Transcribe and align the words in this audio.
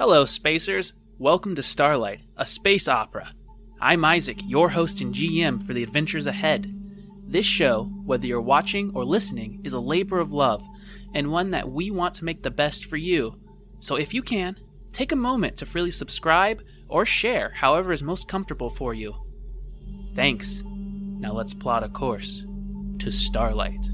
Hello, 0.00 0.24
spacers. 0.24 0.94
Welcome 1.18 1.54
to 1.56 1.62
Starlight, 1.62 2.20
a 2.38 2.46
space 2.46 2.88
opera. 2.88 3.34
I'm 3.82 4.02
Isaac, 4.02 4.40
your 4.46 4.70
host 4.70 5.02
and 5.02 5.14
GM 5.14 5.62
for 5.62 5.74
the 5.74 5.82
adventures 5.82 6.26
ahead. 6.26 6.74
This 7.26 7.44
show, 7.44 7.84
whether 8.06 8.26
you're 8.26 8.40
watching 8.40 8.92
or 8.94 9.04
listening, 9.04 9.60
is 9.62 9.74
a 9.74 9.78
labor 9.78 10.18
of 10.18 10.32
love 10.32 10.64
and 11.14 11.30
one 11.30 11.50
that 11.50 11.68
we 11.68 11.90
want 11.90 12.14
to 12.14 12.24
make 12.24 12.42
the 12.42 12.50
best 12.50 12.86
for 12.86 12.96
you. 12.96 13.38
So 13.80 13.96
if 13.96 14.14
you 14.14 14.22
can, 14.22 14.56
take 14.90 15.12
a 15.12 15.16
moment 15.16 15.58
to 15.58 15.66
freely 15.66 15.90
subscribe 15.90 16.62
or 16.88 17.04
share 17.04 17.50
however 17.50 17.92
is 17.92 18.02
most 18.02 18.26
comfortable 18.26 18.70
for 18.70 18.94
you. 18.94 19.14
Thanks. 20.16 20.62
Now 20.64 21.34
let's 21.34 21.52
plot 21.52 21.84
a 21.84 21.90
course 21.90 22.46
to 23.00 23.10
Starlight. 23.12 23.90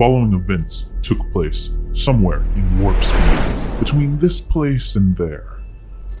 Following 0.00 0.32
events 0.32 0.86
took 1.02 1.30
place 1.30 1.68
somewhere 1.92 2.40
in 2.56 2.80
warp 2.80 2.96
speed, 3.04 3.78
between 3.78 4.18
this 4.18 4.40
place 4.40 4.96
and 4.96 5.14
there. 5.14 5.60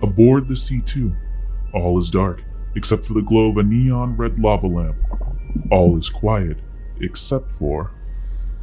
Aboard 0.02 0.48
the 0.48 0.54
C2, 0.54 1.16
all 1.72 1.98
is 1.98 2.10
dark 2.10 2.42
except 2.74 3.06
for 3.06 3.14
the 3.14 3.22
glow 3.22 3.48
of 3.48 3.56
a 3.56 3.62
neon 3.62 4.18
red 4.18 4.38
lava 4.38 4.66
lamp. 4.66 4.96
All 5.70 5.96
is 5.96 6.10
quiet 6.10 6.58
except 7.00 7.50
for. 7.52 7.90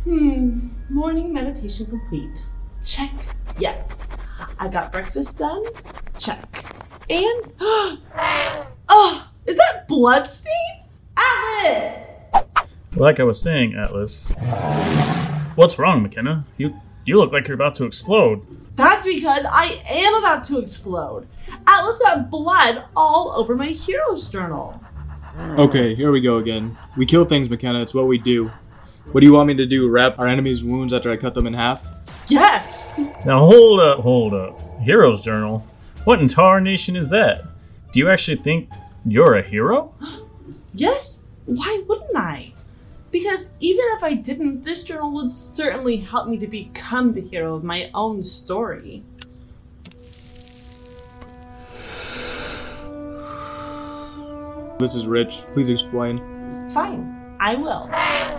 Hmm, 0.04 0.68
morning 0.88 1.34
meditation 1.34 1.88
complete. 1.88 2.46
Check. 2.86 3.12
Yes. 3.58 4.08
I 4.60 4.68
got 4.68 4.94
breakfast 4.94 5.40
done. 5.40 5.64
Check. 6.20 6.44
And. 7.10 7.54
Oh, 8.90 9.30
is 9.46 9.58
that 9.58 9.86
bloodstain? 9.88 10.54
Atlas! 11.18 12.17
Like 12.98 13.20
I 13.20 13.24
was 13.24 13.40
saying, 13.40 13.76
Atlas. 13.76 14.28
What's 15.56 15.78
wrong, 15.78 16.02
McKenna? 16.02 16.46
You 16.58 16.80
you 17.06 17.18
look 17.18 17.32
like 17.32 17.48
you're 17.48 17.56
about 17.56 17.76
to 17.76 17.86
explode. 17.86 18.42
That's 18.76 19.06
because 19.06 19.46
I 19.50 19.82
am 19.88 20.16
about 20.16 20.44
to 20.46 20.58
explode. 20.58 21.28
Atlas 21.68 22.00
got 22.00 22.32
blood 22.32 22.86
all 22.96 23.34
over 23.36 23.56
my 23.56 23.68
hero's 23.68 24.28
journal. 24.28 24.82
Okay, 25.38 25.94
here 25.94 26.12
we 26.12 26.22
go 26.22 26.38
again. 26.38 26.76
We 26.98 27.06
kill 27.06 27.24
things, 27.24 27.50
McKenna. 27.50 27.84
It's 27.84 27.94
what 27.94 28.08
we 28.08 28.18
do. 28.18 28.52
What 29.12 29.22
do 29.22 29.28
you 29.28 29.34
want 29.34 29.48
me 29.48 29.54
to 29.56 29.66
do? 29.68 29.88
Wrap 29.90 30.18
our 30.18 30.28
enemies' 30.28 30.64
wounds 30.64 30.92
after 30.92 31.12
I 31.12 31.18
cut 31.18 31.36
them 31.36 31.46
in 31.46 31.54
half? 31.54 31.86
Yes! 32.28 32.98
Now 33.26 33.40
hold 33.46 33.80
up, 33.80 34.00
hold 34.00 34.34
up. 34.34 34.60
Hero's 34.82 35.22
Journal? 35.22 35.66
What 36.04 36.20
in 36.20 36.28
tar 36.28 36.60
nation 36.60 36.96
is 36.96 37.10
that? 37.10 37.46
Do 37.94 38.00
you 38.00 38.10
actually 38.10 38.38
think 38.38 38.70
you're 39.06 39.36
a 39.36 39.44
hero? 39.44 39.94
Yes? 40.74 41.22
Why 41.46 41.82
wouldn't 41.88 42.16
I? 42.16 42.54
Because 43.18 43.50
even 43.60 43.84
if 43.96 44.04
I 44.04 44.14
didn't, 44.14 44.64
this 44.64 44.84
journal 44.84 45.12
would 45.14 45.34
certainly 45.34 45.98
help 45.98 46.28
me 46.28 46.38
to 46.38 46.46
become 46.46 47.14
the 47.14 47.22
hero 47.22 47.56
of 47.56 47.64
my 47.64 47.90
own 47.96 48.22
story. 48.22 49.04
This 54.78 54.94
is 54.94 55.08
Rich. 55.08 55.46
Please 55.54 55.70
explain. 55.70 56.20
Fine, 56.70 57.36
I 57.40 57.56
will. 57.56 57.90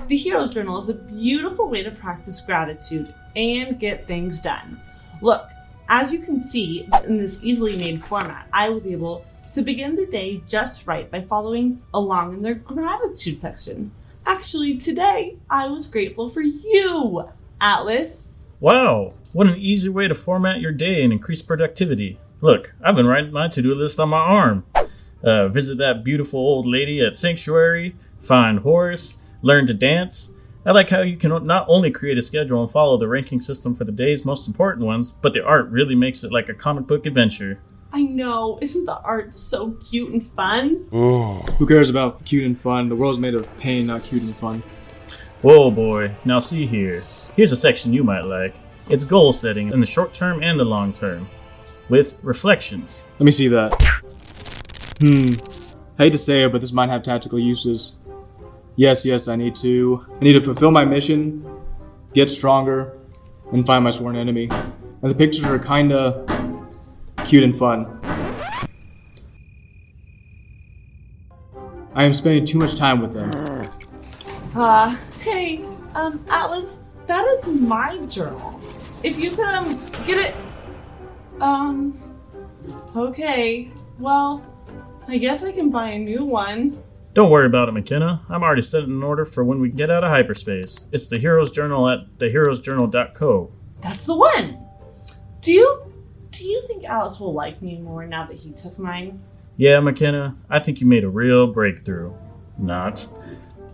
The 0.07 0.17
Hero's 0.17 0.55
Journal 0.55 0.81
is 0.81 0.89
a 0.89 0.95
beautiful 0.95 1.69
way 1.69 1.83
to 1.83 1.91
practice 1.91 2.41
gratitude 2.41 3.13
and 3.35 3.81
get 3.81 4.07
things 4.07 4.39
done. 4.39 4.81
Look, 5.21 5.49
as 5.89 6.13
you 6.13 6.21
can 6.21 6.41
see 6.45 6.89
in 7.05 7.19
this 7.19 7.41
easily 7.43 7.77
made 7.79 8.05
format, 8.05 8.47
I 8.53 8.69
was 8.69 8.87
able 8.87 9.27
to 9.55 9.63
begin 9.63 9.97
the 9.97 10.07
day 10.07 10.41
just 10.47 10.87
right 10.87 11.11
by 11.11 11.23
following 11.23 11.83
along 11.93 12.35
in 12.35 12.43
their 12.43 12.55
gratitude 12.55 13.41
section. 13.41 13.91
Actually, 14.29 14.77
today 14.77 15.39
I 15.49 15.69
was 15.69 15.87
grateful 15.87 16.29
for 16.29 16.43
you, 16.43 17.31
Atlas. 17.63 18.45
Wow, 18.61 19.15
what 19.33 19.47
an 19.47 19.57
easy 19.57 19.89
way 19.89 20.07
to 20.07 20.15
format 20.15 20.61
your 20.61 20.71
day 20.71 21.03
and 21.03 21.15
increase 21.15 21.41
productivity. 21.41 22.21
Look, 22.43 22.75
I've 22.85 22.95
been 22.95 23.07
writing 23.07 23.33
my 23.33 23.49
to 23.49 23.63
do 23.63 23.75
list 23.75 23.99
on 23.99 24.11
my 24.11 24.19
arm. 24.19 24.67
Uh, 25.25 25.49
visit 25.49 25.79
that 25.79 26.05
beautiful 26.05 26.41
old 26.41 26.67
lady 26.67 27.01
at 27.01 27.15
Sanctuary, 27.15 27.97
find 28.21 28.59
Horace, 28.59 29.17
learn 29.41 29.67
to 29.67 29.73
dance. 29.73 30.31
I 30.67 30.73
like 30.73 30.91
how 30.91 31.01
you 31.01 31.17
can 31.17 31.47
not 31.47 31.65
only 31.67 31.91
create 31.91 32.19
a 32.19 32.23
schedule 32.23 32.63
and 32.63 32.71
follow 32.71 32.99
the 32.99 33.09
ranking 33.09 33.41
system 33.41 33.75
for 33.75 33.85
the 33.85 33.93
day's 33.93 34.27
most 34.27 34.47
important 34.47 34.85
ones, 34.85 35.11
but 35.11 35.33
the 35.33 35.43
art 35.43 35.71
really 35.71 35.95
makes 35.95 36.23
it 36.23 36.33
like 36.33 36.51
a 36.51 36.55
comic 36.55 36.87
book 36.87 37.07
adventure. 37.07 37.63
I 37.93 38.03
know, 38.03 38.59
isn't 38.61 38.85
the 38.85 38.99
art 38.99 39.35
so 39.35 39.71
cute 39.83 40.13
and 40.13 40.25
fun? 40.25 40.87
Who 40.91 41.67
cares 41.67 41.89
about 41.89 42.25
cute 42.25 42.45
and 42.45 42.61
fun? 42.61 42.89
The 42.89 42.95
world's 42.95 43.19
made 43.19 43.35
of 43.35 43.47
pain, 43.59 43.87
not 43.87 44.03
cute 44.03 44.23
and 44.23 44.37
fun. 44.37 44.63
Whoa, 45.41 45.71
boy. 45.71 46.15
Now, 46.25 46.39
see 46.39 46.67
here. 46.67 47.03
Here's 47.35 47.53
a 47.53 47.57
section 47.57 47.93
you 47.93 48.05
might 48.05 48.25
like. 48.25 48.55
It's 48.91 49.05
goal 49.05 49.33
setting 49.33 49.73
in 49.73 49.81
the 49.81 49.87
short 49.87 50.13
term 50.13 50.43
and 50.43 50.59
the 50.61 50.65
long 50.65 50.93
term, 50.93 51.29
with 51.89 52.19
reflections. 52.23 53.05
Let 53.19 53.25
me 53.25 53.33
see 53.33 53.49
that. 53.49 53.73
Hmm. 55.01 55.35
Hate 55.97 56.13
to 56.13 56.19
say 56.19 56.45
it, 56.45 56.53
but 56.53 56.61
this 56.61 56.73
might 56.73 56.91
have 56.91 57.03
tactical 57.03 57.39
uses. 57.39 57.97
Yes, 58.77 59.05
yes, 59.05 59.29
I 59.29 59.37
need 59.37 59.57
to. 59.57 60.05
I 60.21 60.25
need 60.25 60.35
to 60.35 60.41
fulfill 60.41 60.71
my 60.71 60.85
mission, 60.85 61.45
get 62.15 62.31
stronger, 62.31 62.99
and 63.53 63.67
find 63.67 63.83
my 63.83 63.91
sworn 63.91 64.15
enemy. 64.15 64.49
And 64.51 65.11
the 65.11 65.15
pictures 65.15 65.45
are 65.45 65.59
kinda 65.59 66.25
cute 67.29 67.45
and 67.45 67.57
fun. 67.59 67.87
I 71.95 72.05
am 72.05 72.13
spending 72.13 72.47
too 72.47 72.59
much 72.59 72.75
time 72.77 73.03
with 73.03 73.13
them. 73.13 73.31
Uh, 74.55 74.97
hey, 75.21 75.63
um, 75.95 76.25
Atlas, 76.31 76.79
that 77.07 77.23
is 77.25 77.47
my 77.47 77.99
journal. 78.07 78.59
If 79.03 79.19
you 79.19 79.31
could, 79.31 79.45
um, 79.45 79.79
get 80.07 80.19
it. 80.19 80.37
Um, 81.41 81.99
okay, 82.97 83.71
well, 83.99 84.45
I 85.07 85.19
guess 85.19 85.43
I 85.43 85.53
can 85.53 85.71
buy 85.71 85.91
a 85.91 85.99
new 85.99 86.25
one. 86.25 86.83
Don't 87.13 87.31
worry 87.31 87.47
about 87.47 87.69
it, 87.69 87.73
McKenna. 87.73 88.23
I'm 88.31 88.43
already 88.43 88.63
set 88.63 88.85
it 88.85 88.89
in 88.89 89.03
order 89.03 89.25
for 89.25 89.45
when 89.45 89.61
we 89.61 89.69
get 89.69 89.91
out 89.91 90.03
of 90.03 90.11
hyperspace. 90.11 90.87
It's 90.93 91.09
the 91.09 91.19
Heroes 91.19 91.51
Journal 91.51 91.93
at 91.93 92.17
theheroesjournal.co. 92.19 93.53
That's 93.83 94.07
the 94.07 94.17
one! 94.17 94.65
Do 95.43 95.53
you. 95.53 95.88
Do 96.39 96.47
you 96.47 96.63
think 96.69 96.89
Atlas 96.89 97.19
will 97.19 97.33
like 97.33 97.61
me 97.61 97.79
more 97.79 98.07
now 98.07 98.25
that 98.27 98.37
he 98.37 98.53
took 98.53 98.79
mine? 98.79 99.21
Yeah, 99.57 99.81
McKenna, 99.81 100.37
I 100.49 100.61
think 100.61 100.81
you 100.81 100.87
made 100.87 101.03
a 101.03 101.09
real 101.09 101.49
breakthrough. 101.49 102.15
Not. 102.57 103.09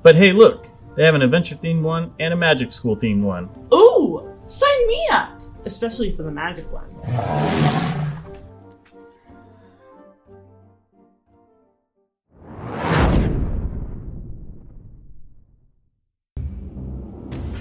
But 0.03 0.17
hey, 0.17 0.33
look, 0.33 0.67
they 0.97 1.05
have 1.05 1.15
an 1.15 1.21
adventure 1.21 1.57
themed 1.57 1.83
one 1.83 2.15
and 2.19 2.33
a 2.33 2.37
magic 2.37 2.73
school 2.73 2.97
themed 2.97 3.21
one. 3.21 3.51
Ooh! 3.75 4.35
Sign 4.47 4.87
me 4.87 5.07
up! 5.13 5.39
Especially 5.67 6.17
for 6.17 6.23
the 6.23 6.31
magic 6.31 6.65
one. 6.73 6.89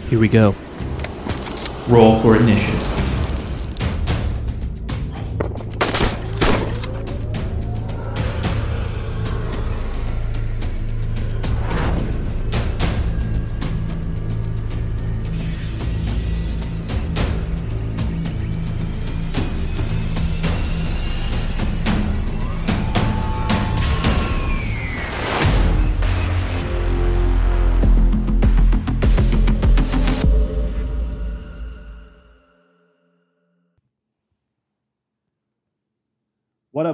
Here 0.10 0.20
we 0.20 0.30
go. 0.30 0.56
Roll 1.90 2.22
for 2.22 2.38
initiative. 2.38 2.93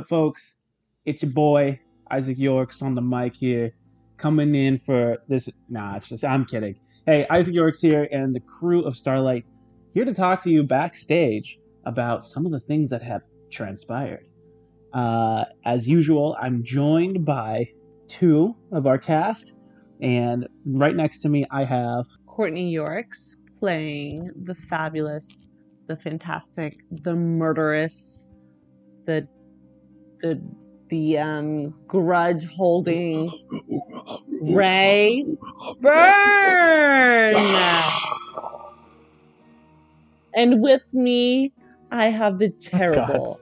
Folks? 0.09 0.57
It's 1.05 1.21
your 1.21 1.31
boy 1.31 1.79
Isaac 2.09 2.39
Yorks 2.39 2.81
on 2.81 2.95
the 2.95 3.01
mic 3.01 3.35
here, 3.35 3.71
coming 4.17 4.55
in 4.55 4.79
for 4.79 5.19
this. 5.27 5.47
Nah, 5.69 5.95
it's 5.95 6.09
just 6.09 6.25
I'm 6.25 6.45
kidding. 6.45 6.75
Hey, 7.05 7.27
Isaac 7.29 7.53
Yorks 7.53 7.79
here, 7.79 8.07
and 8.11 8.35
the 8.35 8.39
crew 8.39 8.81
of 8.83 8.97
Starlight 8.97 9.45
here 9.93 10.05
to 10.05 10.13
talk 10.13 10.41
to 10.43 10.49
you 10.49 10.63
backstage 10.63 11.59
about 11.85 12.25
some 12.25 12.45
of 12.45 12.51
the 12.51 12.59
things 12.59 12.89
that 12.89 13.03
have 13.03 13.21
transpired. 13.51 14.25
Uh, 14.93 15.45
as 15.65 15.87
usual, 15.87 16.35
I'm 16.41 16.63
joined 16.63 17.23
by 17.23 17.67
two 18.07 18.55
of 18.71 18.87
our 18.87 18.97
cast, 18.97 19.53
and 20.01 20.47
right 20.65 20.95
next 20.95 21.19
to 21.19 21.29
me, 21.29 21.45
I 21.51 21.63
have 21.63 22.05
Courtney 22.25 22.71
Yorks 22.71 23.35
playing 23.59 24.27
the 24.43 24.55
fabulous, 24.55 25.49
the 25.87 25.97
fantastic, 25.97 26.73
the 26.89 27.15
murderous, 27.15 28.31
the 29.05 29.27
the 30.21 30.39
the 30.89 31.17
um, 31.19 31.73
grudge 31.87 32.45
holding 32.47 33.31
Ray 34.41 35.23
Burn. 35.81 37.35
And 40.35 40.61
with 40.61 40.81
me, 40.93 41.51
I 41.91 42.05
have 42.05 42.39
the 42.39 42.49
terrible, 42.49 43.39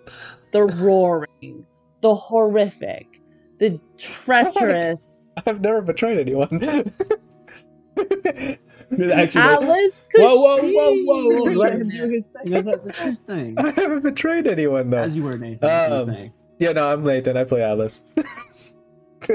the 0.51 0.63
roaring, 0.63 1.65
the 2.01 2.15
horrific, 2.15 3.21
the 3.59 3.79
treacherous 3.97 5.35
I've 5.45 5.61
never 5.61 5.81
betrayed 5.81 6.17
anyone. 6.19 6.47
Actually, 8.89 9.41
Atlas 9.41 10.03
whoa, 10.15 10.35
whoa, 10.35 10.61
whoa, 10.63 10.93
whoa, 11.03 11.41
whoa! 11.43 11.51
Let 11.53 11.73
him 11.73 11.89
do 11.89 12.07
his 12.07 12.27
thing. 12.27 12.43
That's, 12.51 12.65
that's 12.65 13.01
his 13.01 13.19
thing. 13.19 13.57
I 13.57 13.71
haven't 13.71 14.01
betrayed 14.01 14.47
anyone 14.47 14.89
though. 14.89 15.03
As 15.03 15.15
you 15.15 15.23
were, 15.23 15.37
Nathan. 15.37 15.67
as 15.69 15.89
you 15.89 15.93
were 15.95 16.01
Um, 16.01 16.05
saying. 16.05 16.33
Yeah, 16.59 16.71
no, 16.71 16.91
I'm 16.91 17.03
Nathan. 17.03 17.37
I 17.37 17.43
play 17.43 17.61
Atlas. 17.63 17.99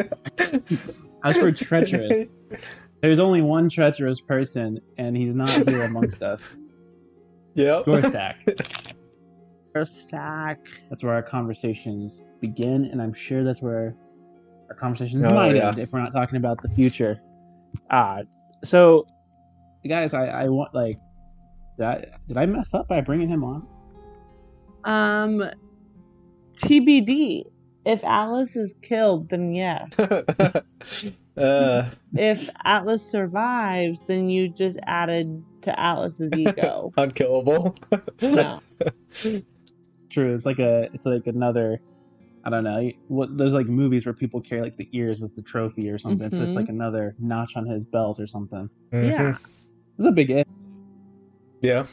As 1.25 1.37
for 1.37 1.53
treacherous, 1.53 2.31
there's 3.01 3.19
only 3.21 3.43
one 3.43 3.69
treacherous 3.69 4.21
person, 4.21 4.81
and 4.99 5.17
he's 5.17 5.35
not 5.35 5.51
here 5.51 5.83
amongst 5.85 6.23
us. 6.23 6.43
Yep. 7.55 7.85
Jorstack. 7.85 8.35
stack. 9.87 10.59
That's 10.91 11.03
where 11.05 11.15
our 11.15 11.23
conversations 11.23 12.25
begin, 12.41 12.87
and 12.87 13.01
I'm 13.01 13.13
sure 13.15 13.45
that's 13.45 13.63
where 13.63 13.95
our 14.69 14.75
conversations 14.75 15.25
Oh, 15.27 15.35
might 15.35 15.55
yeah. 15.57 15.69
end 15.69 15.79
if 15.79 15.93
we're 15.93 16.01
not 16.03 16.13
talking 16.13 16.37
about 16.37 16.61
the 16.63 16.69
future. 16.71 17.21
Ah, 17.91 18.21
so 18.65 19.07
guys, 19.89 20.13
I, 20.15 20.27
I 20.27 20.49
want 20.49 20.75
like 20.75 20.99
that. 21.79 22.27
Did 22.29 22.37
I 22.37 22.47
mess 22.47 22.75
up 22.75 22.89
by 22.89 23.01
bringing 23.01 23.29
him 23.29 23.45
on? 23.45 23.67
Um, 24.85 25.51
TBD. 26.57 27.45
If 27.85 28.05
Atlas 28.05 28.55
is 28.55 28.73
killed, 28.83 29.29
then 29.31 29.55
yes. 29.55 29.93
uh, 31.37 31.91
if 32.15 32.49
Atlas 32.65 33.03
survives, 33.05 34.03
then 34.07 34.29
you 34.29 34.49
just 34.49 34.79
added 34.87 35.43
to 35.63 35.79
Atlas's 35.81 36.31
ego. 36.37 36.93
unkillable. 36.97 37.75
No. 38.21 38.61
True. 40.11 40.35
It's 40.35 40.47
like 40.47 40.59
a. 40.61 40.89
It's 40.95 41.07
like 41.07 41.27
another. 41.27 41.81
I 42.45 42.51
don't 42.51 42.65
know. 42.65 42.91
What 43.09 43.37
those 43.37 43.53
like 43.53 43.67
movies 43.67 44.05
where 44.07 44.13
people 44.13 44.41
carry 44.41 44.63
like 44.63 44.77
the 44.77 44.89
ears 44.93 45.23
as 45.23 45.35
the 45.35 45.43
trophy 45.43 45.89
or 45.91 45.99
something. 45.99 46.27
It's 46.27 46.37
just 46.39 46.55
like 46.55 46.69
another 46.69 47.15
notch 47.19 47.57
on 47.57 47.67
his 47.67 47.85
belt 47.85 48.21
or 48.21 48.27
something. 48.27 48.69
Mhm. 48.93 49.11
Yeah. 49.11 49.37
It's 49.99 50.07
a 50.07 50.13
big 50.13 50.31
it. 50.31 50.47
Yeah, 51.63 51.87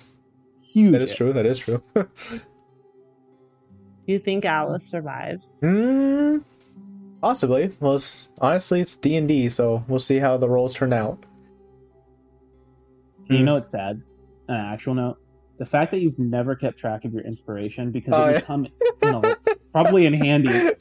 Huge. 0.63 0.91
that 0.93 1.01
is 1.03 1.11
it. 1.11 1.15
true. 1.15 1.33
That 1.33 1.45
is 1.45 1.59
true. 1.59 1.83
You 4.09 4.17
think 4.17 4.43
Atlas 4.43 4.83
survives? 4.85 5.59
Mm, 5.61 6.43
possibly. 7.21 7.71
Well, 7.79 7.93
it's, 7.93 8.27
honestly, 8.39 8.79
it's 8.81 8.95
D 8.95 9.15
and 9.15 9.27
D, 9.27 9.49
so 9.49 9.85
we'll 9.87 9.99
see 9.99 10.17
how 10.17 10.35
the 10.35 10.49
rolls 10.49 10.73
turn 10.73 10.93
out. 10.93 11.23
You 13.29 13.43
know 13.43 13.57
it's 13.57 13.69
sad. 13.69 14.01
An 14.47 14.55
actual 14.55 14.95
note: 14.95 15.17
the 15.59 15.65
fact 15.67 15.91
that 15.91 15.99
you've 15.99 16.17
never 16.17 16.55
kept 16.55 16.79
track 16.79 17.05
of 17.05 17.13
your 17.13 17.21
inspiration 17.21 17.91
because 17.91 18.15
Oh, 18.15 18.23
it 18.23 18.27
yeah. 18.29 18.33
would 18.37 18.45
come 18.45 18.67
you 19.03 19.11
know, 19.11 19.35
probably 19.73 20.07
in 20.07 20.13
handy 20.13 20.49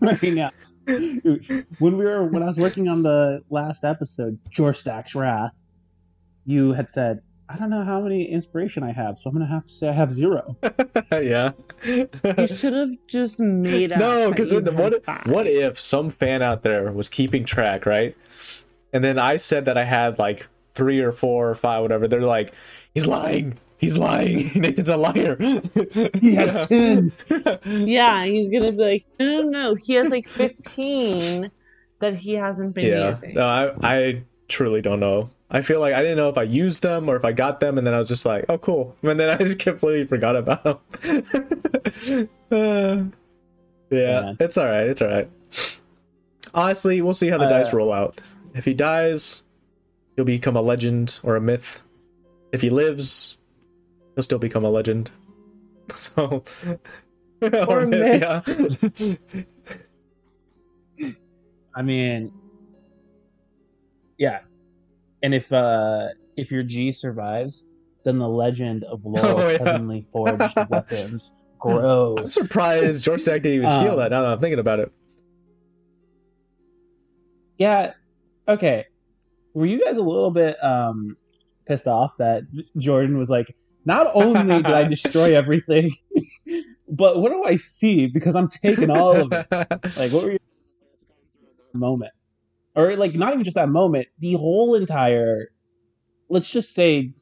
right 0.00 0.22
now. 0.22 0.52
When 0.86 1.98
we 1.98 2.04
were 2.04 2.22
when 2.26 2.44
I 2.44 2.46
was 2.46 2.56
working 2.56 2.86
on 2.86 3.02
the 3.02 3.42
last 3.50 3.82
episode, 3.84 4.38
Jorstack's 4.48 5.16
Wrath, 5.16 5.50
you 6.44 6.72
had 6.72 6.88
said, 6.90 7.22
"I 7.48 7.56
don't 7.56 7.70
know 7.70 7.84
how 7.84 8.00
many 8.00 8.30
inspiration 8.30 8.82
I 8.82 8.92
have, 8.92 9.18
so 9.18 9.30
I'm 9.30 9.34
gonna 9.34 9.46
have 9.46 9.66
to 9.66 9.72
say 9.72 9.88
I 9.88 9.92
have 9.92 10.12
zero. 10.12 10.56
yeah. 11.12 11.52
You 11.84 12.08
should 12.46 12.72
have 12.72 12.90
just 13.06 13.40
made 13.40 13.92
up. 13.92 13.98
no, 14.00 14.30
because 14.30 14.52
what 14.52 14.92
had 14.92 15.04
five. 15.04 15.26
what 15.26 15.46
if 15.46 15.78
some 15.78 16.10
fan 16.10 16.42
out 16.42 16.62
there 16.62 16.90
was 16.92 17.08
keeping 17.08 17.44
track, 17.44 17.86
right? 17.86 18.16
And 18.92 19.04
then 19.04 19.18
I 19.18 19.36
said 19.36 19.64
that 19.66 19.76
I 19.76 19.84
had 19.84 20.18
like 20.18 20.48
three 20.74 21.00
or 21.00 21.12
four 21.12 21.50
or 21.50 21.54
five, 21.54 21.82
whatever. 21.82 22.06
They're 22.08 22.20
like, 22.20 22.52
he's 22.94 23.06
lying. 23.06 23.58
He's 23.78 23.98
lying. 23.98 24.52
Nathan's 24.54 24.88
a 24.88 24.96
liar. 24.96 25.36
He 26.20 26.34
has 26.34 26.68
ten. 26.68 27.12
Yeah, 27.64 28.24
he's 28.24 28.50
gonna 28.50 28.72
be 28.72 28.78
like, 28.78 29.06
no, 29.18 29.42
no, 29.42 29.48
no. 29.48 29.74
He 29.74 29.94
has 29.94 30.08
like 30.08 30.28
15 30.28 31.50
that 32.00 32.16
he 32.16 32.32
hasn't 32.34 32.74
been 32.74 32.86
yeah. 32.86 33.10
using. 33.10 33.34
No, 33.34 33.46
I 33.82 33.96
I 33.96 34.22
truly 34.48 34.80
don't 34.82 35.00
know. 35.00 35.30
I 35.50 35.62
feel 35.62 35.78
like 35.80 35.94
I 35.94 36.02
didn't 36.02 36.16
know 36.16 36.28
if 36.28 36.36
I 36.38 36.42
used 36.42 36.82
them 36.82 37.08
or 37.08 37.14
if 37.16 37.24
I 37.24 37.30
got 37.32 37.60
them, 37.60 37.78
and 37.78 37.86
then 37.86 37.94
I 37.94 37.98
was 37.98 38.08
just 38.08 38.26
like, 38.26 38.44
oh, 38.48 38.58
cool. 38.58 38.96
And 39.02 39.18
then 39.20 39.30
I 39.30 39.36
just 39.36 39.58
completely 39.60 40.04
forgot 40.06 40.36
about 40.36 40.64
them. 40.64 42.28
Uh, 42.50 43.04
yeah, 43.90 44.20
Yeah. 44.22 44.32
it's 44.40 44.56
all 44.58 44.66
right. 44.66 44.86
It's 44.88 45.00
all 45.02 45.08
right. 45.08 45.28
Honestly, 46.54 47.00
we'll 47.02 47.14
see 47.14 47.28
how 47.28 47.38
the 47.38 47.44
Uh, 47.44 47.48
dice 47.48 47.72
roll 47.72 47.92
out. 47.92 48.20
If 48.54 48.64
he 48.64 48.72
dies, 48.74 49.42
he'll 50.16 50.24
become 50.24 50.56
a 50.56 50.60
legend 50.62 51.18
or 51.22 51.36
a 51.36 51.40
myth. 51.40 51.82
If 52.52 52.62
he 52.62 52.70
lives, 52.70 53.36
he'll 54.14 54.22
still 54.22 54.38
become 54.38 54.64
a 54.64 54.70
legend. 54.70 55.10
So, 55.96 56.42
Or 57.42 57.80
a 57.80 57.86
myth. 57.86 58.22
yeah. 60.98 61.06
I 61.74 61.82
mean, 61.82 62.32
yeah. 64.18 64.40
And 65.22 65.34
if 65.34 65.52
uh 65.52 66.08
if 66.36 66.50
your 66.50 66.62
G 66.62 66.92
survives, 66.92 67.64
then 68.04 68.18
the 68.18 68.28
legend 68.28 68.84
of 68.84 69.04
Laurel's 69.04 69.40
Oh, 69.42 69.48
yeah. 69.48 69.58
heavenly 69.58 70.06
forged 70.12 70.54
weapons 70.68 71.30
I'm 71.64 71.70
grows. 71.72 72.32
surprised 72.34 73.04
Jorstack 73.04 73.42
didn't 73.42 73.52
even 73.54 73.70
steal 73.70 73.92
Um, 73.92 73.96
that. 73.98 74.10
Now 74.10 74.22
that 74.22 74.28
I'm 74.32 74.40
thinking 74.40 74.58
about 74.58 74.78
it. 74.80 74.92
Yeah. 77.58 77.92
Okay. 78.46 78.84
Were 79.54 79.66
you 79.66 79.82
guys 79.84 79.96
a 79.96 80.02
little 80.02 80.30
bit 80.30 80.62
um 80.62 81.16
pissed 81.66 81.86
off 81.86 82.12
that 82.18 82.42
Jordan 82.76 83.18
was 83.18 83.30
like, 83.30 83.56
not 83.84 84.08
only 84.14 84.56
did 84.62 84.66
I 84.66 84.86
destroy 84.86 85.34
everything, 85.36 85.90
but 86.88 87.18
what 87.20 87.30
do 87.32 87.42
I 87.44 87.56
see? 87.56 88.06
Because 88.06 88.36
I'm 88.36 88.48
taking 88.48 88.90
all 88.90 89.16
of 89.22 89.32
it. 89.32 89.46
Like, 89.50 90.12
what 90.12 90.24
were 90.24 90.32
you 90.32 90.38
moment? 91.72 92.12
Or 92.76 92.94
like, 92.96 93.14
not 93.14 93.32
even 93.32 93.44
just 93.44 93.56
that 93.56 93.68
moment. 93.70 94.06
The 94.18 94.34
whole 94.34 94.74
entire. 94.74 95.48
Let's 96.28 96.48
just 96.48 96.74
say 96.74 97.12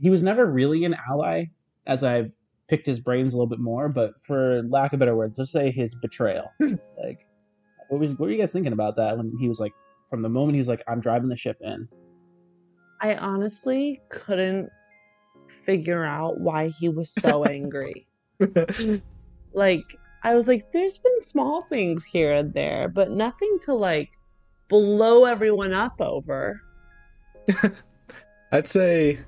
he 0.00 0.10
was 0.10 0.22
never 0.22 0.44
really 0.44 0.84
an 0.84 0.96
ally, 1.08 1.44
as 1.86 2.02
I've 2.02 2.30
picked 2.68 2.86
his 2.86 2.98
brains 2.98 3.32
a 3.32 3.36
little 3.36 3.48
bit 3.48 3.60
more. 3.60 3.88
But 3.88 4.14
for 4.26 4.62
lack 4.68 4.92
of 4.92 4.98
better 4.98 5.14
words, 5.14 5.38
let's 5.38 5.52
say 5.52 5.70
his 5.70 5.94
betrayal. 5.94 6.50
Hmm. 6.60 6.74
like, 7.02 7.26
what 7.88 8.00
was 8.00 8.10
what 8.10 8.20
were 8.20 8.30
you 8.32 8.38
guys 8.38 8.52
thinking 8.52 8.72
about 8.72 8.96
that 8.96 9.16
when 9.16 9.32
he 9.38 9.48
was 9.48 9.60
like, 9.60 9.72
from 10.10 10.22
the 10.22 10.28
moment 10.28 10.54
he 10.54 10.58
was 10.58 10.68
like, 10.68 10.82
"I'm 10.88 11.00
driving 11.00 11.28
the 11.28 11.36
ship 11.36 11.58
in." 11.60 11.88
I 13.00 13.14
honestly 13.14 14.00
couldn't 14.08 14.68
figure 15.64 16.04
out 16.04 16.40
why 16.40 16.68
he 16.68 16.88
was 16.88 17.12
so 17.12 17.44
angry. 17.48 18.06
like, 19.52 19.84
I 20.26 20.34
was 20.34 20.48
like, 20.48 20.72
there's 20.72 20.98
been 20.98 21.24
small 21.24 21.62
things 21.62 22.02
here 22.02 22.32
and 22.32 22.52
there, 22.52 22.88
but 22.88 23.12
nothing 23.12 23.60
to 23.62 23.74
like 23.74 24.10
blow 24.68 25.24
everyone 25.24 25.72
up 25.72 26.00
over. 26.00 26.60
I'd 28.52 28.66
say 28.66 29.20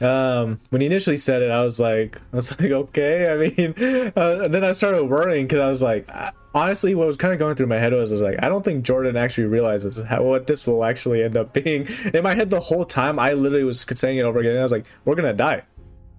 um 0.00 0.58
when 0.70 0.80
he 0.80 0.88
initially 0.88 1.16
said 1.16 1.40
it 1.40 1.52
i 1.52 1.62
was 1.62 1.78
like 1.78 2.20
i 2.32 2.36
was 2.36 2.50
like 2.60 2.72
okay 2.72 3.32
i 3.32 3.36
mean 3.36 3.72
uh, 4.16 4.48
then 4.48 4.64
i 4.64 4.72
started 4.72 5.04
worrying 5.04 5.46
because 5.46 5.60
i 5.60 5.68
was 5.68 5.82
like 5.82 6.08
I- 6.10 6.32
honestly 6.52 6.96
what 6.96 7.06
was 7.06 7.16
kind 7.16 7.32
of 7.32 7.38
going 7.38 7.54
through 7.54 7.68
my 7.68 7.78
head 7.78 7.92
was, 7.92 8.10
was 8.10 8.20
like 8.20 8.42
i 8.42 8.48
don't 8.48 8.64
think 8.64 8.84
jordan 8.84 9.16
actually 9.16 9.46
realizes 9.46 10.02
how 10.02 10.24
what 10.24 10.48
this 10.48 10.66
will 10.66 10.84
actually 10.84 11.22
end 11.22 11.36
up 11.36 11.52
being. 11.52 11.86
In 12.12 12.24
my 12.24 12.34
head 12.34 12.50
the 12.50 12.58
whole 12.58 12.84
time 12.84 13.20
i 13.20 13.34
literally 13.34 13.62
was 13.62 13.86
saying 13.94 14.18
it 14.18 14.22
over 14.22 14.40
again 14.40 14.58
i 14.58 14.62
was 14.64 14.72
like 14.72 14.84
we're 15.04 15.14
gonna 15.14 15.32
die. 15.32 15.62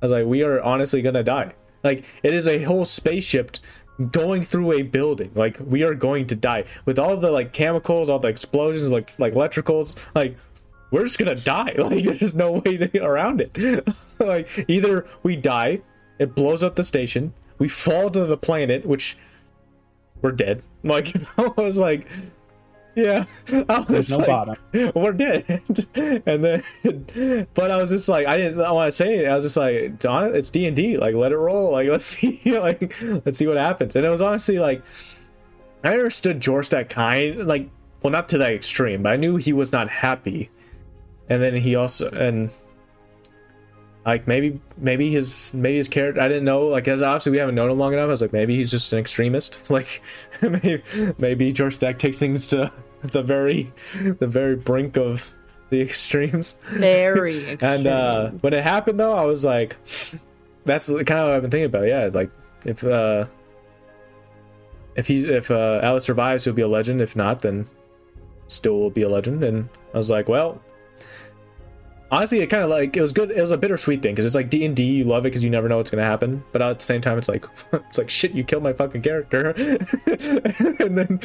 I 0.01 0.05
was 0.05 0.11
like 0.13 0.25
we 0.25 0.41
are 0.43 0.61
honestly 0.61 1.01
gonna 1.01 1.23
die 1.23 1.53
like 1.85 2.03
it 2.23 2.33
is 2.33 2.47
a 2.47 2.63
whole 2.63 2.83
spaceship 2.83 3.57
going 4.11 4.43
through 4.43 4.73
a 4.73 4.81
building 4.81 5.31
like 5.35 5.57
we 5.65 5.81
are 5.81 5.95
going 5.95 6.27
to 6.27 6.35
die 6.35 6.65
with 6.83 6.99
all 6.99 7.15
the 7.15 7.31
like 7.31 7.53
chemicals 7.53 8.09
all 8.09 8.19
the 8.19 8.27
explosions 8.27 8.91
like 8.91 9.13
like 9.17 9.33
electricals 9.33 9.95
like 10.13 10.35
we're 10.95 11.03
just 11.03 11.19
gonna 11.19 11.35
die. 11.35 11.75
Like 11.77 12.03
there's 12.03 12.35
no 12.35 12.53
way 12.53 12.77
to 12.77 12.87
get 12.87 13.03
around 13.03 13.41
it. 13.41 13.85
like 14.19 14.65
either 14.67 15.05
we 15.23 15.35
die, 15.35 15.81
it 16.19 16.35
blows 16.35 16.63
up 16.63 16.75
the 16.75 16.83
station, 16.83 17.33
we 17.57 17.67
fall 17.67 18.09
to 18.11 18.25
the 18.25 18.37
planet, 18.37 18.85
which 18.85 19.17
we're 20.21 20.31
dead. 20.31 20.63
Like 20.85 21.11
I 21.39 21.47
was 21.57 21.79
like, 21.79 22.07
yeah, 22.95 23.25
I 23.69 23.79
was 23.79 23.87
There's 23.87 24.09
no 24.11 24.17
like, 24.17 24.27
bottom. 24.27 24.55
we're 24.95 25.13
dead. 25.13 25.61
and 26.25 26.43
then, 26.43 27.47
but 27.53 27.71
I 27.71 27.77
was 27.77 27.89
just 27.89 28.09
like, 28.09 28.27
I 28.27 28.37
didn't 28.37 28.57
want 28.57 28.87
to 28.87 28.91
say 28.91 29.25
it. 29.25 29.27
I 29.27 29.35
was 29.35 29.43
just 29.43 29.57
like, 29.57 29.99
Don, 29.99 30.35
it's 30.35 30.49
D 30.49 30.65
and 30.65 30.75
D. 30.75 30.97
Like 30.97 31.15
let 31.15 31.31
it 31.31 31.37
roll. 31.37 31.71
Like 31.71 31.89
let's 31.89 32.05
see, 32.05 32.41
like 32.45 32.95
let's 33.25 33.37
see 33.37 33.47
what 33.47 33.57
happens. 33.57 33.95
And 33.95 34.05
it 34.05 34.09
was 34.09 34.21
honestly 34.21 34.59
like, 34.59 34.83
I 35.83 35.93
understood 35.93 36.39
George 36.39 36.69
that 36.69 36.89
kind, 36.89 37.45
like, 37.45 37.69
well, 38.01 38.11
not 38.11 38.29
to 38.29 38.37
that 38.39 38.53
extreme, 38.53 39.03
but 39.03 39.13
I 39.13 39.15
knew 39.17 39.35
he 39.37 39.53
was 39.53 39.71
not 39.71 39.89
happy 39.89 40.49
and 41.29 41.41
then 41.41 41.55
he 41.55 41.75
also 41.75 42.09
and 42.09 42.49
like 44.05 44.27
maybe 44.27 44.59
maybe 44.77 45.11
his 45.11 45.53
maybe 45.53 45.77
his 45.77 45.87
character 45.87 46.21
I 46.21 46.27
didn't 46.27 46.45
know 46.45 46.67
like 46.67 46.87
as 46.87 47.01
obviously 47.01 47.31
we 47.31 47.39
haven't 47.39 47.55
known 47.55 47.71
him 47.71 47.79
long 47.79 47.93
enough. 47.93 48.03
I 48.03 48.07
was 48.07 48.21
like 48.21 48.33
maybe 48.33 48.55
he's 48.55 48.71
just 48.71 48.93
an 48.93 48.99
extremist. 48.99 49.59
Like 49.69 50.01
maybe 50.41 50.83
maybe 51.17 51.51
Jorstack 51.51 51.97
takes 51.97 52.19
things 52.19 52.47
to 52.47 52.71
the 53.01 53.23
very 53.23 53.73
the 54.19 54.27
very 54.27 54.55
brink 54.55 54.95
of 54.97 55.31
the 55.69 55.81
extremes. 55.81 56.57
Very 56.69 57.57
And 57.61 57.87
uh 57.87 58.29
when 58.41 58.53
it 58.53 58.63
happened 58.63 58.99
though, 58.99 59.13
I 59.13 59.25
was 59.25 59.43
like 59.43 59.75
that's 60.65 60.87
kind 60.87 60.99
of 60.99 61.07
what 61.07 61.33
I've 61.33 61.41
been 61.41 61.51
thinking 61.51 61.65
about. 61.65 61.87
Yeah, 61.87 62.09
like 62.13 62.29
if 62.63 62.83
uh 62.83 63.25
if 64.95 65.07
he's 65.07 65.23
if 65.23 65.49
uh 65.49 65.79
Atlas 65.81 66.05
survives, 66.05 66.45
he'll 66.45 66.53
be 66.53 66.61
a 66.61 66.67
legend. 66.67 67.01
If 67.01 67.15
not, 67.15 67.41
then 67.41 67.67
still 68.47 68.79
will 68.79 68.91
be 68.91 69.01
a 69.01 69.09
legend. 69.09 69.43
And 69.43 69.67
I 69.93 69.97
was 69.97 70.09
like, 70.11 70.29
well, 70.29 70.61
honestly, 72.15 72.39
it 72.39 72.47
kind 72.47 72.63
of 72.63 72.69
like 72.69 72.95
it 72.97 73.01
was 73.01 73.11
good. 73.11 73.29
It 73.31 73.41
was 73.41 73.51
a 73.51 73.57
bittersweet 73.57 74.01
thing 74.01 74.13
because 74.15 74.25
it's 74.25 74.35
like 74.35 74.49
D 74.49 74.65
and 74.65 74.75
D. 74.75 74.83
You 74.83 75.03
love 75.03 75.23
it 75.25 75.29
because 75.29 75.43
you 75.43 75.49
never 75.49 75.67
know 75.69 75.77
what's 75.77 75.89
gonna 75.89 76.03
happen, 76.03 76.43
but 76.51 76.61
at 76.61 76.79
the 76.79 76.85
same 76.85 77.01
time, 77.01 77.17
it's 77.17 77.29
like 77.29 77.45
it's 77.73 77.97
like 77.97 78.09
shit. 78.09 78.31
You 78.31 78.43
killed 78.43 78.63
my 78.63 78.73
fucking 78.73 79.01
character, 79.01 79.49
and 80.07 80.97
then 80.97 81.19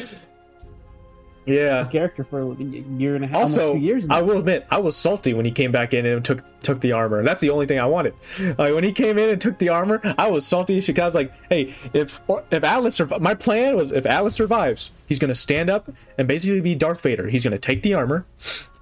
yeah. 1.45 1.79
His 1.79 1.87
character 1.87 2.23
for 2.23 2.51
a 2.53 2.55
year 2.63 3.15
and 3.15 3.25
a 3.25 3.27
half, 3.27 3.41
Also, 3.41 3.73
two 3.73 3.79
years. 3.79 4.05
now. 4.07 4.17
I 4.17 4.21
will 4.21 4.37
admit, 4.37 4.67
I 4.69 4.77
was 4.77 4.95
salty 4.95 5.33
when 5.33 5.43
he 5.43 5.49
came 5.51 5.71
back 5.71 5.91
in 5.93 6.05
and 6.05 6.23
took 6.23 6.43
took 6.61 6.79
the 6.81 6.91
armor. 6.91 7.23
That's 7.23 7.41
the 7.41 7.49
only 7.49 7.65
thing 7.65 7.79
I 7.79 7.85
wanted. 7.87 8.13
Like 8.39 8.75
when 8.75 8.83
he 8.83 8.91
came 8.91 9.17
in 9.17 9.27
and 9.29 9.41
took 9.41 9.57
the 9.57 9.69
armor, 9.69 9.99
I 10.19 10.29
was 10.29 10.45
salty 10.45 10.77
as 10.77 10.83
shit. 10.85 10.95
'cause 10.95 11.01
I 11.01 11.05
was 11.05 11.15
like, 11.15 11.33
"Hey, 11.49 11.73
if 11.93 12.21
if 12.51 12.63
Atlas 12.63 12.99
surv- 12.99 13.19
my 13.19 13.33
plan 13.33 13.75
was 13.75 13.91
if 13.91 14.05
Atlas 14.05 14.35
survives, 14.35 14.91
he's 15.07 15.17
gonna 15.17 15.33
stand 15.33 15.69
up 15.71 15.89
and 16.19 16.27
basically 16.27 16.61
be 16.61 16.75
Darth 16.75 17.01
Vader. 17.01 17.27
He's 17.27 17.43
gonna 17.43 17.57
take 17.57 17.81
the 17.81 17.95
armor, 17.95 18.25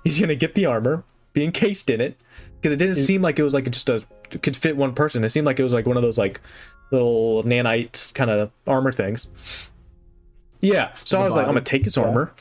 he's 0.03 0.19
gonna 0.19 0.35
get 0.35 0.53
the 0.55 0.65
armor, 0.65 1.03
be 1.33 1.43
encased 1.43 1.89
in 1.89 2.01
it, 2.01 2.19
because 2.55 2.71
it 2.73 2.77
didn't 2.77 2.95
seem 2.95 3.21
like 3.21 3.39
it 3.39 3.43
was 3.43 3.53
like 3.53 3.67
it 3.67 3.71
just 3.71 3.89
a 3.89 4.03
could 4.41 4.55
fit 4.57 4.77
one 4.77 4.93
person. 4.93 5.23
It 5.23 5.29
seemed 5.29 5.45
like 5.47 5.59
it 5.59 5.63
was 5.63 5.73
like 5.73 5.85
one 5.85 5.97
of 5.97 6.03
those 6.03 6.17
like 6.17 6.39
little 6.91 7.43
nanite 7.43 8.13
kind 8.13 8.29
of 8.29 8.51
armor 8.67 8.91
things. 8.91 9.27
Yeah, 10.61 10.93
so 11.05 11.21
I 11.21 11.25
was 11.25 11.35
like, 11.35 11.45
I'm 11.45 11.51
gonna 11.53 11.61
take 11.61 11.85
his 11.85 11.95
Yeah. 11.97 12.03
armor. 12.03 12.33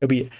It'll 0.00 0.08
be 0.10 0.30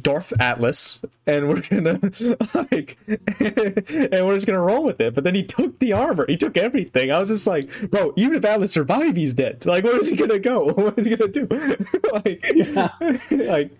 Darth 0.00 0.32
Atlas, 0.40 0.98
and 1.26 1.48
we're 1.48 1.60
gonna 1.62 1.98
like, 2.70 2.98
and 3.06 4.26
we're 4.26 4.34
just 4.34 4.46
gonna 4.46 4.60
roll 4.60 4.84
with 4.84 5.00
it. 5.00 5.14
But 5.14 5.24
then 5.24 5.34
he 5.34 5.42
took 5.42 5.78
the 5.78 5.92
armor, 5.92 6.26
he 6.28 6.36
took 6.36 6.56
everything. 6.56 7.10
I 7.10 7.18
was 7.18 7.30
just 7.30 7.46
like, 7.46 7.70
bro, 7.90 8.12
even 8.16 8.34
if 8.36 8.44
Atlas 8.44 8.72
survive, 8.72 9.16
he's 9.16 9.32
dead. 9.32 9.64
Like, 9.66 9.84
where 9.84 9.98
is 9.98 10.08
he 10.08 10.16
gonna 10.16 10.38
go? 10.38 10.66
What 10.72 10.98
is 10.98 11.06
he 11.06 11.16
gonna 11.16 11.32
do? 11.32 11.46
like, 12.12 12.44
like, 13.30 13.70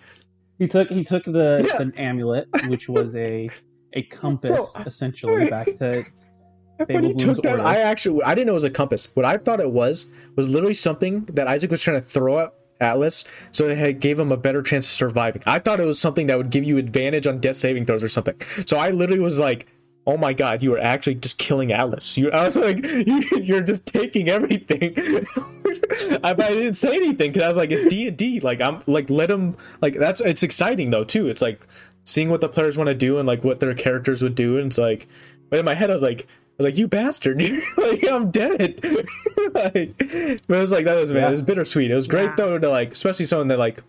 He 0.58 0.66
took 0.66 0.90
he 0.90 1.04
took 1.04 1.24
the, 1.24 1.64
Yeah. 1.68 1.84
the 1.84 1.92
amulet, 2.00 2.48
which 2.68 2.88
was 2.88 3.14
a 3.16 3.48
a 3.94 4.02
compass 4.02 4.70
Bro. 4.72 4.82
essentially 4.84 5.48
back 5.48 5.66
to 5.78 6.04
when 6.86 7.02
he 7.04 7.08
Fable 7.10 7.14
took 7.34 7.42
that, 7.42 7.50
order. 7.52 7.62
I 7.62 7.78
actually 7.78 8.22
I 8.22 8.34
didn't 8.34 8.46
know 8.48 8.52
it 8.52 8.54
was 8.54 8.64
a 8.64 8.70
compass. 8.70 9.08
What 9.14 9.24
I 9.24 9.36
thought 9.38 9.60
it 9.60 9.70
was 9.70 10.06
was 10.36 10.48
literally 10.48 10.74
something 10.74 11.24
that 11.32 11.46
Isaac 11.48 11.70
was 11.70 11.82
trying 11.82 12.00
to 12.00 12.06
throw 12.06 12.38
at 12.40 12.52
Atlas, 12.80 13.24
so 13.50 13.66
it 13.66 13.76
had, 13.76 13.98
gave 13.98 14.18
him 14.18 14.30
a 14.30 14.36
better 14.36 14.62
chance 14.62 14.86
of 14.86 14.92
surviving. 14.92 15.42
I 15.46 15.58
thought 15.58 15.80
it 15.80 15.84
was 15.84 15.98
something 15.98 16.28
that 16.28 16.38
would 16.38 16.50
give 16.50 16.62
you 16.62 16.76
advantage 16.78 17.26
on 17.26 17.40
death 17.40 17.56
saving 17.56 17.86
throws 17.86 18.04
or 18.04 18.08
something. 18.08 18.40
So 18.66 18.76
I 18.76 18.90
literally 18.90 19.18
was 19.20 19.38
like, 19.40 19.66
"Oh 20.08 20.16
my 20.16 20.32
god, 20.32 20.62
you 20.62 20.70
were 20.70 20.80
actually 20.80 21.16
just 21.16 21.38
killing 21.38 21.70
Atlas. 21.70 22.16
You, 22.16 22.30
I 22.32 22.46
was 22.46 22.56
like, 22.56 22.78
you, 22.84 23.22
"You're 23.40 23.60
just 23.60 23.86
taking 23.86 24.28
everything." 24.30 24.94
I, 26.24 26.32
but 26.34 26.40
I 26.46 26.54
didn't 26.54 26.74
say 26.74 26.96
anything 26.96 27.30
because 27.30 27.42
I 27.44 27.48
was 27.48 27.56
like, 27.58 27.70
"It's 27.70 27.84
D 27.86 28.08
and 28.08 28.16
D." 28.16 28.40
Like 28.40 28.60
I'm 28.60 28.82
like, 28.86 29.10
let 29.10 29.28
them 29.28 29.56
like 29.82 29.94
that's 29.98 30.20
it's 30.22 30.42
exciting 30.42 30.90
though 30.90 31.04
too. 31.04 31.28
It's 31.28 31.42
like 31.42 31.66
seeing 32.04 32.30
what 32.30 32.40
the 32.40 32.48
players 32.48 32.76
want 32.78 32.88
to 32.88 32.94
do 32.94 33.18
and 33.18 33.26
like 33.28 33.44
what 33.44 33.60
their 33.60 33.74
characters 33.74 34.22
would 34.22 34.34
do, 34.34 34.56
and 34.56 34.68
it's 34.68 34.78
like, 34.78 35.06
but 35.50 35.58
in 35.58 35.64
my 35.64 35.74
head 35.74 35.90
I 35.90 35.92
was 35.92 36.02
like. 36.02 36.26
I 36.60 36.64
was 36.64 36.72
like, 36.72 36.78
"You 36.78 36.88
bastard! 36.88 37.40
like, 37.76 38.04
I'm 38.10 38.32
dead." 38.32 38.80
like, 39.54 39.96
but 39.96 40.10
it 40.16 40.40
was 40.48 40.72
like 40.72 40.86
that 40.86 40.96
was 40.96 41.12
man, 41.12 41.28
it 41.28 41.30
was 41.30 41.40
bittersweet. 41.40 41.88
It 41.88 41.94
was 41.94 42.08
great 42.08 42.30
Yeah. 42.30 42.34
though 42.36 42.58
to 42.58 42.68
like, 42.68 42.90
especially 42.94 43.26
someone 43.26 43.46
that 43.46 43.60
like, 43.60 43.80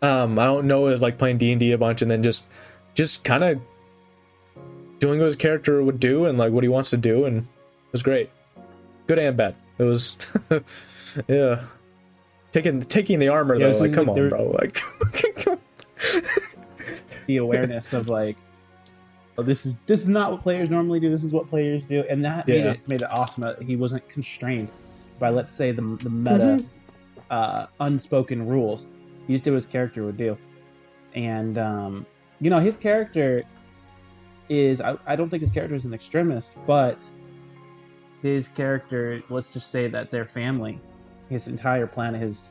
um, 0.00 0.38
I 0.38 0.44
don't 0.44 0.68
know 0.68 0.86
is 0.86 1.02
like 1.02 1.18
playing 1.18 1.38
D 1.38 1.50
and 1.50 1.58
D 1.58 1.72
a 1.72 1.78
bunch, 1.78 2.00
and 2.00 2.08
then 2.08 2.22
just, 2.22 2.46
just 2.94 3.24
kind 3.24 3.42
of 3.42 3.60
doing 5.04 5.18
what 5.18 5.26
his 5.26 5.36
character 5.36 5.82
would 5.82 6.00
do 6.00 6.24
and 6.24 6.38
like 6.38 6.50
what 6.50 6.64
he 6.64 6.68
wants 6.68 6.88
to 6.88 6.96
do, 6.96 7.26
and 7.26 7.40
it 7.42 7.92
was 7.92 8.02
great, 8.02 8.30
good 9.06 9.18
and 9.18 9.36
bad. 9.36 9.54
It 9.76 9.82
was, 9.82 10.16
yeah, 11.28 11.60
taking 12.52 12.80
taking 12.80 13.18
the 13.18 13.28
armor 13.28 13.54
Yeah, 13.56 13.68
though. 13.68 13.76
Like, 13.76 13.92
come 13.92 14.06
like 14.06 14.16
on, 14.16 14.22
there- 14.22 14.30
bro. 14.30 14.56
Like, 14.58 14.80
the 17.26 17.36
awareness 17.36 17.92
of 17.92 18.08
like 18.08 18.38
oh, 19.36 19.42
this 19.42 19.66
is 19.66 19.74
this 19.86 20.00
is 20.00 20.08
not 20.08 20.32
what 20.32 20.42
players 20.42 20.70
normally 20.70 21.00
do 21.00 21.10
this 21.10 21.22
is 21.22 21.32
what 21.32 21.48
players 21.50 21.84
do 21.84 22.04
and 22.10 22.24
that 22.24 22.46
made 22.46 22.64
it 22.64 22.88
made 22.88 23.00
it 23.00 23.10
awesome 23.10 23.42
that 23.42 23.62
he 23.62 23.76
wasn't 23.76 24.06
constrained 24.10 24.68
by 25.18 25.30
let's 25.30 25.50
say 25.50 25.70
the, 25.72 25.80
the 26.02 26.10
meta 26.10 26.62
uh, 27.30 27.66
unspoken 27.80 28.46
rules 28.46 28.86
he 29.26 29.32
just 29.32 29.44
did 29.44 29.50
what 29.52 29.56
his 29.56 29.66
character 29.66 30.04
would 30.04 30.18
do 30.18 30.36
and 31.14 31.56
um, 31.56 32.04
you 32.40 32.50
know 32.50 32.58
his 32.58 32.76
character 32.76 33.42
is 34.48 34.80
I, 34.80 34.96
I 35.06 35.16
don't 35.16 35.30
think 35.30 35.40
his 35.40 35.50
character 35.50 35.74
is 35.74 35.84
an 35.84 35.94
extremist 35.94 36.52
but 36.66 37.02
his 38.22 38.48
character 38.48 39.22
let's 39.28 39.52
just 39.52 39.70
say 39.70 39.88
that 39.88 40.10
their 40.10 40.24
family 40.26 40.80
his 41.28 41.48
entire 41.48 41.86
planet 41.86 42.20
his 42.20 42.50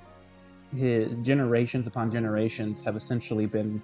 his 0.75 1.19
generations 1.19 1.87
upon 1.87 2.11
generations 2.11 2.81
have 2.81 2.95
essentially 2.95 3.45
been 3.45 3.81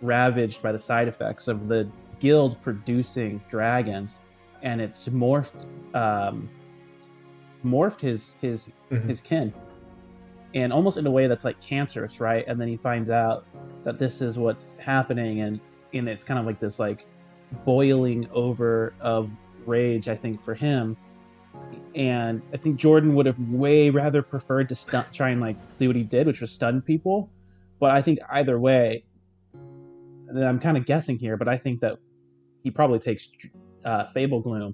ravaged 0.00 0.62
by 0.62 0.72
the 0.72 0.78
side 0.78 1.08
effects 1.08 1.48
of 1.48 1.68
the 1.68 1.88
guild 2.20 2.60
producing 2.62 3.42
dragons 3.48 4.18
and 4.62 4.80
it's 4.80 5.08
morphed 5.08 5.64
um 5.94 6.48
morphed 7.64 8.00
his 8.00 8.34
his 8.40 8.70
Mhm. 8.90 9.08
his 9.08 9.20
kin 9.20 9.52
and 10.54 10.72
almost 10.72 10.98
in 10.98 11.06
a 11.06 11.10
way 11.10 11.26
that's 11.26 11.44
like 11.44 11.60
cancerous 11.60 12.20
right 12.20 12.44
and 12.46 12.60
then 12.60 12.68
he 12.68 12.76
finds 12.76 13.10
out 13.10 13.44
that 13.84 13.98
this 13.98 14.20
is 14.20 14.38
what's 14.38 14.76
happening 14.78 15.40
and 15.40 15.60
and 15.94 16.08
it's 16.08 16.24
kind 16.24 16.38
of 16.38 16.46
like 16.46 16.60
this 16.60 16.78
like 16.78 17.06
boiling 17.64 18.28
over 18.32 18.94
of 19.00 19.30
rage 19.66 20.08
i 20.08 20.16
think 20.16 20.42
for 20.42 20.54
him. 20.54 20.96
And 21.94 22.42
i 22.52 22.56
think 22.56 22.76
jordan 22.76 23.14
would 23.14 23.26
have 23.26 23.38
way 23.38 23.90
rather 23.90 24.22
preferred 24.22 24.68
to 24.70 24.74
stun, 24.74 25.04
try 25.12 25.30
and 25.30 25.40
like 25.40 25.56
do 25.78 25.88
what 25.88 25.96
he 25.96 26.02
did 26.02 26.26
which 26.26 26.40
was 26.40 26.50
stun 26.52 26.80
people. 26.82 27.30
But 27.78 27.90
i 27.90 28.02
think 28.02 28.18
either 28.30 28.58
way 28.58 29.04
i'm 30.34 30.58
kind 30.58 30.76
of 30.76 30.86
guessing 30.86 31.18
here 31.18 31.36
but 31.36 31.48
i 31.48 31.58
think 31.58 31.80
that 31.80 31.98
he 32.62 32.70
probably 32.70 32.98
takes 32.98 33.28
uh, 33.84 34.06
fable 34.14 34.40
gloom 34.40 34.72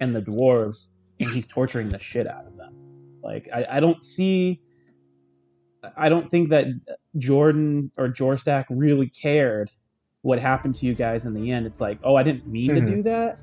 and 0.00 0.14
the 0.14 0.20
dwarves 0.20 0.88
and 1.20 1.30
he's 1.30 1.46
torturing 1.46 1.88
the 1.88 1.98
shit 1.98 2.26
out 2.26 2.46
of 2.46 2.56
them. 2.56 2.74
Like 3.22 3.48
i, 3.54 3.64
I 3.70 3.80
don't 3.80 4.04
see 4.04 4.60
i 5.96 6.08
don't 6.08 6.30
think 6.30 6.50
that 6.50 6.66
jordan 7.18 7.90
or 7.96 8.08
jorstack 8.08 8.66
really 8.70 9.08
cared 9.08 9.70
what 10.22 10.38
happened 10.38 10.74
to 10.76 10.86
you 10.86 10.94
guys 10.94 11.26
in 11.26 11.34
the 11.34 11.50
end 11.50 11.66
it's 11.66 11.80
like 11.80 11.98
oh 12.04 12.14
i 12.16 12.22
didn't 12.22 12.46
mean 12.46 12.70
Mhm. 12.70 12.86
to 12.86 12.96
do 12.96 13.02
that 13.02 13.38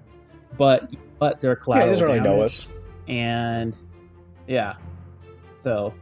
but 0.57 0.89
but 1.19 1.39
they're 1.41 1.51
yeah, 1.51 1.63
collateral 1.63 1.87
he 1.87 1.91
doesn't 1.93 2.07
really 2.07 2.19
know 2.21 2.41
us. 2.41 2.67
and 3.07 3.75
yeah 4.47 4.75
so 5.53 5.93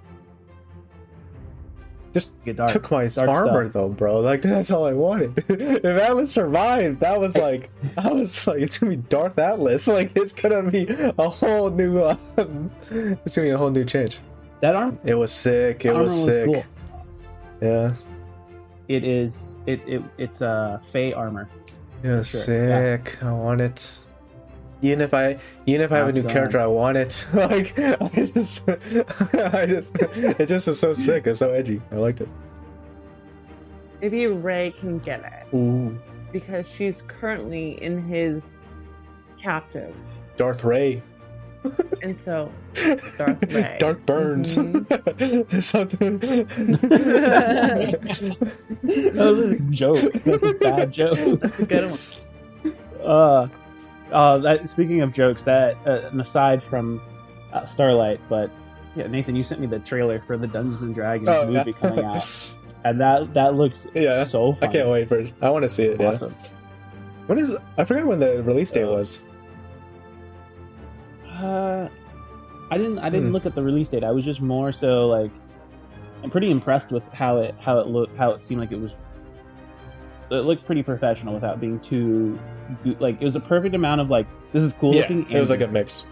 Just 2.13 2.29
get 2.45 2.55
dark. 2.55 2.71
took 2.71 2.89
my 2.91 3.09
armor 3.17 3.63
stuff. 3.69 3.73
though, 3.73 3.89
bro. 3.89 4.19
Like 4.21 4.41
that's 4.53 4.71
all 4.71 4.85
I 4.85 4.93
wanted. 4.93 5.37
if 5.49 5.83
Atlas 5.85 6.31
survived, 6.31 6.99
that 7.01 7.19
was 7.19 7.37
like 7.37 7.69
I 7.97 8.11
was 8.11 8.47
like, 8.47 8.59
it's 8.61 8.77
gonna 8.77 8.91
be 8.91 9.01
Darth 9.09 9.37
Atlas. 9.37 9.87
Like 9.87 10.11
it's 10.15 10.31
gonna 10.31 10.63
be 10.71 10.87
a 10.89 11.29
whole 11.29 11.69
new. 11.69 11.99
Uh, 11.99 12.15
it's 12.37 13.35
gonna 13.35 13.47
be 13.47 13.49
a 13.51 13.57
whole 13.57 13.69
new 13.71 13.83
change. 13.85 14.19
that 14.61 14.75
arm 14.75 14.97
It 15.03 15.15
was 15.15 15.31
sick. 15.31 15.85
It 15.85 15.93
was 15.93 16.23
sick. 16.23 16.45
cool 16.45 16.63
Yeah, 17.61 17.89
it 18.87 19.03
is 19.03 19.55
it, 19.65 19.81
it 19.87 20.01
it's 20.17 20.41
a 20.41 20.47
uh, 20.47 20.77
fey 20.91 21.13
armor 21.13 21.49
it 22.03 22.09
was 22.09 22.29
Sure, 22.29 22.55
yeah. 22.55 22.97
sick. 22.97 23.23
I 23.23 23.31
want 23.31 23.61
it. 23.61 23.91
Even 24.83 25.01
if 25.01 25.13
I, 25.15 25.39
even 25.65 25.81
if 25.81 25.91
I 25.91 25.97
have 25.97 26.09
a 26.09 26.11
new 26.11 26.19
it 26.19 26.23
going? 26.23 26.33
character, 26.33 26.59
I 26.59 26.67
want 26.67 26.97
it. 26.97 27.25
Like 27.33 27.77
I 27.79 28.29
just, 28.33 28.69
I 28.69 29.65
just, 29.65 29.91
it 29.95 30.45
just 30.45 30.67
was 30.67 30.79
so 30.79 30.93
sick. 30.93 31.25
It's 31.25 31.39
so 31.39 31.49
edgy. 31.51 31.81
I 31.91 31.95
liked 31.95 32.21
it. 32.21 32.29
Maybe 34.01 34.27
Ray 34.27 34.75
can 34.79 34.99
get 34.99 35.21
it 35.21 35.55
Ooh, 35.55 35.97
because 36.31 36.69
she's 36.69 37.01
currently 37.07 37.81
in 37.83 38.07
his 38.07 38.45
captive, 39.41 39.95
Darth 40.35 40.63
Ray. 40.63 41.01
And 42.03 42.19
so 42.21 42.51
Darth 43.17 43.43
Ray. 43.53 43.77
Darth 43.79 44.05
Burns. 44.05 44.53
Something. 45.65 46.19
that 48.83 49.15
was 49.15 49.39
a 49.51 49.59
joke 49.71 50.13
that's 50.23 50.43
a 50.43 50.53
bad 50.53 50.91
joke 50.91 51.39
That's 51.39 51.59
a 51.59 51.65
good 51.65 51.91
one. 51.91 51.99
uh 53.03 53.47
uh 54.11 54.37
that 54.39 54.69
speaking 54.69 55.01
of 55.01 55.11
jokes 55.13 55.43
that 55.43 55.75
uh, 55.85 56.09
an 56.11 56.19
aside 56.21 56.63
from 56.63 57.01
uh, 57.53 57.65
starlight 57.65 58.19
but 58.29 58.49
yeah 58.95 59.07
nathan 59.07 59.35
you 59.35 59.43
sent 59.43 59.59
me 59.61 59.67
the 59.67 59.79
trailer 59.79 60.21
for 60.21 60.37
the 60.37 60.47
dungeons 60.47 60.81
and 60.81 60.93
dragons 60.95 61.27
Oh, 61.27 61.45
movie 61.47 61.71
yeah. 61.71 61.89
coming 61.89 62.05
out 62.05 62.27
and 62.83 63.01
that 63.01 63.33
that 63.33 63.55
looks 63.55 63.87
Yeah, 63.93 64.25
so 64.25 64.55
I 64.61 64.67
can't 64.67 64.87
wait 64.89 65.07
for 65.09 65.19
it. 65.19 65.33
I 65.41 65.49
want 65.49 65.63
to 65.63 65.69
see 65.69 65.83
it. 65.85 65.99
Yeah. 65.99 66.07
awesome 66.09 66.33
When 67.25 67.37
is 67.39 67.55
I 67.77 67.83
forgot 67.83 68.05
when 68.05 68.19
the 68.19 68.41
release 68.43 68.71
date 68.71 68.83
Uh, 68.83 68.91
was. 68.91 69.19
Uh, 71.37 71.87
I 72.71 72.77
didn't. 72.77 72.99
I 72.99 73.09
didn't 73.09 73.27
Hmm. 73.27 73.33
look 73.33 73.45
at 73.45 73.55
the 73.55 73.63
release 73.63 73.87
date. 73.89 74.03
I 74.03 74.11
was 74.11 74.25
just 74.25 74.41
more 74.41 74.71
so 74.71 75.07
like, 75.07 75.31
I'm 76.23 76.29
pretty 76.29 76.51
impressed 76.51 76.91
with 76.91 77.07
how 77.13 77.37
it 77.37 77.55
how 77.59 77.79
it 77.79 77.87
looked. 77.87 78.17
How 78.17 78.31
it 78.31 78.43
seemed 78.43 78.59
like 78.61 78.71
it 78.71 78.79
was. 78.79 78.95
It 80.29 80.35
looked 80.41 80.65
pretty 80.65 80.83
professional 80.83 81.33
without 81.33 81.61
being 81.61 81.79
too, 81.79 82.37
go- 82.83 82.95
like 82.99 83.21
it 83.21 83.23
was 83.23 83.35
a 83.35 83.39
perfect 83.39 83.73
amount 83.75 84.01
of 84.01 84.09
like 84.09 84.25
this 84.51 84.61
is 84.63 84.73
cool 84.73 84.93
Yeah, 84.93 85.01
looking. 85.01 85.29
it 85.31 85.39
was 85.39 85.49
and 85.51 85.61
like 85.61 85.69
a 85.69 85.71
mix. 85.71 86.03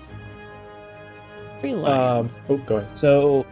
Free 1.59 1.73
line. 1.73 1.91
Um, 2.19 2.29
oh, 2.49 2.57
go 2.57 2.77
ahead. 2.77 2.95
So, 2.97 3.45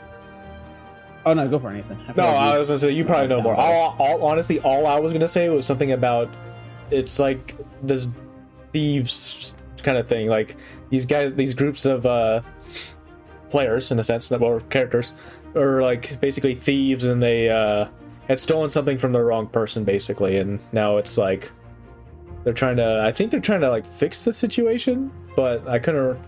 oh 1.25 1.34
no, 1.34 1.48
go 1.50 1.60
for 1.60 1.70
anything. 1.70 1.98
I 2.08 2.13
No, 2.15 2.24
I 2.27 2.58
was 2.58 2.70
gonna 2.70 2.80
say 2.80 2.92
you 2.92 3.03
probably 3.03 3.27
know 3.27 3.42
more. 3.42 3.56
All, 3.56 3.96
all 4.00 4.24
honestly, 4.24 4.60
all 4.62 4.88
I 4.88 5.00
was 5.00 5.12
gonna 5.12 5.27
say 5.27 5.50
was 5.50 5.65
something 5.65 5.92
about 5.92 6.30
it's 6.92 7.20
like 7.20 7.56
this 7.82 8.10
thieves 8.72 9.56
kind 9.82 9.98
of 9.98 10.08
thing. 10.08 10.27
Like 10.27 10.56
these 10.94 11.08
guys, 11.08 11.34
these 11.34 11.56
groups 11.56 11.86
of 11.86 12.06
uh 12.06 12.42
players, 13.50 13.90
in 13.90 13.98
a 13.98 14.04
sense, 14.04 14.30
that 14.30 14.40
were 14.40 14.60
characters, 14.70 15.14
are 15.56 15.82
like 15.82 16.22
basically 16.22 16.54
thieves, 16.54 17.06
and 17.06 17.22
they 17.22 17.50
uh 17.50 17.88
had 18.28 18.38
stolen 18.40 18.70
something 18.70 19.00
from 19.00 19.12
the 19.12 19.24
wrong 19.24 19.48
person, 19.48 19.84
basically, 19.84 20.38
and 20.38 20.60
now 20.72 20.98
it's 20.98 21.18
like 21.18 21.52
they're 22.44 22.54
trying 22.54 22.78
to. 22.78 23.02
I 23.04 23.12
think 23.12 23.32
they're 23.32 23.40
trying 23.40 23.62
to 23.62 23.72
like 23.72 23.88
fix 23.88 24.22
the 24.22 24.32
situation, 24.32 25.12
but 25.36 25.68
I 25.68 25.80
couldn't. 25.80 26.20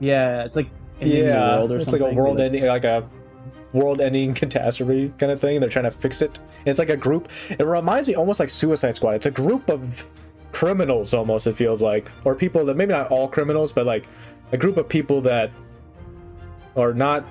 Yeah, 0.00 0.44
it's 0.44 0.54
like 0.54 0.68
yeah, 1.00 1.56
world 1.56 1.72
or 1.72 1.78
it's 1.78 1.92
like 1.92 2.02
a 2.02 2.12
world 2.12 2.38
ending, 2.40 2.66
like 2.66 2.84
a 2.84 3.08
world-ending 3.72 4.34
catastrophe 4.42 5.14
kind 5.18 5.32
of 5.32 5.40
thing. 5.40 5.60
They're 5.60 5.70
trying 5.70 5.86
to 5.86 5.90
fix 5.90 6.20
it. 6.20 6.38
It's 6.66 6.78
like 6.78 6.90
a 6.90 6.96
group. 6.96 7.30
It 7.50 7.64
reminds 7.64 8.06
me 8.08 8.16
almost 8.16 8.38
like 8.38 8.50
Suicide 8.50 8.96
Squad. 8.96 9.14
It's 9.14 9.26
a 9.26 9.30
group 9.30 9.68
of 9.70 10.04
criminals, 10.54 11.12
almost. 11.12 11.46
It 11.46 11.56
feels 11.56 11.82
like, 11.82 12.10
or 12.24 12.34
people 12.34 12.64
that 12.66 12.76
maybe 12.76 12.92
not 12.92 13.10
all 13.10 13.28
criminals, 13.28 13.72
but 13.72 13.84
like 13.84 14.06
a 14.52 14.56
group 14.56 14.76
of 14.76 14.88
people 14.88 15.20
that 15.22 15.50
are 16.76 16.94
not 16.94 17.24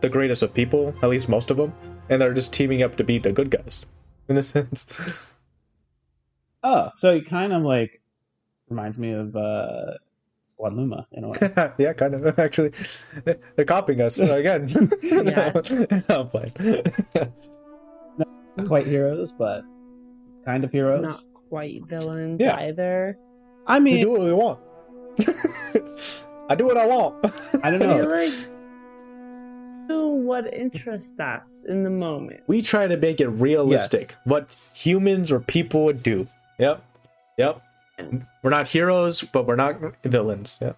the 0.00 0.08
greatest 0.08 0.42
of 0.42 0.54
people, 0.54 0.94
at 1.02 1.08
least 1.08 1.28
most 1.28 1.50
of 1.50 1.56
them, 1.56 1.72
and 2.08 2.22
they're 2.22 2.32
just 2.32 2.52
teaming 2.52 2.82
up 2.82 2.96
to 2.96 3.04
beat 3.04 3.22
the 3.24 3.32
good 3.32 3.50
guys. 3.50 3.84
In 4.28 4.38
a 4.38 4.42
sense, 4.42 4.86
Oh, 6.66 6.90
so 6.96 7.12
it 7.12 7.26
kind 7.28 7.52
of 7.52 7.62
like 7.62 8.00
reminds 8.70 8.96
me 8.96 9.12
of 9.12 9.36
uh 9.36 9.98
Squad 10.46 10.72
Luma 10.72 11.06
in 11.12 11.24
a 11.24 11.28
way. 11.28 11.72
yeah, 11.78 11.92
kind 11.92 12.14
of. 12.14 12.38
Actually, 12.38 12.72
they're 13.24 13.66
copying 13.66 14.00
us 14.00 14.18
again. 14.18 14.68
Yeah. 15.02 15.52
I'm 16.08 16.28
playing. 16.28 16.52
Not 18.56 18.66
quite 18.66 18.86
heroes, 18.86 19.30
but 19.32 19.62
kind 20.46 20.64
of 20.64 20.72
heroes. 20.72 21.02
Not 21.02 21.22
quite 21.54 21.86
villains 21.86 22.40
Yeah. 22.40 22.56
either. 22.56 23.16
I 23.64 23.78
mean, 23.78 23.84
we 23.84 23.90
mean, 23.92 24.04
do 24.04 24.10
what 24.10 24.20
we 24.22 24.32
want. 24.32 24.60
I 26.50 26.56
do 26.56 26.66
what 26.66 26.76
I 26.76 26.84
want. 26.86 27.24
I 27.62 27.70
don't 27.70 27.80
I 27.82 27.86
know. 27.86 28.08
like 28.08 28.32
do 29.86 30.08
what 30.08 30.52
interests 30.52 31.20
us 31.20 31.64
in 31.68 31.84
the 31.84 31.90
moment. 31.90 32.40
We 32.48 32.60
try 32.60 32.88
to 32.88 32.96
make 32.96 33.20
it 33.20 33.28
realistic. 33.28 34.08
Yes. 34.08 34.18
What 34.24 34.48
humans 34.74 35.30
or 35.30 35.38
people 35.38 35.84
would 35.84 36.02
do. 36.02 36.26
Yep. 36.58 36.82
Yep. 37.38 37.62
We're 38.42 38.50
not 38.50 38.66
heroes, 38.66 39.22
but 39.22 39.46
we're 39.46 39.54
not 39.54 39.76
villains. 40.02 40.58
Yep. 40.60 40.76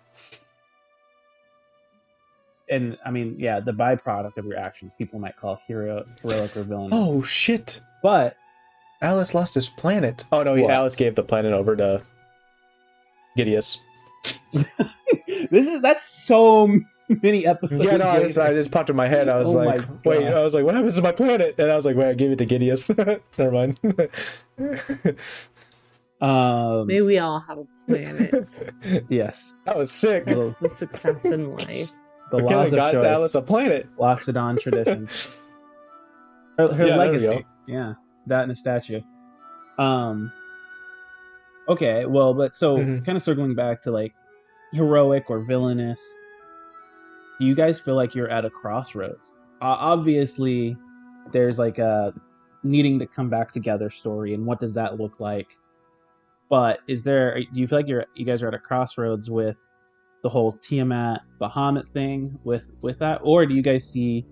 and 2.68 2.99
I 3.06 3.11
mean, 3.11 3.37
yeah, 3.38 3.61
the 3.61 3.73
byproduct 3.73 4.37
of 4.37 4.45
your 4.45 4.59
actions, 4.59 4.92
people 4.99 5.18
might 5.21 5.37
call 5.38 5.59
hero, 5.66 6.04
heroic 6.23 6.54
or 6.54 6.64
villain. 6.64 6.90
Oh 6.92 7.23
shit! 7.23 7.80
but 8.02 8.37
Atlas 9.02 9.34
lost 9.34 9.54
his 9.54 9.68
planet. 9.68 10.24
Oh 10.32 10.42
no, 10.42 10.54
What? 10.54 10.70
Atlas 10.70 10.94
gave 10.96 11.14
the 11.14 11.22
planet 11.22 11.52
over 11.52 11.76
to 11.76 12.02
Gideus. 13.36 13.78
this 14.52 15.66
is 15.66 15.80
that's 15.82 16.08
so 16.08 16.74
many 17.22 17.46
episodes. 17.46 17.84
yeah, 17.84 17.96
no, 17.98 18.08
I 18.08 18.20
just, 18.20 18.38
I 18.38 18.52
just 18.54 18.70
popped 18.72 18.90
in 18.90 18.96
my 18.96 19.06
head. 19.06 19.28
I 19.28 19.38
was 19.38 19.54
Oh 19.54 19.58
my 19.58 19.76
like, 19.76 20.04
wait, 20.04 20.20
God. 20.22 20.32
I 20.34 20.42
was 20.42 20.54
like, 20.54 20.64
what 20.64 20.74
happens 20.74 20.96
to 20.96 21.02
my 21.02 21.12
planet? 21.12 21.54
And 21.58 21.70
I 21.70 21.76
was 21.76 21.84
like, 21.86 21.94
wait, 21.96 22.08
I 22.08 22.14
gave 22.14 22.30
it 22.32 22.38
to 22.38 22.44
Gideus. 22.46 22.88
Never 23.38 23.50
mind. 23.52 23.78
um, 26.21 26.86
Maybe 26.86 27.02
we 27.02 27.18
all 27.18 27.40
have 27.40 27.58
a 27.58 27.66
planet 27.86 28.49
yes, 29.08 29.54
that 29.64 29.76
was 29.76 29.92
sick. 29.92 30.26
the, 30.26 30.54
with 30.60 30.76
success 30.78 31.25
in 31.25 31.54
life. 31.56 31.90
the 32.30 32.38
We 32.38 32.42
laws 32.44 32.66
kinda 32.71 32.76
got 32.76 32.92
choice, 32.94 33.04
Alice 33.06 33.34
a 33.34 33.42
planet. 33.42 33.86
Loxodon 33.99 34.58
tradition, 34.60 35.08
her, 36.58 36.73
her 36.73 36.86
Yeah, 36.86 36.97
there 36.97 37.10
we 37.12 37.18
legacy. 37.18 37.47
Yeah, 37.68 37.94
that 38.26 38.43
and 38.43 38.50
the 38.50 38.54
statue. 38.56 39.00
Um. 39.78 40.32
Okay, 41.69 42.06
well, 42.06 42.32
but 42.32 42.54
so 42.54 42.78
Mhm. 42.78 43.04
kind 43.04 43.17
of 43.17 43.23
circling 43.23 43.54
back 43.54 43.82
to 43.82 43.91
like 43.91 44.15
heroic 44.73 45.28
or 45.30 45.41
villainous. 45.41 46.00
Do 47.41 47.47
you 47.47 47.54
guys 47.54 47.80
feel 47.80 47.97
like 47.97 48.15
you're 48.15 48.30
at 48.30 48.45
a 48.45 48.50
crossroads? 48.50 49.34
Uh, 49.60 49.76
obviously, 49.78 50.76
there's 51.32 51.58
like 51.58 51.78
a 51.78 52.15
needing 52.62 52.99
to 52.99 53.06
come 53.06 53.28
back 53.28 53.52
together 53.52 53.91
story, 53.91 54.32
and 54.34 54.47
what 54.47 54.60
does 54.60 54.75
that 54.75 54.99
look 54.99 55.19
like? 55.21 55.49
But 56.49 56.80
is 56.86 57.02
there? 57.02 57.34
Do 57.41 57.47
you 57.60 57.67
feel 57.67 57.78
like 57.80 57.89
you're 57.89 58.06
you 58.15 58.25
guys 58.25 58.43
are 58.43 58.49
at 58.49 58.54
a 58.54 58.58
crossroads 58.58 59.28
with 59.28 59.56
the 60.23 60.28
whole 60.28 60.52
Tiamat 60.52 61.21
Bahamut 61.41 61.89
thing 61.93 62.39
with 62.45 62.62
with 62.82 62.99
that, 63.00 63.21
or 63.23 63.45
do 63.45 63.54
you 63.54 63.62
guys 63.62 63.84
see 63.84 64.25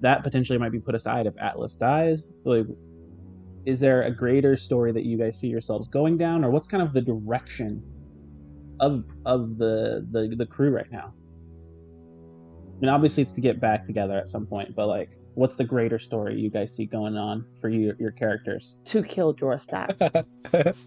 that 0.00 0.22
potentially 0.22 0.58
might 0.58 0.72
be 0.72 0.80
put 0.80 0.94
aside 0.94 1.26
if 1.26 1.34
Atlas 1.38 1.74
dies? 1.74 2.30
Like, 2.44 2.66
is 3.66 3.80
there 3.80 4.02
a 4.02 4.10
greater 4.10 4.56
story 4.56 4.92
that 4.92 5.04
you 5.04 5.18
guys 5.18 5.38
see 5.38 5.48
yourselves 5.48 5.88
going 5.88 6.16
down, 6.16 6.44
or 6.44 6.50
what's 6.50 6.66
kind 6.66 6.82
of 6.82 6.92
the 6.92 7.02
direction 7.02 7.82
of 8.80 9.04
of 9.26 9.58
the 9.58 10.06
the, 10.10 10.34
the 10.36 10.46
crew 10.46 10.70
right 10.70 10.90
now? 10.90 11.12
I 12.78 12.80
mean, 12.80 12.90
obviously 12.90 13.24
it's 13.24 13.32
to 13.32 13.40
get 13.40 13.60
back 13.60 13.84
together 13.84 14.16
at 14.16 14.28
some 14.28 14.46
point, 14.46 14.76
but 14.76 14.86
like, 14.86 15.18
what's 15.34 15.56
the 15.56 15.64
greater 15.64 15.98
story 15.98 16.38
you 16.38 16.48
guys 16.48 16.74
see 16.74 16.86
going 16.86 17.16
on 17.16 17.44
for 17.60 17.68
you, 17.68 17.94
your 17.98 18.12
characters? 18.12 18.76
To 18.86 19.02
kill 19.02 19.34
Jorstak. 19.34 20.24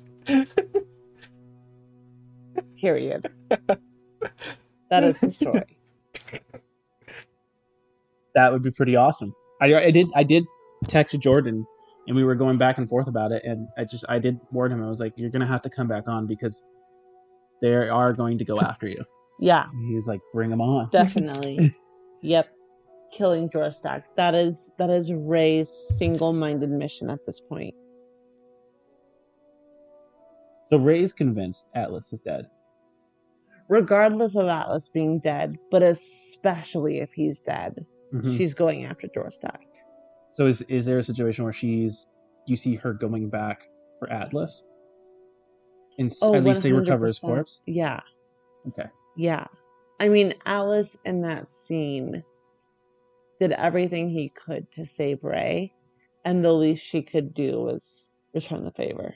Period. 2.79 3.29
That 4.89 5.03
is 5.03 5.19
the 5.19 5.31
story. 5.31 5.77
That 8.35 8.51
would 8.51 8.63
be 8.63 8.71
pretty 8.71 8.95
awesome. 8.95 9.33
I, 9.61 9.73
I 9.75 9.91
did 9.91 10.07
I 10.15 10.23
did 10.23 10.45
text 10.87 11.19
Jordan, 11.19 11.65
and 12.07 12.15
we 12.15 12.23
were 12.23 12.35
going 12.35 12.57
back 12.57 12.77
and 12.77 12.89
forth 12.89 13.07
about 13.07 13.31
it, 13.31 13.43
and 13.45 13.67
I 13.77 13.83
just 13.83 14.05
I 14.09 14.19
did 14.19 14.39
warn 14.51 14.71
him. 14.71 14.83
I 14.83 14.89
was 14.89 14.99
like, 14.99 15.13
"You're 15.15 15.29
gonna 15.29 15.47
have 15.47 15.61
to 15.63 15.69
come 15.69 15.87
back 15.87 16.07
on 16.07 16.27
because 16.27 16.63
they 17.61 17.73
are 17.73 18.13
going 18.13 18.37
to 18.37 18.45
go 18.45 18.59
after 18.61 18.87
you." 18.87 19.03
Yeah, 19.39 19.65
And 19.71 19.87
he 19.87 19.95
was 19.95 20.07
like, 20.07 20.19
"Bring 20.33 20.49
them 20.49 20.61
on." 20.61 20.89
definitely. 20.91 21.75
yep. 22.21 22.49
Killing 23.13 23.49
Jorstak. 23.49 24.03
That 24.15 24.35
is 24.35 24.69
that 24.77 24.89
is 24.89 25.11
Ray's 25.11 25.69
single-minded 25.97 26.69
mission 26.69 27.09
at 27.09 27.19
this 27.25 27.41
point. 27.41 27.75
So 30.69 30.77
Ray's 30.77 31.11
convinced 31.11 31.67
Atlas 31.75 32.13
is 32.13 32.19
dead. 32.19 32.45
Regardless 33.67 34.35
of 34.37 34.47
Atlas 34.47 34.89
being 34.93 35.19
dead, 35.19 35.57
but 35.69 35.83
especially 35.83 36.99
if 36.99 37.11
he's 37.11 37.41
dead, 37.41 37.85
Mhm. 38.13 38.35
she's 38.35 38.53
going 38.53 38.85
after 38.85 39.07
Jorstak. 39.07 39.59
So 40.31 40.45
is 40.47 40.61
is 40.63 40.85
there 40.85 40.97
a 40.97 41.03
situation 41.03 41.43
where 41.43 41.53
she's 41.53 42.07
you 42.47 42.55
see 42.55 42.75
her 42.75 42.93
going 42.93 43.29
back 43.29 43.67
for 43.99 44.09
Atlas? 44.11 44.63
And 45.97 46.11
Oh, 46.21 46.35
at 46.35 46.43
least 46.43 46.63
they 46.63 46.71
recover 46.71 47.05
his 47.05 47.19
100%. 47.19 47.21
corpse. 47.35 47.61
Yeah. 47.65 47.99
Okay. 48.67 48.89
Yeah. 49.15 49.45
I 49.99 50.09
mean, 50.09 50.33
Atlas 50.45 50.97
in 51.05 51.21
that 51.21 51.47
scene 51.49 52.23
did 53.39 53.51
everything 53.51 54.09
he 54.09 54.29
could 54.29 54.71
to 54.73 54.85
save 54.85 55.23
Ray, 55.23 55.73
and 56.25 56.43
the 56.43 56.53
least 56.53 56.83
she 56.83 57.01
could 57.01 57.33
do 57.33 57.61
was 57.61 58.11
return 58.33 58.63
the 58.63 58.71
favor. 58.71 59.15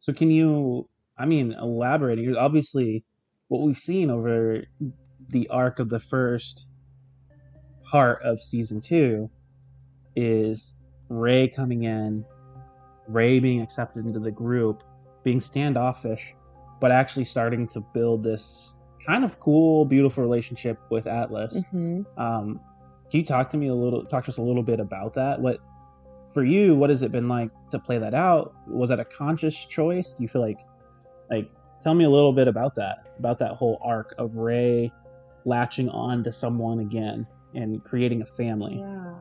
So 0.00 0.12
can 0.12 0.30
you 0.30 0.88
I 1.18 1.24
mean 1.26 1.52
elaborating 1.52 2.36
obviously 2.36 3.04
what 3.48 3.62
we've 3.62 3.78
seen 3.78 4.10
over 4.10 4.62
the 5.30 5.48
arc 5.48 5.78
of 5.78 5.88
the 5.88 5.98
first 6.00 6.68
part 7.90 8.22
of 8.22 8.42
season 8.42 8.80
2 8.80 9.30
is 10.16 10.74
Ray 11.08 11.48
coming 11.48 11.84
in, 11.84 12.24
Ray 13.08 13.38
being 13.38 13.60
accepted 13.60 14.06
into 14.06 14.18
the 14.18 14.30
group, 14.30 14.82
being 15.24 15.40
standoffish, 15.40 16.34
but 16.80 16.90
actually 16.90 17.24
starting 17.24 17.66
to 17.68 17.80
build 17.80 18.22
this 18.22 18.72
kind 19.06 19.24
of 19.24 19.38
cool, 19.40 19.84
beautiful 19.84 20.22
relationship 20.22 20.78
with 20.90 21.06
Atlas. 21.06 21.62
hmm 21.70 22.02
Um, 22.16 22.60
can 23.10 23.20
you 23.20 23.26
talk 23.26 23.50
to 23.50 23.56
me 23.56 23.68
a 23.68 23.74
little, 23.74 24.04
talk 24.04 24.24
to 24.24 24.30
us 24.30 24.38
a 24.38 24.42
little 24.42 24.64
bit 24.64 24.80
about 24.80 25.14
that? 25.14 25.40
What, 25.40 25.60
for 26.34 26.44
you, 26.44 26.74
what 26.74 26.90
has 26.90 27.02
it 27.02 27.12
been 27.12 27.28
like 27.28 27.50
to 27.70 27.78
play 27.78 27.98
that 27.98 28.14
out? 28.14 28.54
Was 28.66 28.88
that 28.88 28.98
a 28.98 29.04
conscious 29.04 29.54
choice? 29.54 30.12
Do 30.12 30.24
you 30.24 30.28
feel 30.28 30.42
like, 30.42 30.58
like, 31.30 31.50
tell 31.80 31.94
me 31.94 32.04
a 32.04 32.10
little 32.10 32.32
bit 32.32 32.48
about 32.48 32.74
that, 32.74 33.06
about 33.18 33.38
that 33.38 33.52
whole 33.52 33.80
arc 33.82 34.14
of 34.18 34.34
Ray 34.34 34.92
latching 35.44 35.88
on 35.88 36.24
to 36.24 36.32
someone 36.32 36.80
again 36.80 37.26
and 37.56 37.82
creating 37.82 38.22
a 38.22 38.26
family. 38.26 38.78
Yeah. 38.78 39.14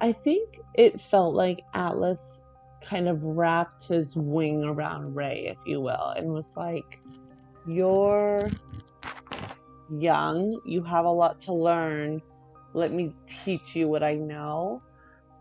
I 0.00 0.12
think 0.12 0.60
it 0.74 1.00
felt 1.00 1.34
like 1.34 1.62
Atlas 1.74 2.20
kind 2.84 3.08
of 3.08 3.22
wrapped 3.22 3.88
his 3.88 4.14
wing 4.14 4.62
around 4.62 5.16
Ray, 5.16 5.48
if 5.48 5.58
you 5.66 5.80
will, 5.80 6.12
and 6.16 6.28
was 6.28 6.44
like, 6.54 7.00
You're 7.66 8.46
young, 9.90 10.60
you 10.64 10.82
have 10.84 11.04
a 11.04 11.10
lot 11.10 11.40
to 11.42 11.52
learn. 11.52 12.20
Let 12.74 12.92
me 12.92 13.12
teach 13.44 13.74
you 13.74 13.88
what 13.88 14.02
I 14.02 14.14
know. 14.14 14.82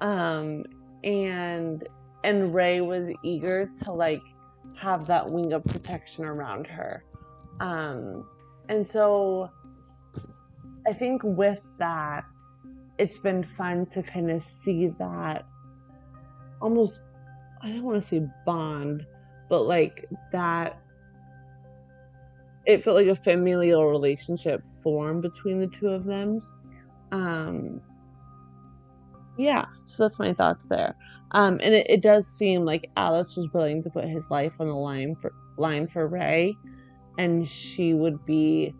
Um, 0.01 0.63
and 1.03 1.87
and 2.23 2.55
Ray 2.55 2.81
was 2.81 3.13
eager 3.23 3.69
to 3.83 3.91
like 3.91 4.23
have 4.77 5.05
that 5.07 5.29
wing 5.29 5.53
of 5.53 5.63
protection 5.63 6.25
around 6.25 6.65
her. 6.67 7.03
Um, 7.59 8.27
and 8.69 8.89
so 8.89 9.51
I 10.87 10.93
think 10.93 11.21
with 11.23 11.61
that, 11.79 12.25
it's 12.97 13.17
been 13.17 13.43
fun 13.57 13.85
to 13.87 14.03
kind 14.03 14.31
of 14.31 14.43
see 14.43 14.87
that 14.99 15.45
almost, 16.61 16.99
I 17.61 17.69
don't 17.69 17.83
want 17.83 18.01
to 18.01 18.07
say 18.07 18.25
bond, 18.45 19.05
but 19.49 19.63
like 19.63 20.07
that 20.31 20.79
it 22.65 22.83
felt 22.83 22.95
like 22.95 23.07
a 23.07 23.15
familial 23.15 23.85
relationship 23.85 24.63
formed 24.81 25.21
between 25.21 25.59
the 25.59 25.67
two 25.67 25.89
of 25.89 26.05
them. 26.05 26.41
Um, 27.11 27.81
yeah, 29.37 29.65
so 29.87 30.03
that's 30.03 30.19
my 30.19 30.33
thoughts 30.33 30.65
there. 30.65 30.95
Um, 31.31 31.59
and 31.61 31.73
it, 31.73 31.87
it 31.89 32.01
does 32.01 32.25
seem 32.25 32.65
like 32.65 32.89
Atlas 32.97 33.35
was 33.35 33.51
willing 33.53 33.83
to 33.83 33.89
put 33.89 34.05
his 34.05 34.29
life 34.29 34.53
on 34.59 34.67
the 34.67 34.73
line 34.73 35.15
for 35.21 35.33
line 35.57 35.87
for 35.87 36.07
Ray, 36.07 36.57
and 37.17 37.47
she 37.47 37.93
would 37.93 38.25
be 38.25 38.73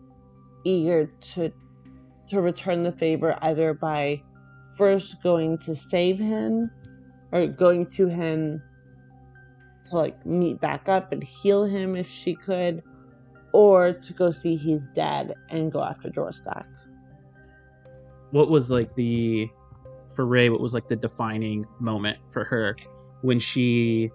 eager 0.64 1.10
to 1.34 1.52
to 2.30 2.40
return 2.40 2.82
the 2.82 2.92
favor 2.92 3.36
either 3.42 3.74
by 3.74 4.20
first 4.76 5.22
going 5.22 5.58
to 5.58 5.74
save 5.74 6.18
him 6.18 6.70
or 7.32 7.46
going 7.46 7.86
to 7.86 8.08
him 8.08 8.62
to 9.88 9.96
like 9.96 10.26
meet 10.26 10.60
back 10.60 10.88
up 10.88 11.12
and 11.12 11.22
heal 11.22 11.64
him 11.64 11.96
if 11.96 12.08
she 12.08 12.34
could 12.34 12.82
or 13.52 13.92
to 13.92 14.12
go 14.12 14.30
see 14.30 14.56
he's 14.56 14.86
dead 14.88 15.34
and 15.50 15.72
go 15.72 15.82
after 15.82 16.10
Jorstack. 16.10 16.66
What 18.32 18.50
was 18.50 18.70
like 18.70 18.94
the 18.96 19.48
for 20.14 20.26
Ray? 20.26 20.50
What 20.50 20.60
was 20.60 20.74
like 20.74 20.88
the 20.88 20.96
defining 20.96 21.64
moment 21.78 22.18
for 22.30 22.44
her 22.44 22.76
when 23.22 23.38
she 23.38 24.10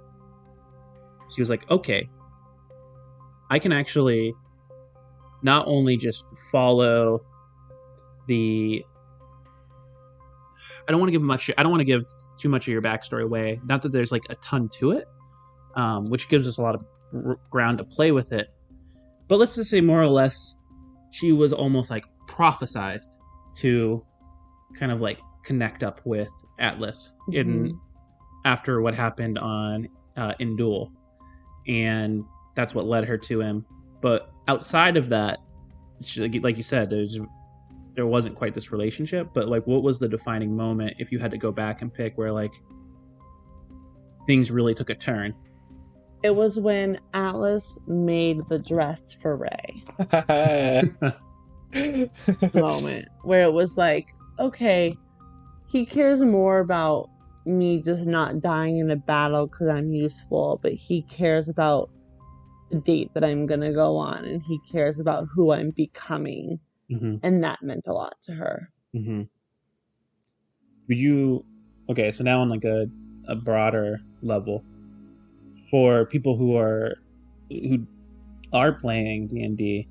she 1.34 1.42
was 1.42 1.50
like, 1.50 1.70
okay, 1.72 2.10
I 3.50 3.58
can 3.58 3.72
actually 3.72 4.34
not 5.44 5.66
only 5.68 5.98
just 5.98 6.26
follow 6.52 7.22
the 8.32 8.86
I 10.88 10.92
don't 10.92 11.00
want 11.00 11.10
to 11.10 11.12
give 11.12 11.22
much 11.22 11.50
I 11.58 11.64
don't 11.64 11.72
want 11.72 11.82
to 11.82 11.86
give 11.86 12.06
too 12.40 12.50
much 12.50 12.68
of 12.68 12.72
your 12.72 12.82
backstory 12.82 13.24
away. 13.24 13.60
Not 13.66 13.82
that 13.84 13.92
there's 13.92 14.12
like 14.12 14.24
a 14.30 14.36
ton 14.36 14.70
to 14.80 14.92
it, 14.92 15.06
um, 15.76 16.10
which 16.10 16.28
gives 16.30 16.48
us 16.48 16.58
a 16.58 16.62
lot 16.62 16.76
of 16.76 16.84
r- 17.26 17.38
ground 17.50 17.78
to 17.80 17.84
play 17.84 18.12
with 18.12 18.32
it. 18.32 18.48
But 19.28 19.40
let's 19.40 19.56
just 19.56 19.70
say 19.70 19.82
more 19.82 20.02
or 20.02 20.08
less 20.08 20.56
she 21.12 21.32
was 21.34 21.54
almost 21.54 21.90
like 21.90 22.04
prophesized 22.28 23.18
to 23.58 24.04
kind 24.80 24.92
of 24.92 25.02
like 25.02 25.20
connect 25.44 25.84
up 25.84 26.02
with 26.06 26.30
Atlas 26.60 27.12
in 27.32 27.48
Mhm. 27.70 27.80
after 28.46 28.82
what 28.82 28.94
happened 28.96 29.38
on 29.38 29.88
uh, 30.18 30.34
in 30.40 30.56
Duel, 30.58 30.92
and 31.68 32.24
that's 32.56 32.74
what 32.76 32.86
led 32.86 33.06
her 33.06 33.18
to 33.18 33.40
him. 33.42 33.66
But 34.02 34.30
outside 34.48 34.98
of 34.98 35.10
that, 35.10 35.40
she, 36.02 36.22
like- 36.28 36.44
like 36.44 36.58
you 36.58 36.64
said, 36.64 36.90
there's 36.90 37.18
there 37.96 38.08
wasn't 38.08 38.36
quite 38.36 38.54
this 38.54 38.72
relationship. 38.72 39.30
But 39.34 39.48
like, 39.48 39.66
what 39.68 39.84
was 39.84 40.00
the 40.00 40.08
defining 40.08 40.56
moment 40.56 40.96
if 41.00 41.12
you 41.12 41.20
had 41.20 41.32
to 41.32 41.38
go 41.38 41.52
back 41.52 41.82
and 41.82 41.94
pick 41.94 42.18
where 42.18 42.32
like 42.32 42.54
things 44.28 44.52
really 44.52 44.74
took 44.74 44.90
a 44.90 44.96
turn? 44.96 45.34
It 46.24 46.36
was 46.36 46.60
when 46.60 47.00
Atlas 47.14 47.80
made 47.88 48.42
the 48.48 48.60
dress 48.60 49.12
for 49.14 49.38
Ray 49.38 49.84
moment 52.54 53.08
where 53.24 53.42
it 53.42 53.52
was 53.52 53.76
like, 53.76 54.08
okay, 54.38 54.94
he 55.68 55.86
cares 55.86 56.22
more 56.22 56.60
about 56.60 57.10
me 57.46 57.82
just 57.82 58.06
not 58.06 58.42
dying 58.42 58.78
in 58.78 58.92
a 58.92 58.96
battle 58.96 59.48
because 59.48 59.68
I'm 59.68 59.92
useful, 59.92 60.60
but 60.62 60.74
he 60.74 61.02
cares 61.04 61.50
about 61.50 61.90
the 62.70 62.80
date 62.80 63.12
that 63.14 63.24
I'm 63.24 63.48
gonna 63.48 63.74
go 63.74 63.98
on 63.98 64.26
and 64.26 64.44
he 64.44 64.60
cares 64.72 65.00
about 65.00 65.28
who 65.34 65.52
I'm 65.52 65.72
becoming. 65.72 66.60
Mm-hmm. 66.92 67.16
And 67.24 67.44
that 67.44 67.60
meant 67.62 67.88
a 67.88 67.94
lot 67.94 68.16
to 68.24 68.34
her. 68.34 68.70
Mm-hmm. 68.96 69.24
Would 70.88 70.98
you? 70.98 71.46
Okay, 71.90 72.12
so 72.12 72.24
now 72.24 72.42
on 72.42 72.50
like 72.50 72.64
a 72.64 72.88
a 73.28 73.36
broader 73.36 74.00
level, 74.22 74.64
for 75.70 76.06
people 76.06 76.36
who 76.36 76.58
are 76.58 76.96
who 77.50 77.86
are 78.54 78.74
playing 78.74 79.28
D 79.28 79.44
and 79.44 79.58
D, 79.58 79.88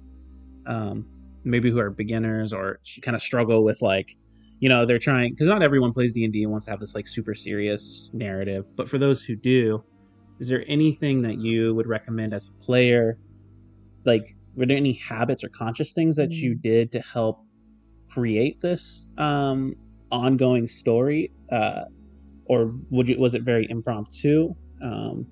um, 0.66 1.06
maybe 1.44 1.70
who 1.70 1.78
are 1.78 1.90
beginners 1.90 2.52
or 2.52 2.78
she 2.82 3.00
kind 3.00 3.14
of 3.14 3.22
struggle 3.22 3.64
with 3.64 3.80
like, 3.82 4.16
you 4.60 4.68
know, 4.68 4.84
they're 4.84 4.98
trying 4.98 5.32
because 5.32 5.48
not 5.48 5.62
everyone 5.62 5.92
plays 5.92 6.12
D 6.12 6.24
and 6.24 6.32
D 6.32 6.42
and 6.42 6.50
wants 6.50 6.66
to 6.66 6.70
have 6.70 6.80
this 6.80 6.94
like 6.94 7.06
super 7.06 7.34
serious 7.34 8.10
narrative. 8.12 8.64
But 8.76 8.88
for 8.88 8.98
those 8.98 9.24
who 9.24 9.36
do, 9.36 9.82
is 10.38 10.48
there 10.48 10.64
anything 10.68 11.22
that 11.22 11.38
you 11.38 11.74
would 11.74 11.86
recommend 11.86 12.34
as 12.34 12.48
a 12.48 12.64
player? 12.64 13.18
Like, 14.04 14.34
were 14.56 14.66
there 14.66 14.76
any 14.76 14.94
habits 15.08 15.44
or 15.44 15.50
conscious 15.56 15.92
things 15.92 16.16
that 16.16 16.30
you 16.32 16.54
did 16.54 16.92
to 16.92 17.00
help 17.12 17.38
create 18.10 18.60
this 18.60 19.08
um, 19.18 19.74
ongoing 20.10 20.66
story, 20.66 21.30
uh, 21.52 21.82
or 22.46 22.74
would 22.90 23.08
you, 23.08 23.18
was 23.18 23.34
it 23.34 23.42
very 23.42 23.66
impromptu? 23.70 24.54
Um, 24.82 25.26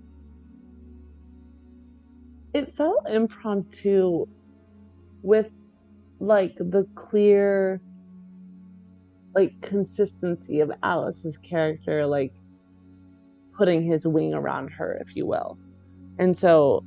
It 2.54 2.74
felt 2.74 3.08
impromptu 3.08 4.24
with 5.22 5.50
like 6.20 6.54
the 6.58 6.86
clear 6.96 7.80
like 9.34 9.52
consistency 9.62 10.60
of 10.60 10.72
Atlas's 10.82 11.38
character 11.48 12.06
like 12.06 12.32
putting 13.56 13.82
his 13.82 14.06
wing 14.06 14.34
around 14.34 14.70
her 14.70 14.98
if 15.00 15.14
you 15.14 15.26
will. 15.26 15.58
And 16.18 16.36
so 16.36 16.82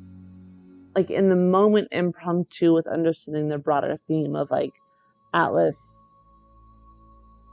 like 0.95 1.09
in 1.09 1.29
the 1.29 1.35
moment 1.35 1.87
impromptu 1.91 2.73
with 2.73 2.87
understanding 2.87 3.47
the 3.49 3.57
broader 3.57 3.95
theme 4.07 4.35
of 4.35 4.49
like 4.51 4.73
Atlas 5.33 5.79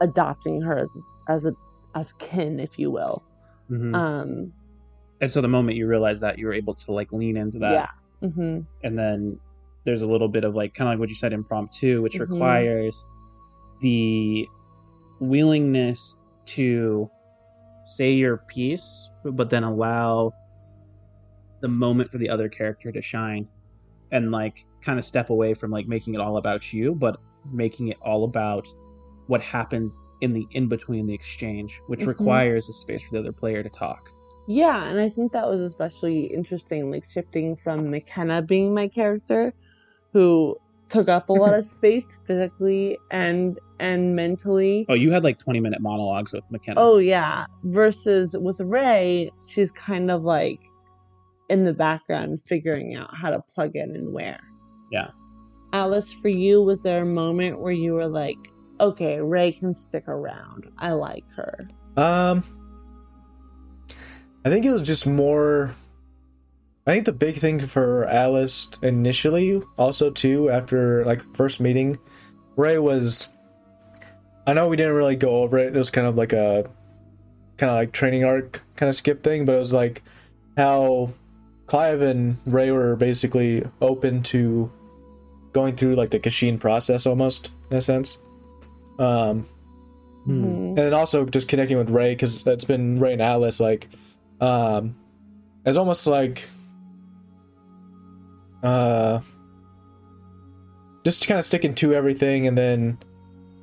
adopting 0.00 0.60
her 0.62 0.78
as 0.78 0.90
as 1.28 1.44
a 1.46 1.52
as 1.94 2.12
kin 2.18 2.60
if 2.60 2.78
you 2.78 2.90
will. 2.90 3.22
mhm. 3.70 3.94
Um 3.94 4.52
and 5.20 5.30
so 5.32 5.40
the 5.40 5.48
moment 5.48 5.76
you 5.76 5.88
realize 5.88 6.20
that, 6.20 6.38
you 6.38 6.46
were 6.46 6.52
able 6.52 6.74
to 6.74 6.92
like 6.92 7.12
lean 7.12 7.36
into 7.36 7.58
that, 7.58 7.72
yeah. 7.72 8.28
Mhm. 8.28 8.64
and 8.84 8.98
then 8.98 9.38
there's 9.84 10.02
a 10.02 10.06
little 10.06 10.28
bit 10.28 10.44
of 10.44 10.54
like 10.54 10.74
kind 10.74 10.88
of 10.88 10.92
like 10.92 11.00
what 11.00 11.08
you 11.08 11.16
said, 11.16 11.32
impromptu, 11.32 12.00
which 12.02 12.14
Mhm. 12.14 12.20
requires 12.30 13.04
the 13.80 14.46
willingness 15.20 16.16
to 16.46 17.10
say 17.86 18.12
your 18.12 18.38
piece, 18.48 19.08
but 19.24 19.50
then 19.50 19.64
allow 19.64 20.32
the 21.60 21.68
moment 21.68 22.10
for 22.10 22.18
the 22.18 22.28
other 22.28 22.48
character 22.48 22.92
to 22.92 23.02
shine 23.02 23.48
and 24.12 24.30
like 24.30 24.64
kind 24.82 24.98
of 24.98 25.04
step 25.04 25.30
away 25.30 25.54
from 25.54 25.70
like 25.70 25.86
making 25.86 26.14
it 26.14 26.20
all 26.20 26.36
about 26.36 26.72
you, 26.72 26.94
but 26.94 27.18
making 27.52 27.88
it 27.88 27.96
all 28.02 28.24
about 28.24 28.66
what 29.26 29.40
happens 29.42 29.98
in 30.20 30.32
the 30.32 30.46
in 30.52 30.68
between 30.68 31.06
the 31.06 31.14
exchange, 31.14 31.80
which 31.86 32.00
Mhm. 32.00 32.06
requires 32.08 32.68
a 32.68 32.72
space 32.72 33.02
for 33.02 33.14
the 33.14 33.20
other 33.20 33.32
player 33.32 33.62
to 33.62 33.68
talk. 33.68 34.10
Yeah, 34.46 34.84
and 34.84 34.98
I 34.98 35.10
think 35.10 35.32
that 35.32 35.46
was 35.46 35.60
especially 35.60 36.24
interesting, 36.24 36.90
like 36.90 37.04
shifting 37.04 37.56
from 37.56 37.90
McKenna 37.90 38.40
being 38.40 38.72
my 38.72 38.88
character, 38.88 39.52
who 40.14 40.56
took 40.88 41.08
up 41.10 41.28
a 41.28 41.32
lot 41.34 41.52
of 41.52 41.66
space 41.66 42.18
physically 42.26 42.96
and 43.10 43.58
and 43.78 44.16
mentally. 44.16 44.86
Oh, 44.88 44.94
you 44.94 45.12
had 45.12 45.22
like 45.22 45.38
20 45.38 45.60
minute 45.60 45.80
monologues 45.82 46.32
with 46.32 46.44
McKenna. 46.50 46.80
Oh 46.80 46.96
yeah, 46.96 47.44
versus 47.64 48.34
with 48.38 48.58
Ray, 48.60 49.30
she's 49.48 49.70
kind 49.72 50.10
of 50.10 50.22
like 50.24 50.58
in 51.48 51.64
the 51.64 51.72
background 51.72 52.40
figuring 52.46 52.96
out 52.96 53.10
how 53.14 53.30
to 53.30 53.40
plug 53.40 53.76
in 53.76 53.94
and 53.96 54.12
where. 54.12 54.40
Yeah. 54.90 55.10
Atlas, 55.72 56.12
for 56.12 56.28
you, 56.28 56.62
was 56.62 56.80
there 56.80 57.02
a 57.02 57.06
moment 57.06 57.60
where 57.60 57.72
you 57.72 57.94
were 57.94 58.08
like, 58.08 58.38
okay, 58.80 59.20
Ray 59.20 59.52
can 59.52 59.74
stick 59.74 60.08
around. 60.08 60.70
I 60.78 60.92
like 60.92 61.24
her. 61.36 61.68
Um, 61.96 62.42
I 64.44 64.48
think 64.48 64.64
it 64.64 64.70
was 64.70 64.82
just 64.82 65.06
more. 65.06 65.74
I 66.86 66.92
think 66.92 67.04
the 67.04 67.12
big 67.12 67.36
thing 67.36 67.66
for 67.66 68.04
Atlas 68.06 68.68
initially, 68.82 69.62
also 69.76 70.10
too, 70.10 70.48
after 70.48 71.04
like 71.04 71.22
first 71.36 71.60
meeting, 71.60 71.98
Ray 72.56 72.78
was. 72.78 73.28
I 74.46 74.54
know 74.54 74.68
we 74.68 74.76
didn't 74.76 74.94
really 74.94 75.16
go 75.16 75.42
over 75.42 75.58
it. 75.58 75.76
It 75.76 75.78
was 75.78 75.90
kind 75.90 76.06
of 76.06 76.16
like 76.16 76.32
a, 76.32 76.70
kind 77.58 77.68
of 77.68 77.76
like 77.76 77.92
training 77.92 78.24
arc 78.24 78.62
kind 78.76 78.88
of 78.88 78.96
skip 78.96 79.22
thing, 79.22 79.44
but 79.44 79.56
it 79.56 79.58
was 79.58 79.74
like 79.74 80.02
how 80.56 81.12
Clive 81.68 82.00
and 82.00 82.36
Ray 82.46 82.70
were 82.72 82.96
basically 82.96 83.64
open 83.80 84.22
to 84.24 84.70
going 85.52 85.76
through 85.76 85.94
like 85.94 86.10
the 86.10 86.18
Kashin 86.18 86.58
process 86.58 87.06
almost 87.06 87.50
in 87.70 87.76
a 87.76 87.82
sense. 87.82 88.18
Um, 88.98 89.46
Hmm. 90.24 90.44
Mhm. 90.44 90.68
and 90.68 90.76
then 90.78 90.94
also 90.94 91.24
just 91.24 91.46
connecting 91.48 91.78
with 91.78 91.88
Ray 91.90 92.12
because 92.12 92.44
it's 92.46 92.64
been 92.64 92.98
Ray 92.98 93.12
and 93.14 93.22
Atlas 93.22 93.60
like 93.60 93.88
um, 94.40 94.94
it's 95.64 95.78
almost 95.78 96.06
like 96.06 96.42
uh, 98.62 99.20
just 101.04 101.26
kind 101.28 101.38
of 101.38 101.44
sticking 101.44 101.74
to 101.76 101.94
everything, 101.94 102.46
and 102.46 102.56
then 102.58 102.98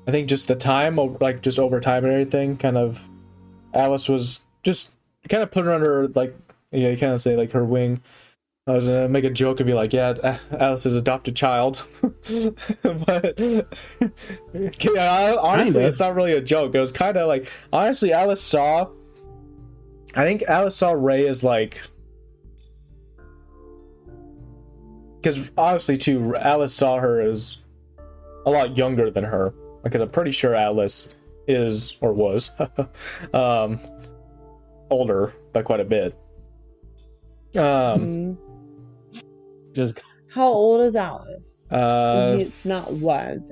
I 0.08 0.12
think 0.12 0.30
just 0.30 0.48
the 0.48 0.56
time, 0.56 0.96
like 1.20 1.42
just 1.42 1.60
over 1.60 1.80
time 1.80 2.04
and 2.06 2.14
everything, 2.14 2.58
kind 2.58 2.78
of 2.78 3.02
Atlas 3.74 4.08
was 4.10 4.42
just 4.64 4.90
kind 5.30 5.44
of 5.44 5.52
put 5.52 5.66
her 5.66 5.74
under 5.74 6.08
like 6.10 6.36
yeah, 6.76 6.90
you 6.90 6.98
kind 6.98 7.14
of 7.14 7.22
say 7.22 7.36
like 7.36 7.52
her 7.52 7.64
wing. 7.64 8.02
I 8.68 8.72
was 8.72 8.88
gonna 8.88 9.08
make 9.08 9.24
a 9.26 9.30
joke 9.30 9.60
and 9.60 9.68
be 9.68 9.74
like, 9.74 9.94
yeah, 9.94 10.40
Atlas's 10.52 10.96
adopted 10.96 11.36
child, 11.36 11.84
but 12.82 13.40
yeah, 13.40 15.36
honestly, 15.40 15.74
Kinda. 15.74 15.88
it's 15.88 16.00
not 16.00 16.16
really 16.16 16.34
a 16.34 16.42
joke. 16.42 16.74
It 16.74 16.80
was 16.80 16.92
kind 16.92 17.16
of 17.16 17.28
like 17.28 17.52
honestly, 17.72 18.12
Atlas 18.12 18.42
saw. 18.42 18.90
I 20.16 20.24
think 20.24 20.44
Atlas 20.44 20.76
saw 20.76 20.92
Ray 20.92 21.28
as 21.28 21.44
like 21.44 21.80
because 25.26 25.50
obviously 25.58 25.98
too 25.98 26.36
atlas 26.36 26.72
saw 26.72 27.00
her 27.00 27.20
as 27.20 27.58
a 28.46 28.52
lot 28.52 28.78
younger 28.78 29.10
than 29.10 29.24
her 29.24 29.56
because 29.84 30.00
i'm 30.00 30.10
pretty 30.10 30.32
sure 30.32 30.54
atlas 30.54 31.10
is 31.48 31.98
or 32.00 32.14
was 32.14 32.52
um 33.34 33.80
older 34.92 35.34
by 35.52 35.64
quite 35.64 35.80
a 35.80 35.86
bit 35.86 36.16
um 37.58 38.02
Mhm. 38.02 38.38
Just 39.74 40.00
How 40.32 40.48
old 40.48 40.82
is 40.86 40.96
Atlas? 40.96 41.68
uh 41.72 42.38
He's 42.38 42.66
not 42.66 42.92
was 42.94 43.52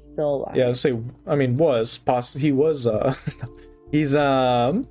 still 0.00 0.36
alive. 0.36 0.56
yeah 0.56 0.66
let's 0.68 0.80
say 0.80 0.96
i 1.26 1.34
mean 1.34 1.56
was 1.56 1.98
poss- 1.98 2.34
he 2.34 2.52
was 2.52 2.86
uh 2.86 3.14
he's 3.92 4.14
um 4.14 4.86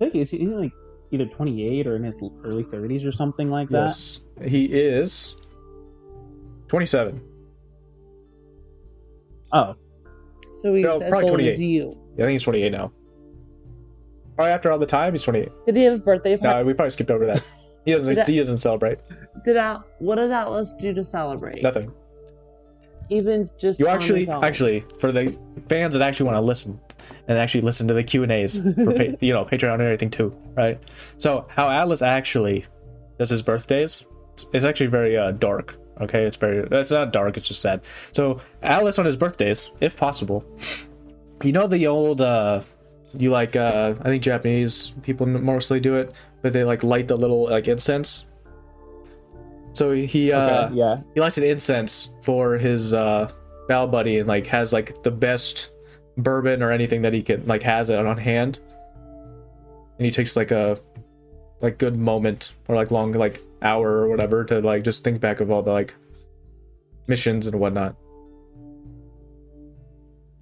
I 0.00 0.04
think 0.06 0.14
he's, 0.14 0.30
he's 0.32 0.48
like 0.48 0.72
either 1.12 1.26
28 1.26 1.86
or 1.86 1.94
in 1.96 2.02
his 2.02 2.18
early 2.44 2.64
30s 2.64 3.06
or 3.06 3.12
something 3.12 3.50
like 3.50 3.68
that. 3.68 3.82
yes 3.88 4.20
he 4.44 4.64
is 4.64 5.36
27 6.68 7.20
Oh, 9.54 9.74
So 10.62 10.72
he's 10.74 10.84
No, 10.84 10.98
as 11.00 11.10
probably 11.10 11.24
old 11.28 11.38
28. 11.40 11.52
as 11.52 11.60
you. 11.60 11.92
yeah, 12.16 12.24
i 12.24 12.26
think 12.26 12.32
he's 12.32 12.42
28 12.42 12.72
now 12.72 12.90
probably 14.36 14.52
after 14.52 14.70
all 14.72 14.78
the 14.78 14.86
time 14.86 15.12
he's 15.12 15.22
28 15.22 15.48
Did 15.66 15.76
he 15.76 15.82
have 15.84 15.94
a 15.94 15.98
birthday 15.98 16.36
party? 16.36 16.58
no 16.58 16.64
we 16.64 16.72
probably 16.74 16.90
skipped 16.90 17.10
over 17.10 17.26
that 17.26 17.42
he 17.84 17.92
doesn't 17.92 18.14
That- 18.14 18.26
he 18.28 18.36
doesn't 18.36 18.58
celebrate 18.58 18.98
Did 19.44 19.56
Al- 19.56 19.84
what 19.98 20.16
does 20.16 20.30
Atlas 20.30 20.72
do 20.78 20.92
to 20.94 21.02
celebrate? 21.04 21.62
nothing 21.62 21.92
Even 23.10 23.50
just 23.58 23.78
You 23.78 23.88
actually, 23.88 24.28
actually, 24.28 24.84
for 24.98 25.12
the 25.12 25.36
fans 25.68 25.92
that 25.94 26.02
actually 26.02 26.26
want 26.26 26.36
to 26.36 26.40
listen 26.40 26.80
and 27.28 27.36
actually 27.36 27.60
listen 27.60 27.86
to 27.88 27.94
the 27.94 28.02
Q 28.04 28.22
and 28.22 28.32
A's 28.32 28.60
for 28.60 28.92
pa- 28.94 29.16
you 29.20 29.32
know 29.32 29.44
Patreon 29.44 29.74
and 29.74 29.82
everything 29.82 30.10
too, 30.10 30.34
right? 30.54 30.78
So 31.18 31.46
how 31.48 31.68
Atlas 31.68 32.00
actually 32.00 32.64
does 33.18 33.28
his 33.28 33.42
birthdays 33.42 34.04
It's 34.54 34.64
actually 34.64 34.86
very 34.86 35.16
uh, 35.18 35.32
dark. 35.32 35.76
Okay, 36.00 36.24
it's 36.24 36.36
very 36.38 36.66
it's 36.70 36.90
not 36.90 37.12
dark, 37.12 37.36
it's 37.36 37.48
just 37.48 37.60
sad. 37.60 37.82
So 38.12 38.40
Atlas 38.62 38.98
on 38.98 39.04
his 39.04 39.16
birthdays, 39.16 39.70
if 39.80 39.96
possible, 39.96 40.42
you 41.42 41.52
know 41.52 41.66
the 41.66 41.86
old 41.88 42.20
uh 42.22 42.62
you 43.18 43.30
like 43.30 43.56
uh 43.56 43.94
I 44.00 44.04
think 44.04 44.22
Japanese 44.22 44.92
people 45.02 45.26
mostly 45.26 45.80
do 45.80 45.96
it, 45.96 46.14
but 46.42 46.52
they 46.52 46.64
like 46.64 46.82
light 46.82 47.08
the 47.08 47.16
little 47.16 47.44
like 47.44 47.68
incense. 47.68 48.26
So 49.72 49.92
he 49.92 50.32
uh 50.32 50.66
okay, 50.66 50.74
yeah. 50.74 51.00
he 51.14 51.20
lights 51.20 51.38
an 51.38 51.44
incense 51.44 52.12
for 52.22 52.58
his 52.58 52.92
uh 52.92 53.30
bow 53.68 53.86
buddy 53.86 54.18
and 54.18 54.28
like 54.28 54.46
has 54.46 54.72
like 54.72 55.02
the 55.02 55.10
best 55.10 55.70
bourbon 56.18 56.62
or 56.62 56.70
anything 56.70 57.02
that 57.02 57.12
he 57.12 57.22
can 57.22 57.46
like 57.46 57.62
has 57.62 57.88
it 57.88 57.98
on 57.98 58.18
hand 58.18 58.60
and 59.98 60.04
he 60.04 60.10
takes 60.10 60.36
like 60.36 60.50
a 60.50 60.78
like 61.60 61.78
good 61.78 61.96
moment 61.96 62.52
or 62.68 62.76
like 62.76 62.90
long 62.90 63.12
like 63.12 63.40
hour 63.62 63.88
or 63.88 64.08
whatever 64.08 64.44
to 64.44 64.60
like 64.60 64.82
just 64.82 65.04
think 65.04 65.20
back 65.20 65.40
of 65.40 65.50
all 65.50 65.62
the 65.62 65.70
like 65.70 65.94
missions 67.06 67.46
and 67.46 67.58
whatnot 67.58 67.96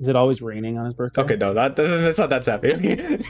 Is 0.01 0.09
it 0.09 0.17
always 0.17 0.41
raining 0.43 0.79
on 0.79 0.87
his 0.87 0.95
birthday? 0.95 1.23
okay 1.23 1.37
no 1.37 1.55
that 1.55 1.77
that's 1.77 2.19
not 2.19 2.31
that 2.31 2.45
sappy 2.45 2.71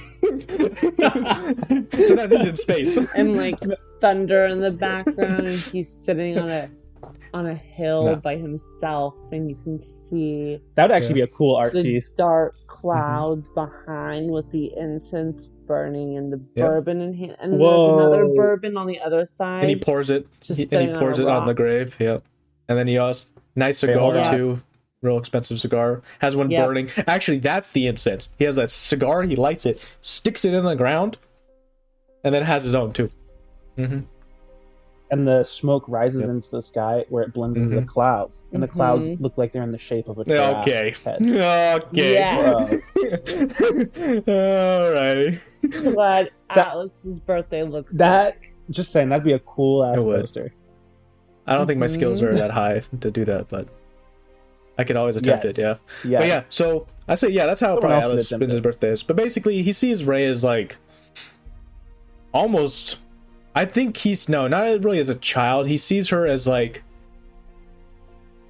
sometimes 2.04 2.32
he's 2.32 2.46
in 2.46 2.56
space 2.56 2.96
and 3.16 3.36
like 3.36 3.58
thunder 4.00 4.46
in 4.46 4.60
the 4.60 4.70
background, 4.70 5.46
and 5.46 5.56
he's 5.58 5.90
sitting 5.90 6.38
on 6.38 6.48
a 6.48 6.68
on 7.32 7.46
a 7.46 7.54
hill 7.54 8.04
No. 8.06 8.16
by 8.16 8.36
himself, 8.36 9.14
and 9.30 9.48
you 9.48 9.56
can 9.62 9.78
see 9.78 10.60
That 10.74 10.84
would 10.84 10.90
actually 10.96 11.14
be 11.14 11.20
a 11.20 11.28
cool 11.28 11.54
art 11.54 11.72
the 11.72 11.82
piece. 11.82 12.10
dark 12.12 12.54
mm-hmm. 12.56 12.68
clouds 12.68 13.48
behind 13.54 14.30
with 14.30 14.50
the 14.50 14.72
incense 14.76 15.46
burning 15.66 16.16
and 16.16 16.32
the 16.32 16.40
Yep. 16.56 16.66
bourbon 16.66 17.00
in 17.00 17.14
hand. 17.14 17.36
And 17.40 17.52
then 17.52 17.60
Whoa. 17.60 17.96
there's 17.96 18.06
another 18.06 18.34
bourbon 18.34 18.76
on 18.76 18.86
the 18.88 18.98
other 19.00 19.24
side. 19.26 19.60
and 19.60 19.68
he 19.70 19.76
pours 19.76 20.10
it 20.10 20.26
Just 20.40 20.56
he, 20.58 20.64
and 20.64 20.70
he 20.72 20.76
sitting 20.76 20.88
on 20.90 20.96
pours 20.96 21.18
a 21.20 21.22
it 21.22 21.28
on 21.28 21.46
the 21.46 21.54
grave 21.54 21.96
yep 22.00 22.24
and 22.68 22.76
then 22.76 22.88
he 22.88 22.98
also 22.98 23.28
nice 23.54 23.82
Okay, 23.84 23.92
hold 23.96 24.14
cigar 24.14 24.32
on. 24.32 24.36
too 24.38 24.62
real 25.02 25.16
expensive 25.18 25.58
cigar 25.58 26.02
has 26.18 26.36
one 26.36 26.50
Yep. 26.50 26.66
burning 26.66 26.90
actually 27.06 27.38
that's 27.38 27.72
the 27.72 27.86
incense 27.86 28.28
he 28.38 28.44
has 28.44 28.56
that 28.56 28.70
cigar 28.70 29.22
he 29.22 29.34
lights 29.34 29.64
it 29.64 29.80
sticks 30.02 30.44
it 30.44 30.52
in 30.52 30.62
the 30.64 30.74
ground 30.76 31.16
and 32.22 32.34
then 32.34 32.42
has 32.42 32.64
his 32.64 32.74
own 32.74 32.92
too 32.92 33.10
hmm 33.76 34.00
And 35.12 35.26
the 35.26 35.42
smoke 35.42 35.84
rises 35.88 36.20
Yep. 36.20 36.28
into 36.30 36.50
the 36.52 36.60
sky 36.62 37.04
where 37.08 37.24
it 37.24 37.32
blends 37.32 37.56
into 37.58 37.74
the 37.74 37.80
Mhm. 37.82 37.88
clouds. 37.88 38.36
And 38.52 38.62
the 38.62 38.68
clouds 38.68 39.06
Mhm. 39.06 39.20
look 39.20 39.36
like 39.36 39.52
they're 39.52 39.64
in 39.64 39.72
the 39.72 39.78
shape 39.78 40.08
of 40.08 40.18
a 40.18 40.24
giraffe 40.24 40.62
okay 40.68 40.94
head. 41.04 41.20
okay 41.26 42.14
Yeah. 42.14 42.64
alrighty 44.28 45.40
Glad 45.94 46.30
That- 46.54 46.58
Atlas's 46.68 47.18
birthday 47.20 47.62
looks 47.64 47.92
That 47.94 48.36
just 48.70 48.92
saying 48.92 49.08
that'd 49.08 49.24
be 49.24 49.32
a 49.32 49.38
cool 49.40 49.82
ass 49.84 49.96
poster. 49.96 50.52
i 51.46 51.54
don't 51.56 51.66
think 51.66 51.80
my 51.80 51.86
skills 51.88 52.22
are 52.22 52.32
that 52.34 52.50
high 52.52 52.82
to 53.00 53.10
do 53.10 53.24
that 53.24 53.48
but 53.48 53.66
i 54.80 54.84
could 54.84 54.96
always 54.96 55.14
attempt 55.16 55.44
Yes. 55.44 55.58
it 55.58 55.62
yeah 55.62 55.74
Yeah. 56.04 56.18
But 56.20 56.28
yeah, 56.28 56.42
so 56.48 56.86
I 57.06 57.14
say 57.16 57.28
yeah, 57.28 57.46
that's 57.46 57.60
how 57.60 57.78
probably 57.78 57.98
Atlas 57.98 58.28
spends 58.28 58.52
his 58.52 58.60
birthdays. 58.60 59.02
But 59.02 59.16
basically, 59.16 59.62
he 59.62 59.72
sees 59.72 60.04
Ray 60.04 60.24
as 60.26 60.42
like 60.44 60.76
almost. 62.32 62.98
I 63.54 63.64
think 63.64 63.96
he's 63.96 64.28
no, 64.28 64.46
not 64.46 64.84
really 64.84 65.00
as 65.00 65.08
a 65.08 65.16
child. 65.16 65.66
He 65.66 65.76
sees 65.76 66.08
her 66.10 66.24
as 66.24 66.46
like, 66.46 66.84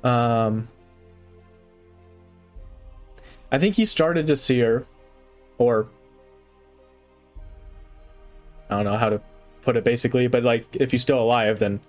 um, 0.04 0.68
I 3.50 3.58
think 3.58 3.76
he 3.76 3.86
started 3.86 4.26
to 4.26 4.36
see 4.36 4.60
her, 4.60 4.84
or 5.56 5.88
I 8.68 8.76
don't 8.76 8.84
know 8.84 8.98
how 8.98 9.08
to 9.08 9.20
put 9.62 9.76
it 9.76 9.84
basically, 9.84 10.26
but 10.28 10.42
like 10.44 10.66
if 10.72 10.90
he's 10.90 11.00
still 11.02 11.20
alive, 11.20 11.58
then 11.60 11.80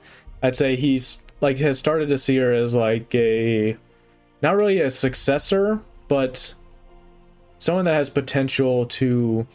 I'd 0.41 0.55
say 0.55 0.77
he's 0.77 1.21
like 1.41 1.57
has 1.59 1.77
started 1.77 2.07
to 2.09 2.17
see 2.17 2.37
her 2.37 2.53
as 2.53 2.73
like 2.73 3.13
a 3.13 3.75
not 4.41 4.55
really 4.55 4.81
a 4.81 4.89
successor, 4.89 5.79
but 6.07 6.53
someone 7.57 7.85
that 7.85 7.93
has 7.93 8.09
potential 8.09 8.85
to 8.87 9.45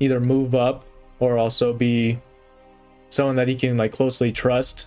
either 0.00 0.20
move 0.20 0.54
up 0.54 0.84
or 1.18 1.36
also 1.36 1.72
be 1.72 2.18
someone 3.10 3.36
that 3.36 3.48
he 3.48 3.54
can 3.56 3.76
like 3.76 3.92
closely 3.92 4.32
trust 4.32 4.86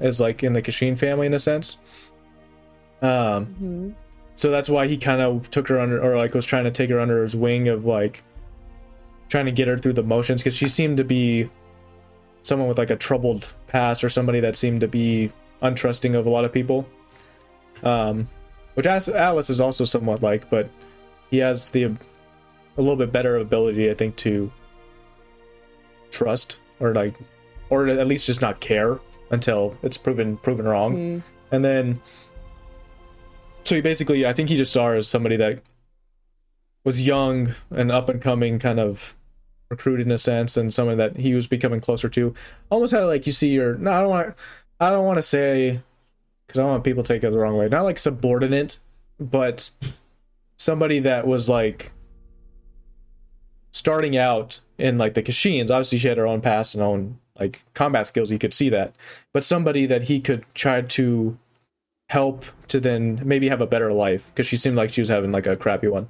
as 0.00 0.20
like 0.20 0.42
in 0.42 0.52
the 0.52 0.62
Kashin 0.62 0.96
family 0.98 1.26
in 1.26 1.34
a 1.34 1.38
sense. 1.38 1.76
Um 3.02 3.46
Mhm. 3.62 3.94
so 4.34 4.50
that's 4.50 4.68
why 4.68 4.86
he 4.86 4.96
kind 4.96 5.20
of 5.20 5.50
took 5.50 5.68
her 5.68 5.78
under 5.80 6.02
or 6.02 6.16
like 6.16 6.34
was 6.34 6.46
trying 6.46 6.64
to 6.64 6.70
take 6.70 6.90
her 6.90 6.98
under 7.00 7.22
his 7.22 7.36
wing 7.36 7.68
of 7.68 7.84
like 7.84 8.22
trying 9.28 9.46
to 9.46 9.52
get 9.52 9.68
her 9.68 9.76
through 9.78 9.92
the 9.92 10.02
motions 10.02 10.42
because 10.42 10.56
she 10.56 10.68
seemed 10.68 10.96
to 10.96 11.04
be 11.04 11.48
someone 12.42 12.68
with 12.68 12.78
like 12.78 12.90
a 12.90 12.96
troubled 12.96 13.52
past 13.68 14.02
or 14.02 14.08
somebody 14.08 14.40
that 14.40 14.56
seemed 14.56 14.80
to 14.80 14.88
be 14.88 15.30
untrusting 15.62 16.14
of 16.14 16.26
a 16.26 16.30
lot 16.30 16.44
of 16.44 16.52
people 16.52 16.86
um 17.84 18.26
which 18.74 18.86
atlas 18.86 19.50
is 19.50 19.60
also 19.60 19.84
somewhat 19.84 20.22
like 20.22 20.48
but 20.50 20.68
he 21.30 21.38
has 21.38 21.70
the 21.70 21.84
a 21.84 21.90
little 22.78 22.96
bit 22.96 23.12
better 23.12 23.36
ability 23.36 23.90
i 23.90 23.94
think 23.94 24.16
to 24.16 24.50
trust 26.10 26.58
or 26.80 26.92
like 26.94 27.14
or 27.68 27.86
at 27.88 28.06
least 28.06 28.26
just 28.26 28.40
not 28.40 28.60
care 28.60 28.98
until 29.30 29.76
it's 29.82 29.96
proven 29.96 30.36
proven 30.38 30.66
wrong 30.66 30.94
Mm. 30.96 31.22
and 31.52 31.64
then 31.64 32.00
so 33.64 33.74
he 33.76 33.80
basically 33.80 34.26
i 34.26 34.32
think 34.32 34.48
he 34.48 34.56
just 34.56 34.72
saw 34.72 34.86
her 34.86 34.96
as 34.96 35.08
somebody 35.08 35.36
that 35.36 35.62
was 36.84 37.02
young 37.02 37.54
and 37.70 37.92
up 37.92 38.08
and 38.08 38.20
coming 38.22 38.58
kind 38.58 38.80
of 38.80 39.14
recruit 39.68 40.00
in 40.00 40.10
a 40.10 40.18
sense 40.18 40.56
and 40.56 40.74
someone 40.74 40.96
that 40.96 41.16
he 41.18 41.34
was 41.34 41.46
becoming 41.46 41.78
closer 41.78 42.08
to 42.08 42.34
almost 42.70 42.92
how 42.92 43.06
like 43.06 43.26
you 43.26 43.32
see 43.32 43.50
your 43.50 43.74
no 43.76 43.92
i 43.92 44.00
don't 44.00 44.08
want 44.10 44.34
i 44.80 44.90
don't 44.90 45.06
want 45.06 45.18
to 45.18 45.22
say 45.22 45.80
because 46.50 46.58
i 46.58 46.62
don't 46.62 46.72
want 46.72 46.84
people 46.84 47.02
to 47.02 47.12
take 47.14 47.22
it 47.22 47.30
the 47.30 47.38
wrong 47.38 47.56
way 47.56 47.68
not 47.68 47.82
like 47.82 47.98
subordinate 47.98 48.78
but 49.18 49.70
somebody 50.56 50.98
that 50.98 51.26
was 51.26 51.48
like 51.48 51.92
starting 53.72 54.16
out 54.16 54.60
in 54.78 54.98
like 54.98 55.14
the 55.14 55.22
Kashins, 55.22 55.70
obviously 55.70 55.98
she 55.98 56.08
had 56.08 56.18
her 56.18 56.26
own 56.26 56.40
past 56.40 56.74
and 56.74 56.82
own 56.82 57.18
like 57.38 57.62
combat 57.74 58.06
skills, 58.06 58.30
you 58.30 58.38
could 58.38 58.52
see 58.52 58.68
that. 58.70 58.94
But 59.32 59.44
somebody 59.44 59.86
that 59.86 60.04
he 60.04 60.20
could 60.20 60.44
try 60.54 60.82
to 60.82 61.38
help 62.08 62.44
to 62.68 62.80
then 62.80 63.20
maybe 63.24 63.48
have 63.48 63.60
a 63.60 63.66
better 63.66 63.92
life 63.92 64.26
because 64.28 64.46
she 64.46 64.56
seemed 64.56 64.76
like 64.76 64.92
she 64.92 65.00
was 65.00 65.08
having 65.08 65.32
like 65.32 65.46
a 65.46 65.56
crappy 65.56 65.88
one 65.88 66.08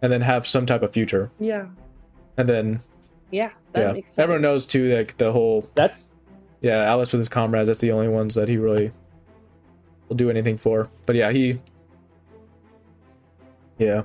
and 0.00 0.10
then 0.10 0.22
have 0.22 0.46
some 0.46 0.66
type 0.66 0.82
of 0.82 0.92
future. 0.92 1.30
Yeah. 1.38 1.66
And 2.36 2.48
then 2.48 2.82
Yeah, 3.30 3.50
that 3.72 3.80
yeah, 3.80 3.92
makes 3.92 4.08
sense. 4.08 4.18
everyone 4.18 4.42
knows 4.42 4.66
too 4.66 4.94
like 4.96 5.16
the 5.18 5.32
whole 5.32 5.68
That's 5.74 6.14
yeah 6.60 6.90
Atlas 6.92 7.12
with 7.12 7.20
his 7.20 7.28
comrades. 7.28 7.66
That's 7.66 7.80
the 7.80 7.92
only 7.92 8.08
ones 8.08 8.34
that 8.34 8.48
he 8.48 8.56
really 8.56 8.92
will 10.12 10.16
do 10.16 10.28
anything 10.30 10.58
for. 10.58 10.88
But 11.06 11.16
yeah, 11.16 11.32
he 11.32 11.58
yeah 13.78 14.02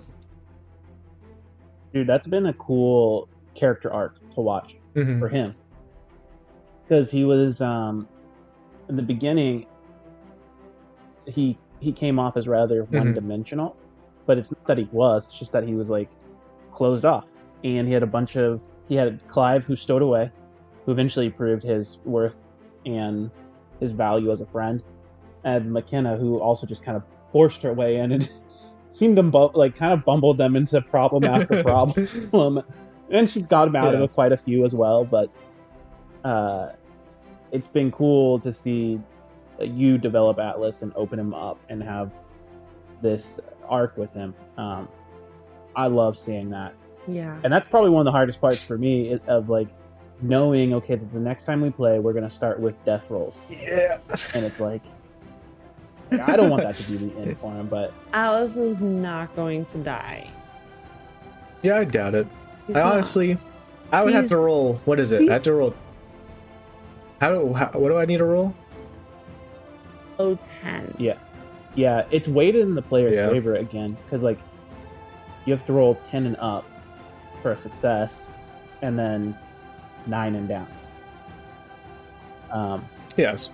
dude. 1.93 2.07
That's 2.07 2.25
been 2.27 2.45
a 2.45 2.53
cool 2.53 3.27
character 3.53 3.91
arc 3.91 4.15
to 4.35 4.41
watch 4.41 4.75
Mhm. 4.95 5.19
for 5.19 5.27
him 5.27 5.53
because 6.83 7.11
he 7.11 7.25
was 7.25 7.59
um 7.59 8.07
in 8.87 8.95
the 8.95 9.01
beginning 9.03 9.65
he 11.25 11.57
he 11.79 11.91
came 11.91 12.17
off 12.19 12.37
as 12.37 12.47
rather 12.47 12.83
Mhm. 12.85 12.97
one-dimensional 12.99 13.75
but 14.25 14.37
it's 14.37 14.49
not 14.51 14.65
that 14.67 14.77
he 14.77 14.87
was 14.91 15.25
it's 15.27 15.37
just 15.39 15.51
that 15.51 15.63
he 15.67 15.73
was 15.75 15.89
like 15.89 16.07
closed 16.71 17.03
off 17.03 17.25
and 17.63 17.87
he 17.87 17.93
had 17.93 18.03
a 18.03 18.07
bunch 18.07 18.35
of 18.37 18.61
he 18.87 18.95
had 18.95 19.19
clive 19.27 19.65
who 19.65 19.75
stowed 19.75 20.01
away 20.03 20.31
who 20.85 20.91
eventually 20.91 21.29
proved 21.29 21.63
his 21.63 21.97
worth 22.05 22.35
and 22.85 23.29
his 23.79 23.91
value 23.91 24.31
as 24.31 24.41
a 24.41 24.45
friend 24.45 24.81
and 25.47 25.71
mckenna 25.71 26.17
who 26.17 26.39
also 26.39 26.67
just 26.67 26.83
kind 26.83 26.97
of 26.97 27.03
forced 27.31 27.61
her 27.61 27.73
way 27.73 27.97
in 27.97 28.11
and 28.11 28.29
seemed 28.89 29.15
to 29.15 29.23
bu- 29.23 29.51
like 29.53 29.75
kind 29.75 29.93
of 29.93 30.03
bumbled 30.03 30.37
them 30.37 30.55
into 30.55 30.81
problem 30.81 31.23
after 31.23 31.63
problem. 31.71 32.61
And 33.09 33.29
she 33.29 33.41
got 33.41 33.65
them 33.65 33.75
out 33.75 33.93
Yeah. 33.93 34.01
of 34.03 34.13
quite 34.13 34.31
a 34.33 34.37
few 34.37 34.65
as 34.65 34.73
well 34.75 35.05
but 35.05 35.29
uh 36.23 36.71
it's 37.51 37.67
been 37.67 37.91
cool 37.91 38.39
to 38.39 38.51
see 38.51 38.99
you 39.61 39.97
develop 39.97 40.37
atlas 40.39 40.81
and 40.81 40.91
open 40.95 41.17
him 41.17 41.33
up 41.33 41.57
and 41.69 41.81
have 41.81 42.11
this 43.01 43.39
arc 43.69 43.95
with 43.97 44.13
him. 44.13 44.33
Um 44.57 44.87
i 45.75 45.87
love 45.87 46.17
seeing 46.17 46.49
that. 46.49 46.73
Yeah. 47.07 47.39
and 47.43 47.53
that's 47.53 47.67
probably 47.67 47.91
one 47.91 48.01
of 48.01 48.05
the 48.05 48.11
hardest 48.11 48.41
parts 48.41 48.61
for 48.61 48.77
me 48.77 49.17
of 49.27 49.47
like 49.49 49.69
knowing 50.21 50.73
okay 50.73 50.95
that 50.95 51.13
the 51.13 51.19
next 51.19 51.43
time 51.45 51.61
we 51.61 51.69
play 51.69 51.99
we're 51.99 52.11
going 52.13 52.27
to 52.31 52.35
start 52.41 52.59
with 52.59 52.75
death 52.83 53.03
rolls. 53.09 53.39
Yeah. 53.49 53.99
And 54.33 54.43
it's 54.45 54.59
like 54.59 54.81
i 56.11 56.35
don't 56.35 56.49
want 56.49 56.63
that 56.63 56.75
to 56.75 56.83
be 56.91 56.97
the 56.97 57.17
end 57.19 57.39
for 57.39 57.51
him 57.53 57.67
but 57.67 57.93
Atlas 58.13 58.55
is 58.55 58.79
not 58.79 59.35
going 59.35 59.65
to 59.65 59.77
die. 59.79 60.29
yeah 61.61 61.77
I 61.77 61.83
doubt 61.83 62.15
it. 62.15 62.27
He's 62.67 62.75
I 62.75 62.79
not. 62.79 62.93
honestly 62.93 63.37
I 63.91 64.03
would 64.03 64.13
have 64.13 64.27
to 64.29 64.37
roll. 64.37 64.81
What 64.83 64.99
is 64.99 65.13
it? 65.13 65.29
I 65.29 65.33
have 65.33 65.43
to 65.43 65.53
roll. 65.53 65.73
How 67.21 67.29
do 67.29 67.53
how, 67.53 67.67
what 67.71 67.87
do 67.89 67.97
I 67.97 68.03
need 68.05 68.17
to 68.17 68.25
roll? 68.25 68.53
Oh, 70.19 70.37
10. 70.61 70.95
yeah 70.97 71.17
yeah 71.75 72.05
it's 72.11 72.27
weighted 72.27 72.61
in 72.63 72.75
the 72.75 72.81
player's 72.81 73.15
Yeah. 73.15 73.29
favor 73.29 73.55
again 73.55 73.93
because 74.03 74.23
like 74.23 74.39
you 75.45 75.53
have 75.53 75.65
to 75.67 75.73
roll 75.73 75.95
10 76.09 76.25
and 76.25 76.35
up 76.39 76.65
for 77.41 77.51
a 77.51 77.55
success 77.55 78.27
and 78.81 78.97
then 78.99 79.37
9 80.07 80.35
and 80.35 80.47
down 80.49 80.67
um 82.51 82.85
Yes. 83.15 83.49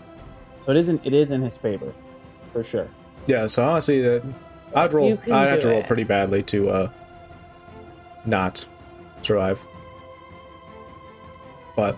so 0.65 0.71
it 0.71 0.77
isn't 0.77 1.05
it 1.05 1.13
is 1.13 1.31
in 1.31 1.41
his 1.41 1.57
favor 1.57 1.93
for 2.53 2.63
sure 2.63 2.87
Yeah. 3.27 3.47
So 3.47 3.67
honestly, 3.67 4.01
that 4.01 4.23
I'd 4.75 4.93
roll. 4.93 5.13
I'd 5.31 5.49
have 5.49 5.61
to 5.61 5.67
roll 5.69 5.79
it. 5.79 5.87
pretty 5.87 6.03
badly 6.05 6.41
to 6.43 6.69
uh 6.69 6.89
not 8.25 8.65
survive. 9.21 9.63
But 11.75 11.97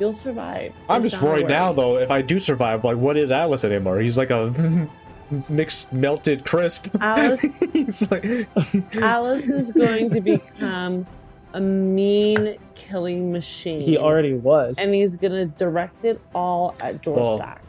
You'll 0.00 0.14
survive. 0.14 0.72
I'm 0.88 1.04
It's 1.04 1.12
just 1.12 1.22
not 1.22 1.30
worried 1.32 1.48
now, 1.48 1.72
though. 1.72 1.98
If 1.98 2.10
I 2.10 2.22
do 2.22 2.38
survive, 2.38 2.82
like, 2.82 2.96
what 2.96 3.16
is 3.16 3.30
Atlas 3.30 3.62
anymore? 3.64 4.00
He's 4.00 4.16
like 4.18 4.30
a 4.30 4.88
mixed 5.48 5.92
melted 5.92 6.44
crisp. 6.44 6.88
Atlas- 7.00 7.40
He's 7.72 8.10
like 8.10 8.48
Atlas 8.96 9.44
is 9.48 9.70
going 9.72 10.10
to 10.10 10.20
become 10.32 11.06
a 11.54 11.60
mean 11.60 12.56
killing 12.74 13.30
machine. 13.30 13.80
he 13.82 13.96
already 13.98 14.34
was 14.34 14.78
And 14.78 14.92
he's 14.94 15.14
going 15.16 15.32
to 15.32 15.46
direct 15.58 16.04
it 16.04 16.20
all 16.34 16.74
at 16.80 17.02
George 17.02 17.18
Well, 17.20 17.36
Stack. 17.38 17.62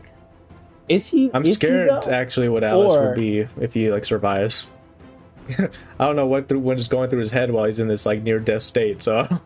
Is 0.89 1.07
he 1.07 1.31
I'm 1.33 1.43
is 1.43 1.53
scared 1.53 1.89
though? 1.89 2.11
actually 2.11 2.49
what 2.49 2.63
Atlas 2.63 2.93
Or- 2.93 3.07
would 3.07 3.15
be 3.15 3.47
if 3.59 3.73
he 3.73 3.91
like 3.91 4.05
survives. 4.05 4.67
I 5.59 5.67
don't 5.99 6.15
know 6.15 6.27
what 6.27 6.47
through 6.47 6.59
what 6.59 6.79
is 6.79 6.87
going 6.87 7.09
through 7.09 7.19
his 7.19 7.31
head 7.31 7.51
while 7.51 7.65
he's 7.65 7.79
in 7.79 7.87
this 7.87 8.05
like 8.05 8.21
near 8.23 8.39
death 8.39 8.63
state. 8.63 9.01
So 9.03 9.27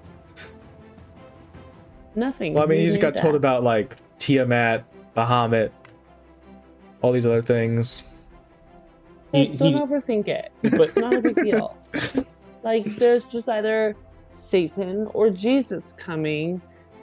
Nothing. 2.15 2.53
well, 2.53 2.63
I 2.63 2.67
mean, 2.67 2.79
he 2.79 2.83
He's 2.85 2.93
just 2.93 3.01
near 3.03 3.11
got 3.11 3.21
told 3.21 3.35
about 3.35 3.63
like 3.63 3.95
Tiamat, 4.17 4.83
Bahamut, 5.15 5.71
all 7.01 7.11
these 7.11 7.25
other 7.25 7.41
things. 7.41 8.03
He- 9.31 9.47
Don't, 9.49 9.57
don't 9.57 9.73
he- 9.73 9.79
overthink 9.95 10.27
it. 10.27 10.51
But- 10.61 10.81
It's 10.81 10.95
not 10.95 11.13
a 11.13 11.21
big 11.21 11.35
deal. 11.35 11.77
like, 12.63 12.95
there's 12.97 13.23
just 13.25 13.49
either 13.49 13.95
Satan 14.31 15.07
or 15.13 15.29
Jesus 15.29 15.93
coming, 15.97 16.61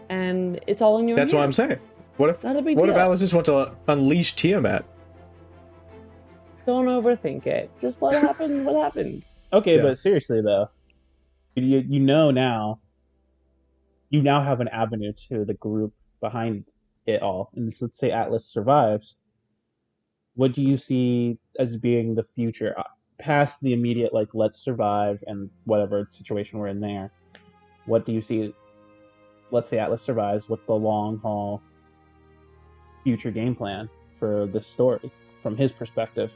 and 0.08 0.58
it's 0.66 0.82
all 0.82 0.98
in 0.98 1.06
your 1.08 1.16
That's 1.16 1.32
what 1.32 1.42
I'm 1.44 1.52
saying. 1.52 1.78
What 2.16 2.30
if 2.30 2.44
Not 2.44 2.56
a 2.56 2.62
big 2.62 2.76
what 2.76 2.88
if 2.88 2.94
deal. 2.94 3.02
Atlas 3.04 3.20
just 3.20 3.34
wants 3.34 3.48
to 3.48 3.72
unleash 3.88 4.34
Tiamat? 4.34 4.84
Don't 6.66 6.86
overthink 6.86 7.46
it. 7.46 7.70
Just 7.80 8.00
let 8.00 8.14
it 8.14 8.22
happen 8.22 8.64
what 8.64 8.82
happens. 8.84 9.34
Okay, 9.52 9.76
Yeah. 9.76 9.82
but 9.82 9.98
seriously 9.98 10.40
though, 10.40 10.68
you 11.54 11.78
you 11.86 12.00
know 12.00 12.30
now, 12.30 12.80
you 14.10 14.22
now 14.22 14.40
have 14.42 14.60
an 14.60 14.68
avenue 14.68 15.12
to 15.28 15.44
the 15.44 15.54
group 15.54 15.92
behind 16.20 16.64
it 17.06 17.22
all, 17.22 17.50
and 17.54 17.72
so 17.72 17.86
let's 17.86 17.98
say 17.98 18.10
Atlas 18.10 18.46
survives. 18.46 19.16
What 20.36 20.52
do 20.52 20.62
you 20.62 20.76
see 20.76 21.38
as 21.58 21.76
being 21.76 22.14
the 22.14 22.24
future 22.24 22.74
uh, 22.78 22.82
past 23.18 23.60
the 23.60 23.72
immediate 23.72 24.12
like 24.12 24.28
let's 24.34 24.58
survive 24.64 25.22
and 25.26 25.48
whatever 25.64 26.08
situation 26.10 26.58
we're 26.58 26.68
in 26.68 26.80
there? 26.80 27.12
What 27.86 28.06
do 28.06 28.12
you 28.12 28.22
see? 28.22 28.52
Let's 29.50 29.68
say 29.68 29.78
Atlas 29.78 30.02
survives. 30.02 30.48
What's 30.48 30.64
the 30.64 30.72
long 30.74 31.18
haul 31.18 31.62
future 33.04 33.30
game 33.30 33.54
plan 33.54 33.88
for 34.18 34.46
this 34.46 34.66
story 34.66 35.12
from 35.42 35.56
his 35.56 35.70
perspective? 35.70 36.30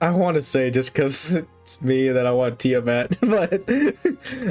I 0.00 0.10
want 0.10 0.36
to 0.36 0.40
say 0.40 0.70
just 0.70 0.92
because 0.92 1.34
it's 1.34 1.82
me 1.82 2.08
that 2.08 2.26
I 2.26 2.30
want 2.30 2.58
Tiamat, 2.58 3.18
but 3.20 3.68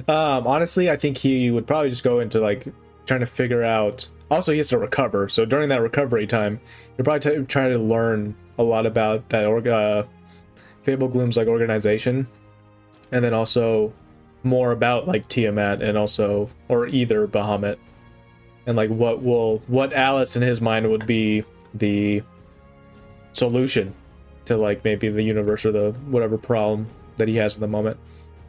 um, 0.09 0.45
honestly, 0.45 0.91
I 0.91 0.97
think 0.97 1.17
he 1.17 1.49
would 1.51 1.65
probably 1.65 1.89
just 1.89 2.03
go 2.03 2.19
into 2.19 2.39
like 2.39 2.67
trying 3.05 3.21
to 3.21 3.25
figure 3.25 3.63
out. 3.63 4.07
Also, 4.29 4.51
he 4.51 4.57
has 4.57 4.67
to 4.67 4.77
recover, 4.77 5.29
so 5.29 5.45
during 5.45 5.69
that 5.69 5.81
recovery 5.81 6.27
time, 6.27 6.59
he'll 6.97 7.05
probably 7.05 7.37
t- 7.37 7.45
try 7.45 7.69
to 7.69 7.79
learn 7.79 8.35
a 8.57 8.63
lot 8.63 8.85
about 8.85 9.29
that 9.29 9.45
org- 9.45 9.69
uh, 9.69 10.03
Fable 10.83 11.07
Gloom's 11.07 11.37
like 11.37 11.47
organization, 11.47 12.27
and 13.13 13.23
then 13.23 13.33
also 13.33 13.93
more 14.43 14.73
about 14.73 15.07
like 15.07 15.29
Tiamat 15.29 15.81
and 15.81 15.97
also 15.97 16.49
or 16.67 16.87
either 16.87 17.25
Bahamut, 17.25 17.77
and 18.67 18.75
like 18.77 18.89
what 18.91 19.23
will 19.23 19.59
what 19.67 19.91
Atlas 19.93 20.35
in 20.35 20.43
his 20.43 20.61
mind 20.61 20.87
would 20.91 21.07
be 21.07 21.43
the 21.73 22.21
solution 23.33 23.93
to 24.45 24.55
like 24.57 24.83
maybe 24.83 25.09
the 25.09 25.23
universe 25.23 25.65
or 25.65 25.71
the 25.71 25.91
whatever 26.09 26.37
problem 26.37 26.87
that 27.17 27.27
he 27.27 27.35
has 27.37 27.55
at 27.55 27.59
the 27.61 27.67
moment. 27.67 27.97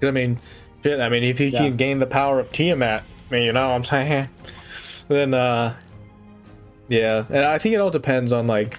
'Cause, 0.01 0.09
I 0.09 0.11
mean, 0.13 0.39
shit. 0.85 1.01
I 1.01 1.09
mean, 1.09 1.25
if 1.25 1.39
he 1.39 1.47
Yeah. 1.49 1.61
can 1.61 1.77
gain 1.77 1.99
the 1.99 2.07
power 2.07 2.39
of 2.39 2.53
Tiamat, 2.53 3.03
I 3.31 3.35
mean, 3.35 3.45
you 3.45 3.53
know 3.53 3.69
what 3.69 3.75
I'm 3.75 3.85
saying? 3.85 4.29
Then, 5.09 5.33
uh, 5.33 5.73
yeah. 6.89 7.25
And 7.31 7.39
I 7.47 7.57
think 7.57 7.75
it 7.75 7.79
all 7.81 7.89
depends 7.91 8.31
on 8.31 8.47
like 8.47 8.79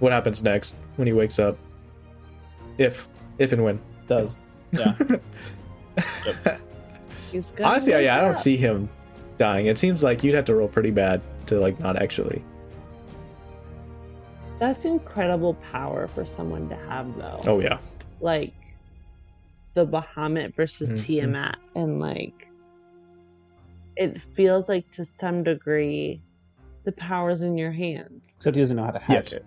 what 0.00 0.10
happens 0.12 0.42
next 0.42 0.74
when 0.96 1.06
he 1.06 1.12
wakes 1.12 1.38
up. 1.38 1.56
If, 2.78 3.06
if 3.38 3.52
and 3.52 3.62
when. 3.62 3.78
Does 4.08 4.36
yeah. 4.72 4.94
He's 7.30 7.52
Honestly, 7.62 7.92
wake 7.92 8.04
yeah, 8.06 8.16
I 8.16 8.20
don't 8.20 8.30
up. 8.30 8.36
see 8.36 8.56
him 8.56 8.88
dying. 9.38 9.66
It 9.66 9.78
seems 9.78 10.02
like 10.02 10.22
you'd 10.22 10.34
have 10.34 10.44
to 10.46 10.54
roll 10.54 10.68
pretty 10.68 10.90
bad 10.90 11.20
to 11.46 11.58
like 11.60 11.78
not 11.80 12.00
actually. 12.00 12.44
That's 14.58 14.84
incredible 14.84 15.54
power 15.72 16.08
for 16.08 16.26
someone 16.26 16.68
to 16.68 16.76
have, 16.76 17.16
though. 17.16 17.40
Oh 17.46 17.60
yeah. 17.60 17.78
Like 18.20 18.52
the 19.74 19.86
Bahamut 19.86 20.54
versus 20.56 20.90
Mhm. 20.90 21.04
Tiamat, 21.04 21.56
and 21.76 22.00
like 22.00 22.48
it 23.96 24.20
feels 24.34 24.68
like 24.68 24.90
to 24.92 25.04
some 25.04 25.42
degree 25.44 26.20
the 26.84 26.92
power's 26.92 27.40
in 27.42 27.56
your 27.58 27.72
hands. 27.72 28.28
Except 28.36 28.56
he 28.56 28.62
doesn't 28.62 28.76
know 28.76 28.84
how 28.84 28.90
to 28.92 28.98
hack 28.98 29.30
Yet. 29.30 29.32
it. 29.34 29.46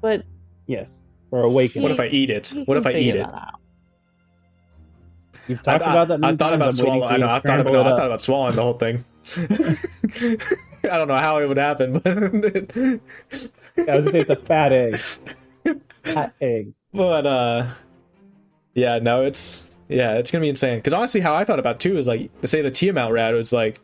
But 0.00 0.24
Yes. 0.66 1.02
Or 1.30 1.42
awaken. 1.42 1.82
What 1.82 1.90
if 1.90 2.00
I 2.00 2.06
eat 2.06 2.30
it? 2.30 2.54
What 2.66 2.76
if 2.76 2.86
I 2.86 2.92
eat 2.94 3.16
it? 3.16 3.26
out. 3.26 3.60
You've 5.48 5.60
I, 5.60 5.62
talked 5.62 5.84
I- 5.84 5.90
about 5.90 6.08
that. 6.08 6.24
I 6.24 6.36
thought 6.36 6.54
about 6.54 6.74
swallowing. 6.74 7.02
I 7.04 7.16
know. 7.16 7.28
I 7.28 7.40
thought 7.40 7.60
about. 7.60 7.72
No, 7.72 7.82
I 7.82 7.96
thought 7.96 8.06
about 8.06 8.20
swallowing 8.20 8.56
the 8.56 8.62
whole 8.62 8.74
thing. 8.74 9.04
I 10.84 10.98
don't 10.98 11.08
know 11.08 11.16
how 11.16 11.38
it 11.38 11.46
would 11.48 11.56
happen, 11.56 11.98
but 11.98 12.06
I 12.06 12.18
was 12.18 14.04
gonna 14.04 14.10
say 14.10 14.20
it's 14.20 14.30
a 14.30 14.36
fat 14.36 14.72
egg. 14.72 15.00
Fat 16.04 16.34
egg. 16.42 16.74
but 16.92 17.26
uh, 17.26 17.66
yeah, 18.74 18.98
no, 18.98 19.22
it's 19.24 19.70
yeah, 19.88 20.12
it's 20.14 20.30
gonna 20.30 20.42
be 20.42 20.50
insane. 20.50 20.78
Because 20.78 20.92
honestly, 20.92 21.20
how 21.22 21.34
I 21.34 21.44
thought 21.44 21.58
about 21.58 21.76
it 21.76 21.80
too 21.80 21.96
is 21.96 22.06
like, 22.06 22.38
to 22.42 22.48
say 22.48 22.60
the 22.60 22.70
Tiamat 22.70 23.10
rat 23.12 23.32
was 23.32 23.52
like, 23.52 23.80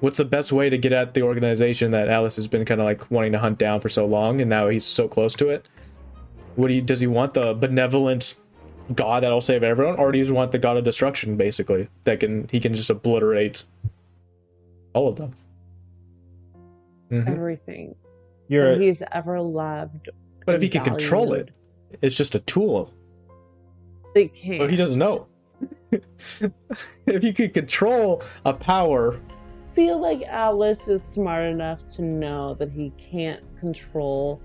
what's 0.00 0.16
the 0.18 0.24
best 0.24 0.52
way 0.52 0.68
to 0.68 0.78
get 0.78 0.92
at 0.92 1.14
the 1.14 1.22
organization 1.22 1.92
that 1.92 2.08
Atlas 2.08 2.34
has 2.36 2.48
been 2.48 2.64
kind 2.64 2.80
of 2.80 2.86
like 2.86 3.08
wanting 3.10 3.32
to 3.32 3.38
hunt 3.38 3.58
down 3.58 3.80
for 3.80 3.88
so 3.88 4.06
long, 4.06 4.40
and 4.40 4.50
now 4.50 4.68
he's 4.68 4.84
so 4.84 5.06
close 5.06 5.34
to 5.34 5.48
it. 5.48 5.68
What 6.56 6.68
do 6.68 6.74
you, 6.74 6.82
does 6.82 7.00
he 7.00 7.06
want 7.06 7.34
the 7.34 7.54
benevolent 7.54 8.34
god 8.94 9.22
that'll 9.22 9.40
save 9.40 9.62
everyone, 9.62 9.96
or 9.96 10.12
do 10.12 10.18
you 10.18 10.34
want 10.34 10.52
the 10.52 10.58
god 10.58 10.76
of 10.76 10.84
destruction, 10.84 11.36
basically, 11.36 11.88
that 12.04 12.20
can 12.20 12.48
he 12.50 12.60
can 12.60 12.74
just 12.74 12.90
obliterate 12.90 13.64
all 14.94 15.08
of 15.08 15.16
them? 15.16 15.34
Mhm. 17.10 17.28
Everything 17.28 17.94
You're 18.48 18.76
that 18.76 18.82
he's 18.82 19.02
ever 19.12 19.40
loved. 19.40 20.10
But 20.44 20.56
if 20.56 20.62
he 20.62 20.68
can 20.68 20.84
control 20.84 21.32
it, 21.32 21.50
it's 22.02 22.16
just 22.16 22.34
a 22.34 22.40
tool. 22.40 22.92
They 24.14 24.28
can't. 24.28 24.58
But 24.60 24.70
he 24.70 24.76
doesn't 24.76 24.98
know. 24.98 25.26
if 27.06 27.24
you 27.24 27.32
could 27.32 27.54
control 27.54 28.22
a 28.44 28.52
power, 28.52 29.18
feel 29.74 29.98
like 30.00 30.22
Atlas 30.22 30.88
is 30.88 31.02
smart 31.02 31.46
enough 31.46 31.80
to 31.90 32.02
know 32.02 32.54
that 32.54 32.70
he 32.70 32.92
can't 32.98 33.42
control 33.60 34.40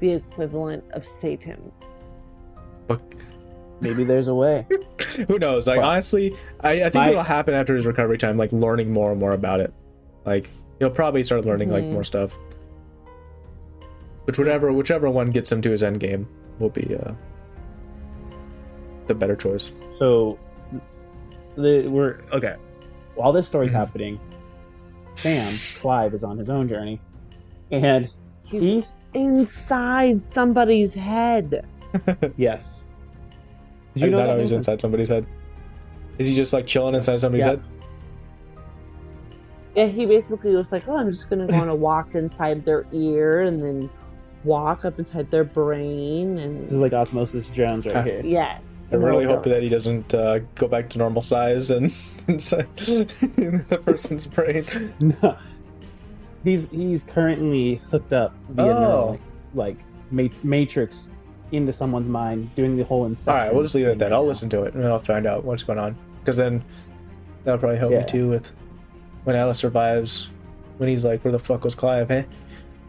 the 0.00 0.12
equivalent 0.12 0.84
of 0.92 1.06
Satan. 1.20 1.72
but 2.86 3.00
maybe 3.80 4.04
there's 4.04 4.28
a 4.28 4.34
way. 4.34 4.66
who 5.28 5.38
knows? 5.38 5.66
Like 5.66 5.78
Well, 5.78 5.88
honestly, 5.90 6.34
I, 6.60 6.84
I 6.84 6.90
think 6.90 6.94
my- 7.04 7.10
it'll 7.10 7.22
happen 7.22 7.54
after 7.54 7.74
his 7.74 7.86
recovery 7.86 8.18
time, 8.18 8.36
like 8.36 8.52
learning 8.52 8.92
more 8.92 9.10
and 9.10 9.20
more 9.20 9.32
about 9.32 9.60
it. 9.60 9.72
Like 10.26 10.50
he'll 10.78 10.90
probably 10.90 11.22
start 11.24 11.44
learning 11.44 11.70
like 11.70 11.84
Mhm. 11.84 11.92
more 11.92 12.04
stuff. 12.04 12.36
Which 14.24 14.38
whatever 14.38 14.72
whichever 14.72 15.08
one 15.08 15.30
gets 15.30 15.50
him 15.50 15.62
to 15.62 15.70
his 15.70 15.82
end 15.82 16.00
game 16.00 16.28
will 16.58 16.68
be 16.70 16.94
uh 16.96 17.12
the 19.06 19.14
better 19.14 19.34
choice. 19.36 19.72
So 19.98 20.38
the, 21.56 21.88
we're 21.88 22.20
okay. 22.32 22.56
While 23.14 23.32
this 23.32 23.46
story's 23.46 23.70
Mhm. 23.70 23.74
happening, 23.74 24.20
Sam 25.14 25.52
Clive 25.76 26.14
is 26.14 26.22
on 26.24 26.36
his 26.36 26.50
own 26.50 26.68
journey, 26.68 27.00
and 27.70 28.08
He's 28.44 28.60
he's 28.62 28.92
inside 29.14 30.24
somebody's 30.26 30.92
head. 30.94 31.66
yes. 32.36 32.86
Did 34.00 34.06
you 34.06 34.10
know 34.16 34.26
that? 34.26 34.40
he's 34.40 34.52
inside 34.52 34.80
somebody's 34.80 35.08
head. 35.08 35.26
Is 36.18 36.26
he 36.26 36.34
just 36.34 36.52
like 36.52 36.66
chilling 36.66 36.94
inside 36.94 37.20
somebody's 37.20 37.44
Yeah. 37.44 37.50
head? 37.52 37.62
Yeah, 39.76 39.86
he 39.86 40.06
basically 40.06 40.54
was 40.56 40.72
like, 40.72 40.88
"Oh, 40.88 40.96
I'm 40.96 41.10
just 41.10 41.28
gonna 41.30 41.46
go 41.46 41.54
on 41.56 41.68
a 41.68 41.74
walk 41.88 42.14
inside 42.14 42.64
their 42.64 42.86
ear 42.92 43.42
and 43.42 43.62
then 43.62 43.88
walk 44.44 44.84
up 44.84 44.98
inside 44.98 45.30
their 45.30 45.44
brain." 45.44 46.38
And 46.38 46.64
This 46.64 46.72
is 46.72 46.78
like 46.78 46.92
Osmosis 46.92 47.46
Jones 47.48 47.86
right 47.86 48.04
here. 48.04 48.22
yes, 48.24 48.84
I 48.90 48.96
really 48.96 49.24
hope 49.24 49.44
that 49.44 49.62
he 49.62 49.68
doesn't 49.68 50.12
uh, 50.14 50.40
go 50.56 50.66
back 50.66 50.88
to 50.90 50.98
normal 50.98 51.22
size 51.22 51.70
and 51.70 51.92
inside 52.28 52.66
the 52.76 53.80
person's 53.84 54.26
brain. 54.26 54.64
No. 55.00 55.36
He's 56.42 56.66
he's 56.70 57.02
currently 57.04 57.76
hooked 57.90 58.12
up 58.12 58.34
via 58.50 58.72
Oh. 58.72 59.18
Neuralink, 59.54 59.78
like 60.10 60.44
Matrix 60.44 61.08
into 61.52 61.72
someone's 61.72 62.08
mind, 62.08 62.54
doing 62.54 62.76
the 62.76 62.84
whole 62.84 63.06
inception. 63.06 63.32
All 63.32 63.38
right, 63.38 63.52
we'll 63.54 63.62
just 63.62 63.74
leave 63.74 63.86
it 63.86 63.92
at 63.92 63.98
that. 64.00 64.12
I'll 64.12 64.26
listen 64.26 64.48
to 64.50 64.64
it 64.64 64.74
and 64.74 64.82
then 64.82 64.90
I'll 64.90 64.98
find 64.98 65.26
out 65.26 65.44
what's 65.44 65.62
going 65.62 65.78
on. 65.78 65.96
Because 66.20 66.36
then 66.36 66.62
that'll 67.44 67.58
probably 67.58 67.78
help 67.78 67.92
Yeah. 67.92 68.00
me 68.00 68.06
too 68.06 68.28
with 68.28 68.52
when 69.24 69.34
Atlas 69.36 69.58
survives. 69.58 70.28
When 70.78 70.88
he's 70.88 71.02
like, 71.04 71.24
"Where 71.24 71.32
the 71.32 71.38
fuck 71.40 71.64
was 71.64 71.74
Clive? 71.74 72.10
Eh? 72.10 72.22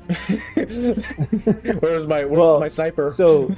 where 0.56 1.96
was 1.98 2.06
my 2.08 2.24
where 2.26 2.40
Well, 2.40 2.54
was 2.54 2.62
my 2.62 2.68
sniper?" 2.68 3.10
So 3.12 3.52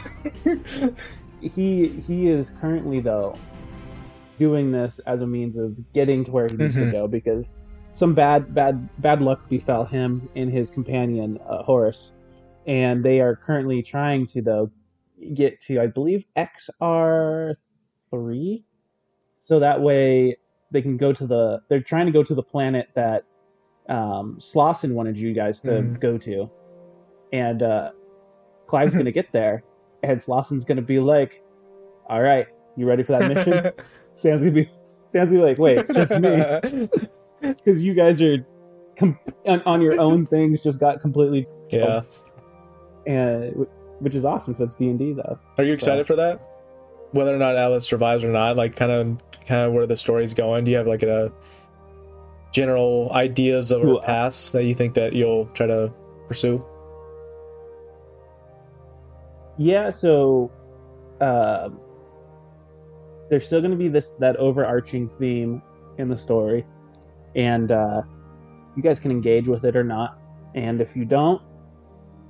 he 1.42 1.88
he 2.08 2.28
is 2.28 2.52
currently 2.62 3.00
though 3.00 3.36
doing 4.40 4.72
this 4.72 5.00
as 5.06 5.22
a 5.22 5.28
means 5.28 5.56
of 5.58 5.76
getting 5.94 6.24
to 6.26 6.32
where 6.32 6.48
he 6.50 6.56
needs 6.56 6.76
to 6.76 6.82
Mhm. 6.82 6.92
go 6.92 7.08
because 7.08 7.54
some 7.92 8.14
bad 8.14 8.54
bad 8.56 8.88
bad 9.02 9.22
luck 9.22 9.48
befell 9.50 9.86
him 9.86 10.28
and 10.36 10.50
his 10.50 10.70
companion 10.70 11.38
uh, 11.48 11.62
Horace, 11.64 12.12
and 12.68 13.04
they 13.04 13.20
are 13.20 13.36
currently 13.36 13.82
trying 13.84 14.26
to 14.28 14.42
though 14.42 14.72
get 15.34 15.60
to 15.62 15.80
I 15.80 15.88
believe 15.88 16.24
XR 16.38 17.56
three, 18.10 18.64
so 19.38 19.60
that 19.60 19.82
way 19.82 20.38
they 20.72 20.82
can 20.82 20.98
go 20.98 21.14
to 21.14 21.26
the. 21.28 21.62
They're 21.70 21.82
trying 21.82 22.06
to 22.06 22.12
go 22.12 22.24
to 22.24 22.34
the 22.36 22.44
planet 22.44 22.90
that 22.96 23.24
um, 23.90 24.38
Slauson 24.40 24.94
wanted 24.94 25.18
you 25.18 25.34
guys 25.34 25.60
to 25.62 25.72
Mhm. 25.72 26.00
go 26.00 26.18
to, 26.20 26.50
and 27.34 27.62
uh, 27.64 27.92
Clive's 28.68 28.96
gonna 28.98 29.12
get 29.12 29.32
there, 29.32 29.64
and 30.04 30.20
Slosson's 30.22 30.64
gonna 30.66 30.82
be 30.82 31.00
like, 31.00 31.42
"All 32.10 32.22
right, 32.22 32.48
you 32.78 32.86
ready 32.86 33.04
for 33.04 33.14
that 33.14 33.28
mission?" 33.34 33.72
Sam's 34.14 34.42
gonna 34.42 34.52
be, 34.52 34.70
Sam's 35.08 35.32
gonna 35.32 35.44
be 35.44 35.50
like, 35.50 35.58
"Wait, 35.60 35.78
it's 35.80 35.94
just 35.94 36.12
me," 36.20 36.90
because 37.42 37.82
you 37.82 37.94
guys 37.94 38.22
are 38.22 38.46
com- 38.98 39.18
on, 39.46 39.62
on 39.64 39.82
your 39.82 40.00
own 40.00 40.26
things. 40.26 40.62
Just 40.64 40.80
got 40.80 41.02
completely, 41.02 41.48
yeah. 41.70 42.02
and 43.08 43.66
which 44.02 44.16
is 44.16 44.26
awesome. 44.26 44.56
since 44.56 44.72
it's 44.72 44.76
D 44.78 44.90
and 44.90 45.00
D 45.00 45.14
though. 45.14 45.40
Are 45.58 45.64
you 45.64 45.74
excited 45.74 46.08
for 46.08 46.16
that? 46.16 46.42
Whether 47.12 47.36
or 47.36 47.40
not 47.40 47.56
Atlas 47.56 47.86
survives 47.86 48.24
or 48.24 48.32
not, 48.32 48.56
like 48.58 48.76
kind 48.76 48.92
of 48.92 49.18
kind 49.46 49.62
of 49.62 49.74
where 49.74 49.86
the 49.86 49.98
story's 49.98 50.34
going. 50.34 50.66
Do 50.66 50.72
you 50.72 50.78
have 50.78 50.88
like 50.88 51.04
a 51.04 51.32
general 52.52 53.12
ideas 53.14 53.72
of 53.72 53.82
her 53.82 53.96
uh, 53.96 54.02
paths 54.02 54.52
that 54.52 54.66
you 54.66 54.76
think 54.76 54.94
that 54.96 55.14
you'll 55.14 55.46
try 55.48 55.68
to 55.68 55.92
pursue? 56.28 56.64
Yeah, 59.58 59.90
so 59.90 60.52
um 61.20 61.80
there's 63.30 63.46
still 63.46 63.62
going 63.62 63.72
to 63.72 63.78
be 63.78 63.88
this 63.88 64.12
that 64.20 64.36
overarching 64.36 65.10
theme 65.18 65.62
in 65.98 66.10
the 66.10 66.18
story, 66.18 66.66
and 67.34 67.72
uh, 67.72 68.02
you 68.76 68.84
guys 68.84 69.00
can 69.00 69.10
engage 69.10 69.48
with 69.48 69.64
it 69.64 69.76
or 69.76 69.86
not. 69.86 70.20
And 70.54 70.82
if 70.82 70.98
you 70.98 71.06
don't, 71.06 71.42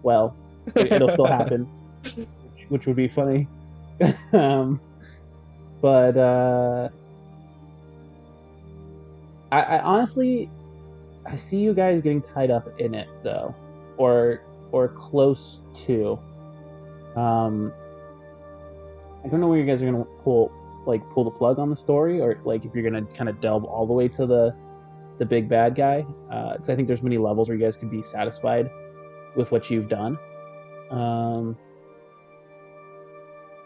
well, 0.03 0.37
it, 0.75 0.91
it'll 0.91 1.09
still 1.09 1.25
happen, 1.39 1.67
which, 2.03 2.27
which 2.69 2.85
would 2.87 2.95
be 2.95 3.07
funny. 3.07 3.47
um, 4.33 4.79
but 5.81 6.17
uh, 6.17 6.89
I, 9.51 9.61
I 9.61 9.79
honestly, 9.81 10.49
I 11.25 11.37
see 11.37 11.57
you 11.57 11.73
guys 11.73 12.01
getting 12.01 12.21
tied 12.21 12.51
up 12.51 12.67
in 12.79 12.93
it 12.93 13.07
though, 13.23 13.55
or 13.97 14.41
or 14.71 14.89
close 14.89 15.61
to. 15.85 16.19
Um, 17.15 17.73
I 19.23 19.27
don't 19.27 19.39
know 19.39 19.47
where 19.47 19.59
you 19.59 19.65
guys 19.65 19.81
are 19.81 19.85
gonna 19.85 20.05
pull 20.23 20.51
like 20.85 21.07
pull 21.11 21.23
the 21.23 21.31
plug 21.31 21.59
on 21.59 21.69
the 21.69 21.75
story, 21.75 22.21
or 22.21 22.39
like 22.45 22.65
if 22.65 22.73
you're 22.73 22.89
gonna 22.89 23.05
kind 23.15 23.29
of 23.29 23.41
delve 23.41 23.65
all 23.65 23.85
the 23.85 23.93
way 23.93 24.07
to 24.07 24.25
the 24.25 24.55
the 25.19 25.25
big 25.25 25.49
bad 25.49 25.75
guy. 25.75 26.05
Because 26.29 26.69
I 26.69 26.75
think 26.75 26.87
there's 26.87 27.03
many 27.03 27.17
levels 27.17 27.49
where 27.49 27.57
you 27.57 27.63
guys 27.63 27.77
could 27.77 27.91
be 27.91 28.03
satisfied 28.03 28.69
with 29.35 29.51
what 29.51 29.69
you've 29.69 29.89
done. 29.89 30.17
Um, 30.91 31.57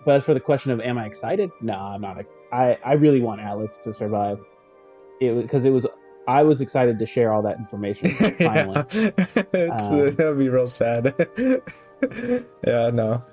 but 0.05 0.15
as 0.15 0.23
for 0.25 0.33
the 0.33 0.39
question 0.39 0.71
of 0.71 0.79
am 0.79 0.97
I 0.97 1.05
excited? 1.05 1.49
No, 1.61 1.73
I'm 1.73 2.01
not. 2.01 2.17
I 2.51 2.77
I 2.85 2.93
really 2.93 3.21
want 3.21 3.41
Atlas 3.41 3.79
to 3.83 3.93
survive. 3.93 4.39
It 5.19 5.41
because 5.41 5.65
it 5.65 5.71
was 5.71 5.85
I 6.27 6.43
was 6.43 6.61
excited 6.61 6.99
to 6.99 7.05
share 7.05 7.33
all 7.33 7.41
that 7.43 7.57
information 7.57 8.11
finally. 8.37 8.83
yeah. 8.93 9.11
Um, 9.79 10.15
that'd 10.15 10.37
be 10.37 10.49
real 10.49 10.67
sad. 10.67 11.15
yeah, 12.67 12.89
no. 12.91 13.23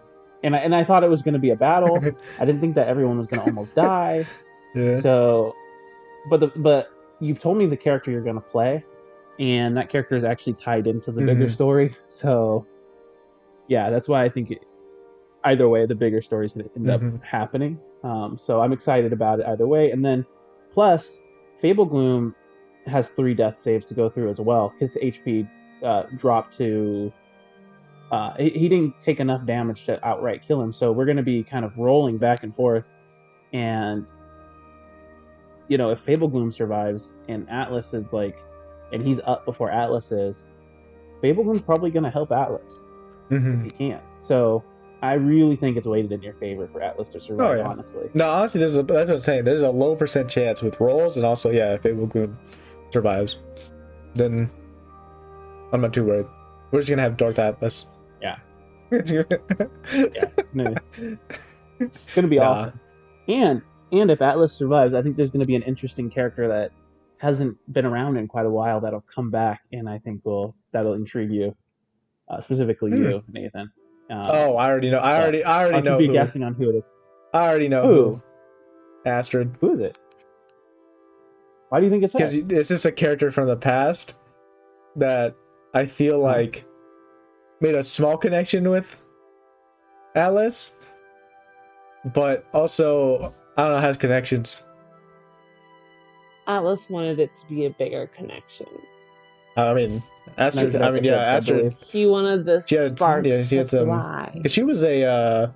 and 0.42 0.54
I, 0.56 0.58
and 0.60 0.74
I 0.74 0.84
thought 0.84 1.02
it 1.04 1.10
was 1.10 1.20
going 1.22 1.34
to 1.34 1.40
be 1.40 1.50
a 1.50 1.56
battle. 1.56 1.98
I 2.38 2.44
didn't 2.44 2.60
think 2.60 2.74
that 2.76 2.88
everyone 2.88 3.18
was 3.18 3.26
going 3.26 3.40
to 3.40 3.46
almost 3.46 3.74
die. 3.74 4.26
Yeah. 4.74 5.00
So, 5.00 5.54
but 6.30 6.40
the, 6.40 6.46
but 6.56 6.90
you've 7.20 7.40
told 7.40 7.56
me 7.58 7.66
the 7.66 7.76
character 7.76 8.10
you're 8.10 8.22
going 8.22 8.36
to 8.36 8.40
play, 8.40 8.84
and 9.38 9.76
that 9.76 9.88
character 9.90 10.16
is 10.16 10.24
actually 10.24 10.54
tied 10.54 10.86
into 10.86 11.12
the 11.12 11.22
bigger 11.22 11.46
Mhm. 11.46 11.50
story. 11.50 11.94
So, 12.06 12.66
yeah, 13.72 13.88
that's 13.88 14.06
why 14.06 14.22
I 14.22 14.28
think 14.28 14.50
it, 14.50 14.58
either 15.44 15.66
way, 15.66 15.86
the 15.86 15.94
bigger 15.94 16.20
story 16.20 16.44
is 16.44 16.52
going 16.52 16.68
to 16.68 16.76
end 16.76 16.86
Mhm. 16.86 17.14
up 17.16 17.24
happening. 17.24 17.78
Um, 18.04 18.36
so 18.36 18.60
I'm 18.60 18.72
excited 18.72 19.12
about 19.14 19.40
it 19.40 19.46
either 19.46 19.66
way. 19.66 19.90
And 19.92 20.04
then, 20.04 20.26
plus, 20.74 21.20
Fable 21.62 21.86
Gloom 21.86 22.34
has 22.86 23.08
three 23.10 23.32
death 23.32 23.58
saves 23.58 23.86
to 23.86 23.94
go 23.94 24.10
through 24.10 24.28
as 24.28 24.40
well. 24.40 24.74
His 24.78 24.96
HP 25.00 25.48
uh, 25.82 26.02
dropped 26.18 26.56
to. 26.58 27.10
Uh, 28.10 28.34
he, 28.38 28.50
he 28.50 28.68
didn't 28.68 29.00
take 29.00 29.20
enough 29.20 29.46
damage 29.46 29.86
to 29.86 29.98
outright 30.06 30.42
kill 30.46 30.60
him, 30.60 30.70
so 30.70 30.92
we're 30.92 31.06
going 31.06 31.16
to 31.16 31.22
be 31.22 31.42
kind 31.42 31.64
of 31.64 31.78
rolling 31.78 32.18
back 32.18 32.42
and 32.42 32.54
forth. 32.54 32.84
And 33.54 34.06
you 35.68 35.78
know, 35.78 35.90
if 35.90 36.00
Fable 36.00 36.28
Gloom 36.28 36.52
survives 36.52 37.14
and 37.28 37.48
Atlas 37.48 37.94
is 37.94 38.12
like, 38.12 38.36
and 38.92 39.00
he's 39.02 39.20
up 39.24 39.46
before 39.46 39.70
Atlas 39.70 40.12
is, 40.12 40.44
Fable 41.22 41.44
Gloom's 41.44 41.62
probably 41.62 41.90
going 41.90 42.02
to 42.04 42.10
help 42.10 42.30
Atlas 42.32 42.82
Mhm. 43.32 43.66
if 43.66 43.72
he 43.72 43.90
can. 43.90 44.00
So 44.20 44.62
I 45.02 45.14
really 45.14 45.56
think 45.56 45.76
it's 45.76 45.86
weighted 45.86 46.12
in 46.12 46.22
your 46.22 46.34
favor 46.34 46.68
for 46.72 46.80
Atlas 46.82 47.08
to 47.10 47.20
survive. 47.20 47.50
Oh, 47.50 47.54
yeah. 47.54 47.66
Honestly, 47.68 48.08
No, 48.14 48.30
honestly, 48.30 48.60
there's 48.60 48.76
a, 48.76 48.82
that's 48.82 49.08
what 49.10 49.16
I'm 49.16 49.20
saying. 49.22 49.44
There's 49.44 49.62
a 49.62 49.70
low 49.70 49.96
percent 49.96 50.28
chance 50.28 50.62
with 50.62 50.78
rolls, 50.80 51.16
and 51.16 51.26
also, 51.26 51.50
yeah, 51.50 51.74
if 51.74 51.82
Fable 51.82 52.06
Gloom 52.06 52.38
survives, 52.90 53.38
then 54.14 54.48
I'm 55.72 55.80
not 55.80 55.92
too 55.92 56.04
worried. 56.04 56.26
We're 56.70 56.80
just 56.80 56.90
gonna 56.90 57.02
have 57.02 57.16
Darth 57.16 57.38
Atlas. 57.38 57.86
Yeah. 58.20 58.36
It's 58.92 59.10
gonna- 59.10 59.26
yeah, 59.94 60.28
it's 60.36 60.48
gonna, 60.54 60.74
it's 61.80 62.14
gonna 62.14 62.28
be 62.28 62.36
Nah. 62.38 62.44
awesome. 62.50 62.80
And 63.28 63.62
and 63.90 64.10
if 64.10 64.20
Atlas 64.22 64.52
survives, 64.52 64.92
I 64.94 65.02
think 65.02 65.16
there's 65.16 65.30
going 65.30 65.40
to 65.42 65.46
be 65.46 65.54
an 65.56 65.62
interesting 65.62 66.08
character 66.10 66.48
that 66.48 66.72
hasn't 67.18 67.56
been 67.72 67.84
around 67.86 68.16
in 68.16 68.26
quite 68.26 68.46
a 68.46 68.50
while 68.50 68.80
that'll 68.80 69.04
come 69.14 69.30
back, 69.30 69.62
and 69.72 69.86
I 69.88 69.98
think 69.98 70.24
will 70.24 70.54
that'll 70.72 70.94
intrigue 70.94 71.30
you, 71.30 71.54
uh, 72.28 72.40
specifically 72.40 72.90
you, 72.96 73.22
Nathan. 73.30 73.70
Um, 74.10 74.26
Oh, 74.30 74.56
I 74.56 74.68
already 74.68 74.90
know. 74.90 74.98
I 74.98 75.20
already, 75.20 75.44
I 75.44 75.62
already 75.62 75.76
I 75.78 75.80
know. 75.80 75.92
could 75.96 75.98
be 76.02 76.06
who. 76.08 76.12
guessing 76.12 76.42
on 76.42 76.54
who 76.54 76.70
it 76.70 76.76
is. 76.76 76.92
I 77.34 77.48
already 77.48 77.68
know 77.68 77.82
Who? 77.82 77.94
who. 78.14 78.22
Astrid. 79.06 79.56
Who 79.60 79.72
is 79.72 79.80
it? 79.80 79.98
Why 81.70 81.80
do 81.80 81.86
you 81.86 81.90
think 81.90 82.04
it's? 82.04 82.12
Because 82.12 82.34
it's 82.34 82.68
just 82.68 82.84
a 82.84 82.92
character 82.92 83.30
from 83.30 83.46
the 83.48 83.56
past 83.56 84.14
that 84.96 85.34
I 85.74 85.86
feel 85.86 86.16
Hmm. 86.16 86.22
like 86.24 86.64
made 87.60 87.74
a 87.74 87.82
small 87.84 88.16
connection 88.18 88.68
with 88.68 89.00
Atlas, 90.14 90.74
but 92.12 92.44
also 92.52 93.32
I 93.56 93.62
don't 93.62 93.72
know 93.72 93.78
has 93.80 93.96
connections. 93.96 94.62
Atlas 96.46 96.80
wanted 96.90 97.20
it 97.20 97.30
to 97.40 97.46
be 97.54 97.66
a 97.66 97.70
bigger 97.70 98.08
connection. 98.16 98.66
I 99.56 99.72
mean, 99.74 100.02
Astrid. 100.38 100.72
Like 100.74 100.82
I 100.82 100.90
mean, 100.90 101.04
yeah, 101.04 101.16
I 101.16 101.24
Astrid. 101.24 101.58
believe. 101.58 101.76
He 101.80 102.06
wanted 102.06 102.44
the 102.46 102.60
She 102.66 102.74
had- 102.76 102.98
sparks 102.98 103.26
yeah, 103.28 103.44
she 103.44 103.56
had 103.56 103.68
to 103.68 103.76
some- 103.78 103.86
fly. 103.88 104.40
'cause 104.42 104.52
she 104.52 104.62
was 104.62 104.82
a. 104.82 105.04
uh 105.04 105.46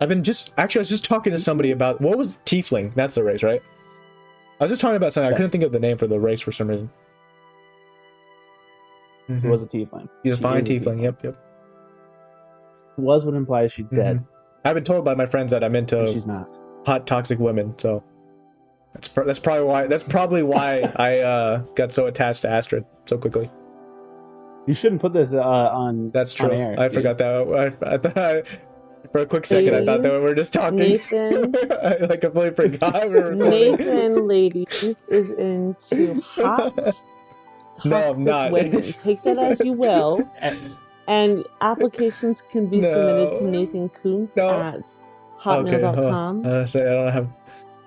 I've 0.00 0.08
been 0.08 0.22
just 0.22 0.52
actually 0.58 0.80
I 0.80 0.82
was 0.82 0.88
just 0.90 1.04
talking 1.04 1.32
to 1.32 1.38
somebody 1.38 1.70
about 1.72 2.00
what 2.00 2.16
was 2.18 2.38
tiefling. 2.44 2.94
That's 2.94 3.14
the 3.16 3.24
race, 3.24 3.42
right? 3.42 3.62
I 4.60 4.64
was 4.64 4.70
just 4.70 4.80
talking 4.80 4.96
about 4.96 5.12
something. 5.12 5.32
I 5.32 5.36
couldn't 5.36 5.50
think 5.50 5.64
of 5.64 5.72
the 5.72 5.80
name 5.80 5.96
for 5.98 6.06
the 6.06 6.20
race 6.20 6.40
for 6.40 6.52
some 6.52 6.68
reason. 6.68 6.90
She 9.26 9.46
was 9.46 9.62
a 9.62 9.66
tiefling. 9.66 10.08
She's 10.24 10.32
a 10.34 10.36
She 10.36 10.42
fine 10.42 10.62
is 10.62 10.70
a 10.70 10.72
tiefling. 10.72 11.02
Yep, 11.02 11.24
yep. 11.24 11.36
Was 12.96 13.24
what 13.24 13.34
implies 13.34 13.72
she's 13.72 13.88
dead. 13.88 14.18
Mhm. 14.18 14.24
I've 14.64 14.74
been 14.74 14.84
told 14.84 15.04
by 15.04 15.14
my 15.14 15.26
friends 15.26 15.50
that 15.52 15.62
I'm 15.62 15.72
but 15.72 15.78
into 15.78 16.06
She's 16.12 16.26
not. 16.26 16.50
hot 16.86 17.06
toxic 17.06 17.38
women, 17.38 17.74
so 17.78 18.02
that's 18.98 19.08
pr- 19.08 19.22
that's 19.22 19.38
probably 19.38 19.64
why 19.64 19.86
that's 19.86 20.02
probably 20.02 20.42
why 20.42 20.80
I 20.96 21.18
uh, 21.20 21.58
got 21.76 21.92
so 21.92 22.06
attached 22.06 22.42
to 22.42 22.50
Astrid 22.50 22.84
so 23.06 23.16
quickly. 23.16 23.48
You 24.66 24.74
shouldn't 24.74 25.00
put 25.00 25.12
this 25.12 25.32
uh, 25.32 25.40
on. 25.40 26.10
That's 26.10 26.34
true. 26.34 26.50
On 26.50 26.56
air, 26.56 26.74
I 26.78 26.88
dude. 26.88 26.94
forgot 26.94 27.18
that. 27.18 27.76
I, 27.82 27.94
I 27.94 27.98
thought 27.98 28.18
I, 28.18 28.42
for 29.12 29.20
a 29.20 29.26
quick 29.26 29.46
second 29.46 29.74
I 29.74 29.84
thought 29.84 30.02
that 30.02 30.12
we 30.12 30.18
were 30.18 30.34
just 30.34 30.52
talking. 30.52 30.78
Nathan. 30.78 31.54
I 31.82 31.96
like 31.98 32.20
completely 32.20 32.70
forgot 32.70 33.08
we 33.08 33.14
were. 33.20 33.34
Nathan, 33.34 34.26
ladies, 34.26 34.94
is 35.08 35.30
into 35.30 36.20
hot, 36.22 36.76
No, 37.84 38.10
I'm 38.10 38.24
not. 38.24 38.50
women. 38.50 38.82
Take 38.82 39.22
that 39.22 39.38
as 39.38 39.60
you 39.60 39.72
will. 39.72 40.28
And 41.06 41.44
applications 41.62 42.42
can 42.42 42.66
be 42.66 42.82
submitted 42.82 43.38
to 43.38 43.44
No. 43.44 43.50
Nathan 43.50 43.88
Kuhn 43.90 44.28
No. 44.36 44.50
at 44.60 44.80
hotmail.com. 45.40 46.44
on. 46.44 46.46
I 46.46 46.50
don't 46.64 46.76
I 46.76 46.80
don't 46.84 47.12
have. 47.12 47.28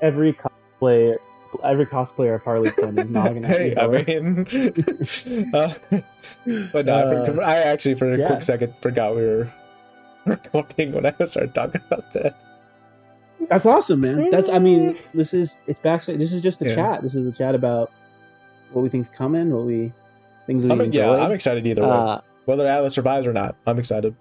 Every 0.02 0.34
cosplayer, 0.82 1.18
every 1.64 1.86
cosplayer 1.86 2.36
of 2.36 2.44
Harley 2.44 2.72
Quinn 2.72 2.98
is 2.98 3.10
noggin 3.10 3.46
at 3.46 3.52
Hey, 3.58 3.70
you, 3.72 3.76
I 3.78 3.88
boy. 3.88 4.06
mean, 4.08 5.54
uh, 5.54 5.74
but 6.72 6.86
no, 6.86 6.94
I, 6.96 7.02
Uh, 7.04 7.26
for- 7.26 7.44
I 7.44 7.56
actually 7.58 7.96
for 7.96 8.14
a 8.14 8.18
yeah. 8.18 8.28
quick 8.28 8.42
second 8.44 8.74
forgot 8.82 9.16
we 9.16 9.22
were 9.22 9.52
recording 10.26 10.92
when 10.94 11.06
I 11.06 11.12
started 11.26 11.54
talking 11.54 11.82
about 11.88 12.12
that. 12.14 12.36
That's 13.50 13.66
awesome, 13.66 14.02
man. 14.02 14.30
That's 14.30 14.50
I 14.50 14.60
mean, 14.60 14.98
this 15.14 15.34
is 15.34 15.62
it's 15.68 15.80
back. 15.80 16.06
This 16.06 16.32
is 16.32 16.42
just 16.42 16.62
a 16.62 16.70
Yeah. 16.70 16.76
chat. 16.76 17.02
This 17.02 17.16
is 17.16 17.26
a 17.26 17.32
chat 17.32 17.56
about 17.56 17.92
what 18.72 18.84
we 18.84 18.90
think's 18.90 19.10
coming, 19.10 19.52
what 19.52 19.66
we 19.66 19.92
things 20.46 20.64
we 20.66 20.72
I'm, 20.72 20.80
enjoy. 20.82 21.00
yeah, 21.00 21.24
I'm 21.26 21.32
excited 21.32 21.66
either 21.66 21.82
way. 21.82 21.90
Uh, 21.90 22.22
Whether 22.46 22.68
Atlas 22.68 22.94
survives 22.94 23.26
or 23.28 23.34
not, 23.34 23.56
I'm 23.66 23.80
excited. 23.80 24.16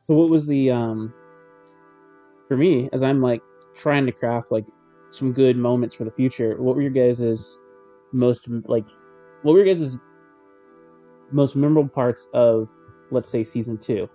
so 0.00 0.14
what 0.14 0.28
was 0.30 0.46
the 0.46 0.70
um 0.70 1.12
for 2.48 2.56
me 2.56 2.88
as 2.92 3.02
I'm 3.02 3.20
like 3.22 3.40
trying 3.80 4.06
to 4.06 4.12
craft 4.12 4.52
like 4.52 4.64
some 5.10 5.32
good 5.32 5.56
moments 5.56 5.94
for 5.94 6.04
the 6.04 6.10
future? 6.10 6.60
What 6.60 6.76
were 6.76 6.82
your 6.82 6.90
guys' 6.90 7.58
most 8.12 8.46
like? 8.66 8.86
What 9.42 9.52
were 9.52 9.64
your 9.64 9.74
guys' 9.74 9.96
most 11.32 11.56
memorable 11.56 11.88
parts 11.88 12.26
of 12.34 12.68
let's 13.10 13.28
say 13.28 13.42
season 13.44 13.78
two? 13.78 14.08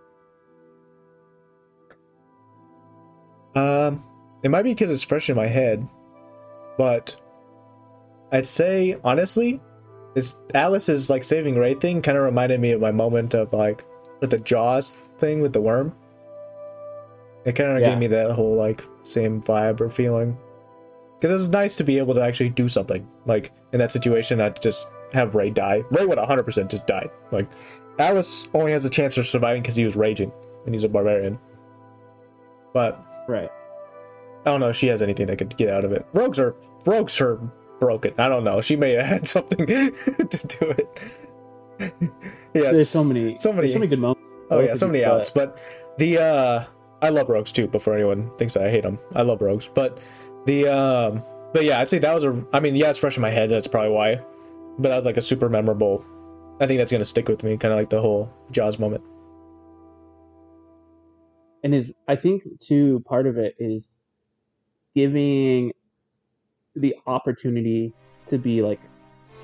Um, 3.56 4.04
it 4.44 4.50
might 4.50 4.64
be 4.64 4.74
because 4.74 4.92
it's 4.92 5.04
fresh 5.04 5.30
in 5.30 5.36
my 5.36 5.48
head, 5.48 5.88
but 6.78 7.16
I'd 8.32 8.46
say 8.46 8.98
honestly, 9.04 9.62
this 10.14 10.36
Atlas's 10.54 11.10
like 11.10 11.24
saving 11.24 11.56
Ray 11.56 11.74
thing 11.76 12.02
kind 12.02 12.18
of 12.18 12.24
reminded 12.24 12.60
me 12.60 12.72
of 12.72 12.82
my 12.82 12.92
moment 12.92 13.34
of 13.34 13.54
like 13.54 13.86
with 14.20 14.30
the 14.30 14.40
Jaws 14.40 14.92
thing 15.20 15.42
with 15.42 15.54
the 15.54 15.62
worm. 15.62 15.96
It 17.46 17.54
kind 17.54 17.72
of 17.72 17.80
Yeah. 17.82 17.92
gave 17.92 17.98
me 18.00 18.08
that 18.08 18.32
whole 18.32 18.56
like 18.56 18.84
same 19.06 19.42
vibe 19.42 19.80
or 19.80 19.90
feeling. 19.90 20.38
Because 21.18 21.32
it 21.32 21.34
was 21.36 21.50
nice 21.50 21.76
to 21.78 21.84
be 21.86 21.98
able 21.98 22.14
to 22.16 22.22
actually 22.22 22.50
do 22.50 22.68
something 22.68 23.08
like 23.26 23.52
in 23.72 23.80
that 23.80 23.92
situation. 23.92 24.42
I'd 24.42 24.62
just 24.62 24.86
have 25.14 25.34
Ray 25.34 25.50
die. 25.50 25.84
Ray 25.92 26.06
would 26.06 26.18
100% 26.18 26.70
just 26.70 26.86
die. 26.88 27.08
Like 27.32 27.48
Atlas 28.00 28.48
only 28.54 28.74
has 28.74 28.84
a 28.86 28.90
chance 28.90 29.16
of 29.18 29.26
surviving 29.26 29.62
because 29.62 29.76
he 29.78 29.86
was 29.86 29.96
raging 29.96 30.32
and 30.66 30.76
he's 30.76 30.84
a 30.84 30.90
barbarian. 30.90 31.40
But 32.74 33.00
Right. 33.28 33.50
I 34.42 34.44
don't 34.52 34.60
know 34.60 34.70
if 34.70 34.76
she 34.76 34.88
has 34.88 35.02
anything 35.02 35.26
that 35.28 35.38
could 35.38 35.56
get 35.58 35.70
out 35.70 35.84
of 35.86 35.92
it. 35.92 36.06
Rogues 36.14 36.38
are 36.38 36.56
rogues 36.86 37.20
are 37.22 37.38
broken. 37.80 38.14
I 38.20 38.30
don't 38.30 38.44
know. 38.44 38.62
She 38.62 38.76
may 38.76 38.92
have 38.92 39.06
had 39.06 39.28
something 39.36 39.66
to 39.68 40.48
do 40.60 40.70
it. 40.70 41.00
yes. 42.54 42.74
There's 42.74 42.90
so 42.90 43.04
many, 43.04 43.38
so 43.38 43.52
many- 43.52 43.70
so 43.70 43.80
many 43.80 43.88
good 43.88 44.00
moments. 44.00 44.22
Oh 44.52 44.60
yeah, 44.60 44.76
so 44.76 44.86
many 44.88 45.04
outs. 45.04 45.30
But 45.32 45.60
the 45.98 46.20
uh 46.22 46.66
I 47.06 47.10
love 47.10 47.30
rogues 47.30 47.52
too. 47.52 47.68
Before 47.68 47.94
anyone 47.94 48.32
thinks 48.38 48.56
that 48.56 48.64
I 48.64 48.70
hate 48.70 48.84
them, 48.84 48.98
I 49.14 49.22
love 49.22 49.42
rogues. 49.42 49.70
But 49.74 50.00
the 50.46 50.68
um, 50.68 51.24
but 51.54 51.64
yeah, 51.64 51.80
I'd 51.80 51.90
say 51.90 52.00
that 52.00 52.14
was 52.14 52.24
a. 52.24 52.46
I 52.52 52.60
mean, 52.60 52.76
yeah, 52.76 52.90
it's 52.90 53.00
fresh 53.00 53.16
in 53.16 53.22
my 53.22 53.32
head. 53.32 53.50
That's 53.50 53.68
probably 53.68 53.92
why. 53.92 54.16
But 54.80 54.90
that 54.90 54.96
was 54.98 55.06
like 55.06 55.18
a 55.18 55.22
super 55.22 55.48
memorable. 55.50 56.06
I 56.60 56.68
think 56.68 56.80
that's 56.80 56.92
gonna 56.92 57.06
stick 57.06 57.28
with 57.28 57.44
me, 57.44 57.58
kind 57.58 57.74
of 57.74 57.80
like 57.80 57.90
the 57.90 58.02
whole 58.02 58.32
Jaws 58.52 58.80
moment. 58.80 59.04
and 61.66 61.74
is 61.74 61.92
i 62.08 62.16
think 62.16 62.44
too 62.60 63.04
part 63.08 63.26
of 63.26 63.38
it 63.38 63.56
is 63.60 63.98
giving 64.94 65.74
the 66.76 66.96
opportunity 67.08 67.92
to 68.28 68.38
be 68.38 68.62
like 68.62 68.80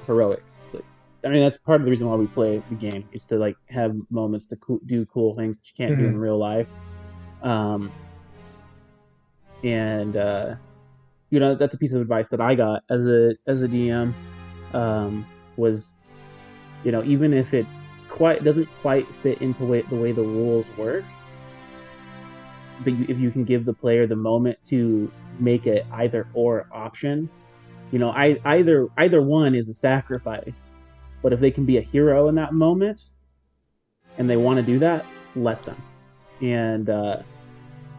heroic 0.05 0.43
like, 0.72 0.86
i 1.26 1.30
mean 1.30 1.41
that's 1.41 1.57
part 1.57 1.82
of 1.82 1.86
the 1.86 1.89
reason 1.89 2.07
why 2.07 2.16
we 2.16 2.28
play 2.28 2.62
the 2.70 2.76
game 2.76 3.03
is 3.12 3.26
to 3.26 3.38
like 3.38 3.57
have 3.70 3.95
moments 4.12 4.45
to 4.45 4.55
co- 4.57 4.80
do 4.86 5.03
cool 5.07 5.36
things 5.36 5.57
that 5.57 5.68
you 5.68 5.74
can't 5.76 5.99
do 5.99 6.05
in 6.05 6.18
real 6.18 6.38
life 6.38 6.68
um 7.44 7.92
and 9.64 10.16
uh 10.16 10.56
you 11.30 11.39
know 11.39 11.56
that's 11.56 11.74
a 11.74 11.78
piece 11.78 11.94
of 11.94 12.02
advice 12.02 12.30
that 12.30 12.42
i 12.42 12.56
got 12.56 12.84
as 12.89 13.06
a 13.06 13.36
as 13.48 13.62
a 13.62 13.68
dm 13.68 14.14
um 14.74 15.26
was 15.58 15.96
you 16.84 16.92
know 16.92 17.04
even 17.04 17.34
if 17.34 17.54
it 17.54 17.66
quite 18.10 18.44
doesn't 18.44 18.68
quite 18.82 19.08
fit 19.24 19.42
into 19.42 19.64
way, 19.64 19.82
the 19.84 19.96
way 19.96 20.12
the 20.12 20.22
rules 20.22 20.68
work 20.78 21.04
but 22.84 22.94
you, 22.94 23.06
if 23.08 23.20
you 23.20 23.32
can 23.32 23.44
give 23.44 23.66
the 23.66 23.74
player 23.74 24.08
the 24.08 24.16
moment 24.16 24.58
to 24.64 25.12
make 25.39 25.68
it 25.68 25.86
either 25.94 26.28
or 26.34 26.68
option 26.72 27.30
you 27.92 28.00
know 28.00 28.10
I, 28.10 28.39
either 28.46 28.88
either 28.98 29.22
one 29.22 29.54
is 29.54 29.70
a 29.70 29.74
sacrifice. 29.74 30.68
But 31.22 31.34
if 31.34 31.39
they 31.39 31.52
can 31.52 31.66
be 31.66 31.78
a 31.78 31.82
hero 31.82 32.30
in 32.30 32.36
that 32.36 32.54
moment 32.54 33.10
and 34.18 34.28
they 34.28 34.38
want 34.38 34.58
to 34.58 34.64
do 34.64 34.80
that 34.80 35.06
let 35.36 35.62
them 35.64 35.82
and 36.42 36.89
uh 36.89 37.18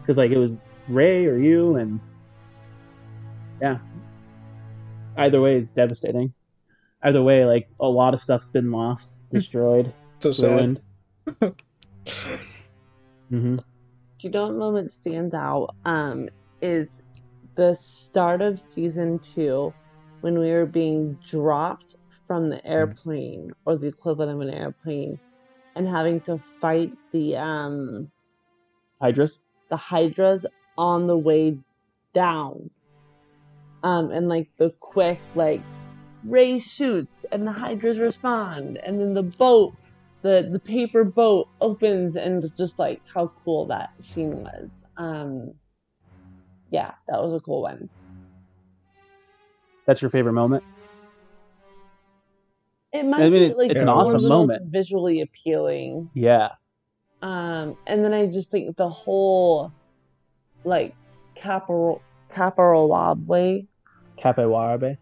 because 0.00 0.16
like 0.16 0.30
it 0.30 0.38
was 0.38 0.60
ray 0.88 1.26
or 1.26 1.38
you 1.38 1.76
and 1.76 2.00
yeah. 3.60 3.78
Either 5.16 5.40
way 5.40 5.56
it's 5.56 5.70
devastating. 5.72 6.34
Either 7.02 7.22
way 7.22 7.44
like 7.44 7.68
a 7.80 7.88
lot 7.88 8.14
of 8.14 8.20
stuff's 8.20 8.48
been 8.48 8.72
lost 8.72 9.20
destroyed 9.32 9.94
So 10.20 10.32
sad. 10.32 10.50
ruined. 10.50 10.80
Hmm 13.30 13.58
you 14.22 14.30
know 14.30 14.46
what 14.46 14.56
moment 14.56 14.92
stands 14.92 15.34
out 15.34 15.74
um 15.84 16.28
is 16.60 16.88
the 17.56 17.76
start 17.80 18.40
of 18.40 18.58
season 18.60 19.18
two 19.34 19.74
when 20.20 20.38
we 20.38 20.50
were 20.52 20.66
being 20.66 21.18
dropped 21.28 21.96
from 22.26 22.48
the 22.48 22.64
airplane 22.64 23.50
or 23.66 23.76
the 23.76 23.88
equivalent 23.88 24.30
of 24.30 24.40
an 24.40 24.54
airplane 24.54 25.18
and 25.74 25.88
having 25.88 26.20
to 26.20 26.40
fight 26.60 26.92
the 27.12 27.36
um 27.36 28.10
hydras? 29.02 29.38
The 29.68 29.76
hydras 29.76 30.46
on 30.78 31.06
the 31.06 31.16
way 31.18 31.58
down. 32.14 32.70
Um 33.82 34.10
and 34.10 34.28
like 34.28 34.48
the 34.58 34.72
quick 34.80 35.18
like 35.34 35.60
ray 36.24 36.58
shoots 36.60 37.24
and 37.32 37.46
the 37.46 37.52
hydras 37.52 37.98
respond. 37.98 38.78
And 38.84 39.00
then 39.00 39.12
the 39.14 39.22
boat 39.38 39.74
the 40.22 40.48
the 40.52 40.60
paper 40.60 41.04
boat 41.04 41.48
opens 41.60 42.16
and 42.16 42.44
just 42.56 42.78
like 42.78 43.02
how 43.12 43.32
cool 43.44 43.66
that 43.66 43.90
scene 44.00 44.36
was. 44.36 44.70
Um 44.96 45.54
yeah 46.70 46.92
that 47.08 47.20
was 47.22 47.34
a 47.34 47.40
cool 47.40 47.62
one. 47.62 47.90
That's 49.86 50.00
your 50.00 50.10
favorite 50.12 50.34
moment? 50.34 50.62
It 52.92 53.04
might 53.04 53.22
I 53.22 53.30
mean, 53.30 53.32
be 53.32 53.44
it's- 53.46 53.56
like 53.56 53.70
it's 53.72 53.80
an 53.80 53.88
one 53.88 53.98
of 54.00 54.06
awesome 54.06 54.22
the 54.22 54.28
moment. 54.28 54.62
most 54.62 54.70
visually 54.72 55.22
appealing. 55.22 56.10
Yeah 56.14 56.50
Um, 57.22 57.76
and 57.86 58.04
then 58.04 58.12
I 58.12 58.26
just 58.26 58.50
think 58.50 58.76
the 58.76 58.88
whole 58.88 59.72
like 60.64 60.94
Capar 61.36 62.00
Caparolabwe. 62.32 63.66
Capewarabe. 64.18 64.98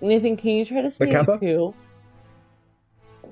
Nathan, 0.00 0.36
can 0.36 0.50
you 0.50 0.64
try 0.64 0.82
to 0.82 0.90
say 0.90 1.10
Kappa? 1.10 1.34
it 1.34 1.40
too? 1.40 1.74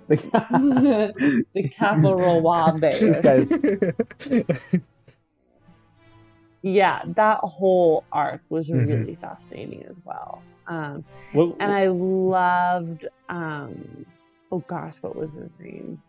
the 0.08 0.16
These 1.54 1.70
Caparolabwe. 1.78 3.22
guys, 3.22 4.82
yeah, 6.62 7.02
that 7.16 7.38
whole 7.38 8.04
arc 8.12 8.42
was 8.48 8.68
Mhm. 8.68 8.86
really 8.88 9.14
fascinating 9.20 9.84
as 9.88 9.98
well. 10.04 10.42
Um, 10.66 11.04
What, 11.32 11.56
and 11.60 11.72
I 11.72 11.88
loved, 11.88 13.06
um, 13.28 14.04
oh 14.52 14.58
gosh, 14.66 14.94
what 15.00 15.16
was 15.16 15.30
his 15.32 15.50
name? 15.58 16.02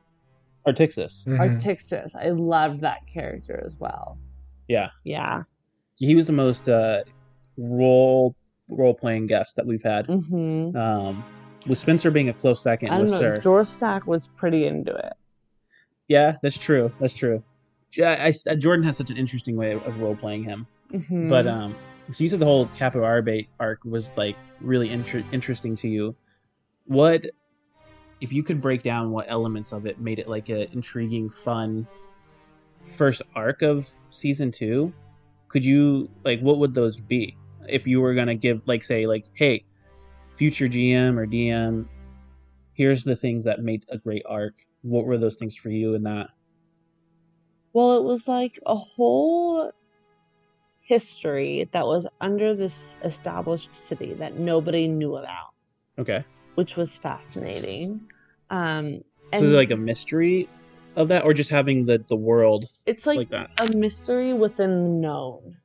Artixis. 0.67 1.25
Mhm. 1.25 1.39
Artixis. 1.39 2.09
I 2.15 2.29
loved 2.29 2.81
that 2.81 2.99
character 3.11 3.61
as 3.65 3.77
well. 3.79 4.17
Yeah. 4.67 4.89
Yeah. 5.03 5.43
He 5.97 6.15
was 6.15 6.25
the 6.27 6.33
most 6.33 6.69
uh, 6.69 7.03
role 7.57 8.35
role 8.69 8.93
playing 8.93 9.27
guest 9.27 9.55
that 9.57 9.65
we've 9.65 9.83
had. 9.83 10.05
hmm 10.05 10.75
Um, 10.77 11.23
with 11.67 11.77
Spencer 11.77 12.09
being 12.09 12.29
a 12.29 12.33
close 12.33 12.61
second 12.61 12.89
I 12.89 12.95
don't 12.95 13.03
with 13.05 13.13
know. 13.13 13.19
Sir. 13.19 13.37
George 13.37 13.67
Stack 13.67 14.07
was 14.07 14.29
pretty 14.37 14.65
into 14.65 14.93
it. 14.95 15.13
Yeah, 16.07 16.37
that's 16.41 16.57
true. 16.57 16.91
That's 16.99 17.13
true. 17.13 17.43
I, 18.01 18.33
I- 18.49 18.55
Jordan 18.55 18.85
has 18.85 18.97
such 18.97 19.09
an 19.09 19.17
interesting 19.17 19.57
way 19.57 19.73
of, 19.73 19.85
of 19.85 19.99
role 19.99 20.15
playing 20.15 20.43
him. 20.43 20.65
Mhm. 20.93 21.29
But 21.29 21.47
um, 21.47 21.75
so 22.11 22.23
you 22.23 22.29
said 22.29 22.39
the 22.39 22.45
whole 22.45 22.67
Capo 22.77 23.03
Arbe 23.03 23.45
arc 23.59 23.83
was 23.85 24.07
like 24.17 24.35
really 24.61 24.89
inter- 24.89 25.23
interesting 25.31 25.75
to 25.77 25.87
you. 25.89 26.15
What 26.85 27.25
if 28.21 28.31
you 28.31 28.43
could 28.43 28.61
break 28.61 28.83
down 28.83 29.11
what 29.11 29.25
elements 29.27 29.71
of 29.71 29.85
it 29.85 29.99
made 29.99 30.19
it 30.19 30.29
like 30.29 30.49
an 30.49 30.67
intriguing, 30.71 31.29
fun 31.29 31.87
first 32.95 33.21
arc 33.35 33.61
of 33.61 33.89
season 34.11 34.51
two? 34.51 34.93
Could 35.49 35.65
you 35.65 36.09
like 36.23 36.39
what 36.39 36.59
would 36.59 36.73
those 36.73 36.99
be 36.99 37.35
if 37.67 37.87
you 37.87 37.99
were 37.99 38.13
gonna 38.13 38.35
give 38.35 38.61
like 38.65 38.83
say 38.83 39.07
like 39.07 39.25
hey, 39.33 39.65
future 40.35 40.67
GM 40.67 41.17
or 41.17 41.25
DM, 41.25 41.87
here's 42.73 43.03
the 43.03 43.15
things 43.15 43.43
that 43.45 43.59
made 43.59 43.83
a 43.89 43.97
great 43.97 44.23
arc. 44.27 44.53
What 44.83 45.05
were 45.05 45.17
those 45.17 45.37
things 45.37 45.55
for 45.55 45.69
you 45.69 45.93
in 45.95 46.03
that? 46.03 46.29
Well, 47.73 47.97
it 47.97 48.03
was 48.03 48.27
like 48.27 48.59
a 48.65 48.75
whole 48.75 49.71
history 50.81 51.69
that 51.71 51.85
was 51.85 52.05
under 52.19 52.55
this 52.55 52.95
established 53.03 53.73
city 53.73 54.13
that 54.15 54.37
nobody 54.37 54.87
knew 54.87 55.15
about, 55.15 55.53
Okay, 55.97 56.25
which 56.55 56.75
was 56.75 56.95
fascinating. 56.97 58.01
Um, 58.49 59.01
and 59.31 59.39
so 59.39 59.45
is 59.45 59.51
it 59.53 59.55
like 59.55 59.71
a 59.71 59.77
mystery 59.77 60.49
of 60.95 61.07
that, 61.07 61.23
or 61.23 61.33
just 61.33 61.49
having 61.49 61.85
the 61.85 62.03
the 62.09 62.15
world 62.15 62.65
it's 62.85 63.05
like, 63.05 63.17
like 63.17 63.29
that? 63.29 63.49
a 63.59 63.77
mystery 63.77 64.33
within 64.33 64.83
the 64.83 64.89
known, 64.89 65.55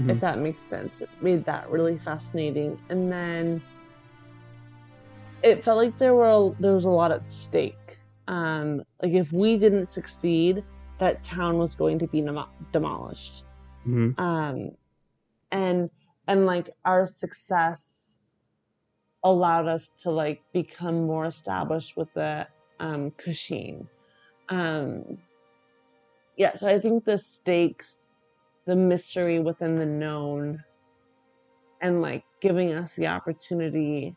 Mhm. 0.00 0.10
if 0.10 0.20
that 0.20 0.38
makes 0.40 0.62
sense. 0.64 1.00
It 1.00 1.08
made 1.22 1.44
that 1.44 1.70
really 1.70 1.98
fascinating. 1.98 2.78
And 2.88 3.10
then 3.12 3.62
it 5.42 5.62
felt 5.64 5.76
like 5.78 5.96
there 5.98 6.14
were 6.14 6.52
there 6.58 6.72
was 6.74 6.84
a 6.84 6.90
lot 6.90 7.12
at 7.12 7.22
stake. 7.32 7.98
Um, 8.28 8.82
like 9.02 9.12
if 9.12 9.32
we 9.32 9.56
didn't 9.56 9.88
succeed, 9.90 10.64
that 10.98 11.22
town 11.22 11.58
was 11.58 11.74
going 11.76 11.98
to 12.00 12.06
be 12.08 12.20
demo- 12.22 12.48
demolished. 12.72 13.44
Mhm. 13.86 14.18
um 14.18 14.70
and 15.52 15.88
and 16.26 16.44
like 16.44 16.70
our 16.84 17.06
success 17.06 18.05
allowed 19.32 19.68
us 19.68 19.90
to 20.02 20.10
like 20.10 20.42
become 20.52 21.06
more 21.06 21.26
established 21.26 21.96
with 21.96 22.08
the 22.14 22.46
um 22.80 23.12
Kashin. 23.12 23.86
um 24.48 25.18
yeah 26.36 26.54
so 26.56 26.68
i 26.68 26.78
think 26.78 27.04
the 27.04 27.18
stakes 27.18 28.12
the 28.66 28.76
mystery 28.76 29.40
within 29.40 29.78
the 29.78 29.86
known 29.86 30.62
and 31.82 32.02
like 32.02 32.24
giving 32.42 32.72
us 32.72 32.94
the 32.96 33.06
opportunity 33.06 34.16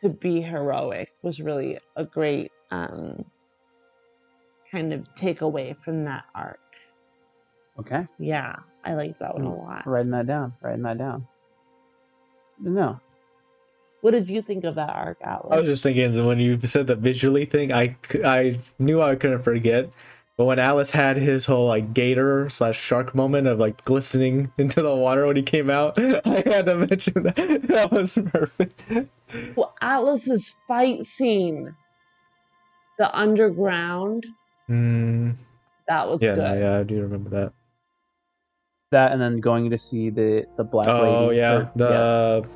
to 0.00 0.08
be 0.08 0.40
heroic 0.40 1.10
was 1.22 1.40
really 1.40 1.78
a 1.96 2.04
great 2.04 2.50
um 2.70 3.24
kind 4.72 4.92
of 4.92 5.06
takeaway 5.18 5.76
from 5.84 6.02
that 6.02 6.24
arc 6.34 6.58
Okay. 7.80 8.06
yeah, 8.18 8.56
I 8.84 8.94
like 8.94 9.18
that 9.20 9.34
one 9.34 9.44
a 9.46 9.50
Mm. 9.50 9.58
lot. 9.64 9.86
Writing 9.86 10.10
that 10.12 10.26
down. 10.26 10.54
Writing 10.62 10.82
that 10.82 10.98
down. 10.98 11.28
No. 12.60 12.98
What 14.00 14.12
did 14.12 14.28
you 14.30 14.42
think 14.42 14.64
of 14.64 14.76
that 14.76 14.90
arc, 14.90 15.18
Atlas? 15.22 15.52
I 15.52 15.58
was 15.58 15.66
just 15.66 15.82
thinking 15.82 16.24
when 16.24 16.38
you 16.38 16.58
said 16.60 16.86
the 16.86 16.94
visually 16.96 17.44
thing, 17.46 17.72
I, 17.72 17.96
I 18.24 18.60
knew 18.78 19.02
I 19.02 19.16
couldn't 19.16 19.42
forget. 19.42 19.90
But 20.36 20.44
when 20.44 20.60
Atlas 20.60 20.92
had 20.92 21.16
his 21.16 21.46
whole 21.46 21.66
like 21.66 21.92
gator 21.92 22.48
slash 22.48 22.78
shark 22.78 23.12
moment 23.12 23.48
of 23.48 23.58
like 23.58 23.84
glistening 23.84 24.52
into 24.58 24.82
the 24.82 24.94
water 24.94 25.26
when 25.26 25.34
he 25.34 25.42
came 25.42 25.68
out, 25.68 25.98
I 25.98 26.42
had 26.46 26.66
to 26.66 26.76
mention 26.76 27.24
that. 27.24 27.36
That 27.68 27.90
was 27.90 28.14
perfect. 28.14 28.80
well, 29.56 29.74
Atlas's 29.82 30.54
fight 30.68 31.06
scene, 31.06 31.74
the 32.98 33.12
underground, 33.16 34.26
Mm, 34.70 35.34
that 35.88 36.06
was 36.08 36.20
yeah, 36.20 36.34
good. 36.34 36.44
no, 36.44 36.58
yeah, 36.58 36.78
I 36.78 36.82
do 36.82 37.00
remember 37.00 37.30
that. 37.30 37.52
That 38.90 39.12
and 39.12 39.20
then 39.20 39.38
going 39.40 39.70
to 39.70 39.78
see 39.78 40.10
the 40.10 40.44
the 40.56 40.64
black 40.64 40.86
lady. 40.86 40.98
Oh 41.16 41.30
yeah, 41.30 41.52
or- 41.54 41.72
the 41.74 42.48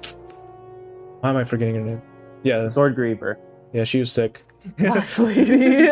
why 1.23 1.31
am 1.31 1.37
I 1.37 1.45
forgetting 1.45 1.77
her 1.77 1.81
name? 1.81 2.03
Yeah, 2.43 2.69
sword 2.69 2.97
griever. 2.97 3.37
yeah, 3.73 3.85
she 3.85 4.01
was 4.01 4.11
sick. 4.13 4.45
Black 4.77 5.19
lady. 5.19 5.87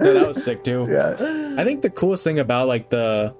Yeah, 0.00 0.12
that 0.12 0.26
was 0.26 0.44
sick 0.44 0.64
too. 0.64 0.86
Yeah. 0.90 1.54
I 1.56 1.64
think 1.64 1.82
the 1.82 1.90
coolest 1.90 2.24
thing 2.24 2.40
about 2.40 2.66
like 2.68 2.90
the 2.90 3.34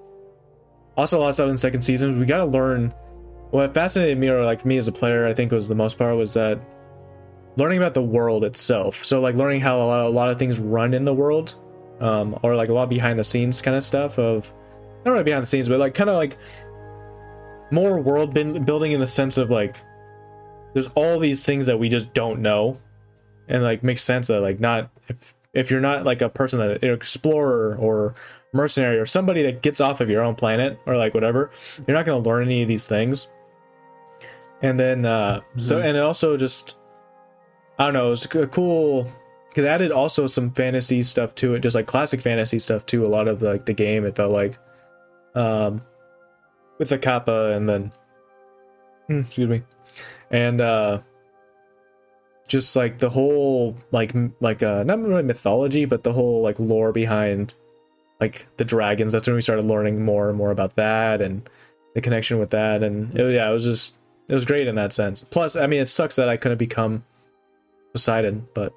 also 0.96 1.18
lost 1.18 1.40
out 1.40 1.48
in 1.48 1.58
second 1.58 1.82
season, 1.82 2.18
we 2.18 2.26
got 2.26 2.38
to 2.38 2.44
learn. 2.44 2.94
What 3.50 3.74
fascinated 3.74 4.18
me, 4.18 4.28
or 4.28 4.44
like 4.44 4.64
me 4.64 4.76
as 4.78 4.88
a 4.88 4.92
player, 4.92 5.26
I 5.26 5.34
think 5.34 5.52
was 5.52 5.68
the 5.68 5.74
most 5.74 5.98
part 5.98 6.16
was 6.16 6.34
that 6.34 6.60
learning 7.56 7.78
about 7.78 7.94
the 7.94 8.02
world 8.02 8.44
itself. 8.44 9.04
So 9.04 9.20
like 9.20 9.36
learning 9.36 9.60
how 9.60 9.78
a 9.78 9.86
lot, 9.86 10.00
a 10.06 10.08
lot 10.08 10.30
of 10.30 10.38
things 10.38 10.58
run 10.58 10.94
in 10.94 11.04
the 11.04 11.14
world, 11.14 11.54
um, 12.00 12.36
or 12.42 12.56
like 12.56 12.68
a 12.68 12.72
lot 12.72 12.88
behind 12.88 13.18
the 13.18 13.24
scenes 13.24 13.60
kind 13.62 13.76
of 13.76 13.84
stuff 13.84 14.18
of 14.18 14.52
not 15.04 15.12
really 15.12 15.24
behind 15.24 15.42
the 15.42 15.46
scenes, 15.46 15.68
but 15.68 15.78
like 15.78 15.94
kind 15.94 16.10
of 16.10 16.16
like 16.16 16.36
more 17.70 17.98
world 18.00 18.34
bin- 18.34 18.64
building 18.64 18.92
in 18.92 19.00
the 19.00 19.06
sense 19.06 19.38
of 19.38 19.50
like 19.50 19.80
there's 20.72 20.88
all 20.88 21.18
these 21.18 21.44
things 21.44 21.66
that 21.66 21.78
we 21.78 21.88
just 21.88 22.12
don't 22.14 22.40
know, 22.40 22.78
and 23.48 23.62
like 23.62 23.82
makes 23.82 24.02
sense 24.02 24.26
that 24.28 24.40
like 24.40 24.60
not 24.60 24.90
if 25.08 25.34
if 25.52 25.70
you're 25.70 25.80
not 25.80 26.04
like 26.04 26.22
a 26.22 26.28
person 26.28 26.58
that 26.58 26.82
an 26.82 26.92
explorer 26.92 27.76
or 27.76 28.14
mercenary 28.52 28.98
or 28.98 29.06
somebody 29.06 29.42
that 29.42 29.62
gets 29.62 29.80
off 29.80 30.00
of 30.00 30.08
your 30.08 30.22
own 30.22 30.34
planet 30.34 30.78
or 30.86 30.96
like 30.96 31.14
whatever, 31.14 31.50
you're 31.86 31.96
not 31.96 32.06
going 32.06 32.22
to 32.22 32.28
learn 32.28 32.44
any 32.44 32.62
of 32.62 32.68
these 32.68 32.86
things. 32.86 33.28
And 34.62 34.78
then 34.78 35.04
uh 35.04 35.40
so 35.58 35.80
and 35.80 35.96
it 35.96 36.00
also 36.00 36.36
just 36.36 36.76
I 37.78 37.84
don't 37.84 37.94
know, 37.94 38.06
it 38.06 38.10
was 38.10 38.24
a 38.24 38.46
cool 38.46 39.10
because 39.48 39.64
it 39.64 39.68
added 39.68 39.92
also 39.92 40.26
some 40.26 40.50
fantasy 40.50 41.02
stuff 41.02 41.34
to 41.36 41.54
it, 41.54 41.60
just 41.60 41.76
like 41.76 41.86
classic 41.86 42.20
fantasy 42.20 42.58
stuff 42.58 42.84
to 42.86 43.06
a 43.06 43.08
lot 43.08 43.28
of 43.28 43.40
like 43.42 43.66
the 43.66 43.72
game. 43.72 44.04
It 44.04 44.16
felt 44.16 44.32
like, 44.32 44.58
um, 45.36 45.80
with 46.78 46.88
the 46.88 46.98
kappa 46.98 47.52
and 47.52 47.68
then, 47.68 47.92
Hmm, 49.06 49.20
excuse 49.20 49.48
me, 49.48 49.62
and 50.30 50.60
uh, 50.60 51.00
just 52.48 52.76
like 52.76 52.98
the 52.98 53.10
whole 53.10 53.76
like 53.90 54.14
like 54.40 54.62
uh 54.62 54.82
not 54.82 55.00
really 55.00 55.22
mythology, 55.22 55.84
but 55.84 56.04
the 56.04 56.12
whole 56.12 56.42
like 56.42 56.58
lore 56.58 56.92
behind 56.92 57.54
like 58.20 58.46
the 58.56 58.64
dragons. 58.64 59.12
That's 59.12 59.26
when 59.26 59.34
we 59.34 59.42
started 59.42 59.64
learning 59.64 60.04
more 60.04 60.28
and 60.28 60.38
more 60.38 60.50
about 60.50 60.76
that 60.76 61.20
and 61.20 61.48
the 61.94 62.00
connection 62.00 62.38
with 62.38 62.50
that. 62.50 62.82
And 62.82 63.14
it, 63.18 63.34
yeah, 63.34 63.48
it 63.48 63.52
was 63.52 63.64
just 63.64 63.96
it 64.28 64.34
was 64.34 64.44
great 64.44 64.66
in 64.66 64.74
that 64.76 64.92
sense. 64.92 65.24
Plus, 65.30 65.56
I 65.56 65.66
mean, 65.66 65.80
it 65.80 65.88
sucks 65.88 66.16
that 66.16 66.28
I 66.28 66.36
couldn't 66.36 66.58
become 66.58 67.04
Poseidon, 67.92 68.48
but 68.54 68.72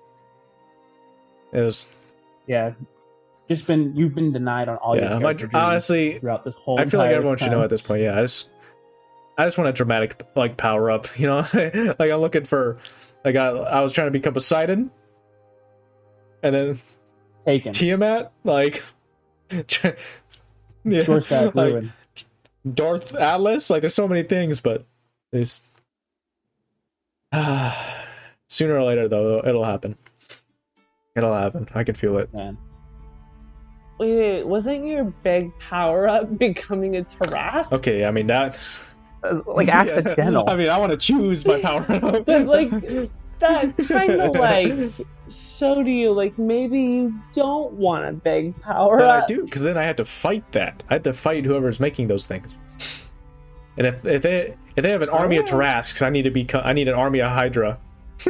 it 1.54 1.62
was 1.62 1.88
Yeah. 2.48 2.74
Just 3.48 3.66
been 3.66 3.96
you've 3.96 4.14
been 4.14 4.34
denied 4.34 4.68
on 4.68 4.78
all 4.78 4.96
yeah. 4.98 5.20
your 5.20 5.34
journeys 5.34 5.56
honestly, 5.56 6.20
throughout 6.20 6.44
this 6.44 6.56
whole. 6.56 6.80
I 6.80 6.86
feel 6.86 7.00
like 7.00 7.12
everyone 7.12 7.38
should 7.38 7.52
know 7.52 7.62
at 7.62 7.70
this 7.70 7.82
point. 7.82 8.02
Yeah, 8.02 8.18
I 8.18 8.22
just, 8.22 8.50
I 9.38 9.46
just 9.46 9.58
want 9.58 9.70
a 9.70 9.74
dramatic 9.74 10.22
like 10.36 10.58
power 10.58 10.92
up. 10.92 11.08
You 11.18 11.28
know, 11.28 11.48
like 11.54 12.12
I'm 12.12 12.20
looking 12.20 12.44
for, 12.44 12.78
like 13.24 13.36
I, 13.36 13.48
I 13.48 13.82
was 13.82 13.94
trying 13.94 14.08
to 14.08 14.12
become 14.12 14.34
Poseidon, 14.34 14.92
and 16.44 16.56
then 16.56 16.80
taken. 17.46 17.72
Tiamat, 17.72 18.34
like, 18.44 18.84
yeah, 19.52 21.20
stack 21.22 21.56
like. 21.56 21.86
Darth 22.74 23.16
Atlas. 23.16 23.70
Like, 23.70 23.80
there's 23.80 23.96
so 23.96 24.10
many 24.10 24.24
things, 24.24 24.60
but 24.60 24.86
there's 25.32 25.62
sooner 28.48 28.76
or 28.76 28.84
later 28.84 29.08
though 29.08 29.42
it'll 29.46 29.64
happen. 29.64 29.96
It'll 31.16 31.34
happen. 31.34 31.68
I 31.74 31.84
can 31.84 31.96
feel 31.96 32.18
it. 32.18 32.34
Man. 32.34 32.58
Wait, 34.00 34.16
wait, 34.16 34.44
wasn't 34.44 34.86
your 34.86 35.06
big 35.24 35.52
power 35.60 36.08
up 36.08 36.38
becoming 36.40 36.98
a 36.98 37.04
Tarrasque? 37.04 37.72
Okay, 37.74 38.06
I 38.06 38.12
mean 38.12 38.28
that. 38.28 38.60
Like 39.46 39.68
accidental. 39.70 40.48
I 40.50 40.56
mean, 40.56 40.70
I 40.70 40.78
want 40.78 40.92
to 40.92 40.98
choose 40.98 41.46
my 41.46 41.60
power 41.60 41.82
up. 41.90 42.26
But 42.26 42.46
like 42.46 42.70
that 43.40 43.76
kind 43.88 44.22
of 44.22 44.36
like 44.36 44.92
showed 45.30 45.88
you 45.88 46.12
like 46.12 46.38
maybe 46.38 46.80
you 46.80 47.14
don't 47.34 47.74
want 47.74 48.06
a 48.06 48.14
big 48.14 48.60
power 48.62 48.98
But 48.98 49.10
I 49.10 49.26
do, 49.26 49.44
because 49.44 49.64
then 49.64 49.78
I 49.78 49.84
had 49.84 49.98
to 49.98 50.06
fight 50.06 50.50
that. 50.52 50.84
I 50.90 50.94
had 50.94 51.04
to 51.06 51.14
fight 51.14 51.46
whoever's 51.46 51.80
making 51.80 52.08
those 52.08 52.28
things. 52.28 52.56
And 53.78 53.88
if, 53.88 54.06
if 54.06 54.22
they 54.22 54.56
if 54.76 54.84
they 54.84 54.92
have 54.92 55.02
an 55.02 55.10
army 55.10 55.38
of 55.38 55.46
Oh. 55.46 55.58
Tarrasques, 55.58 56.02
I 56.02 56.10
need 56.10 56.24
to 56.24 56.32
be 56.32 56.48
I 56.54 56.74
need 56.74 56.88
an 56.88 56.94
army 56.94 57.20
of 57.20 57.32
Hydra 57.32 57.80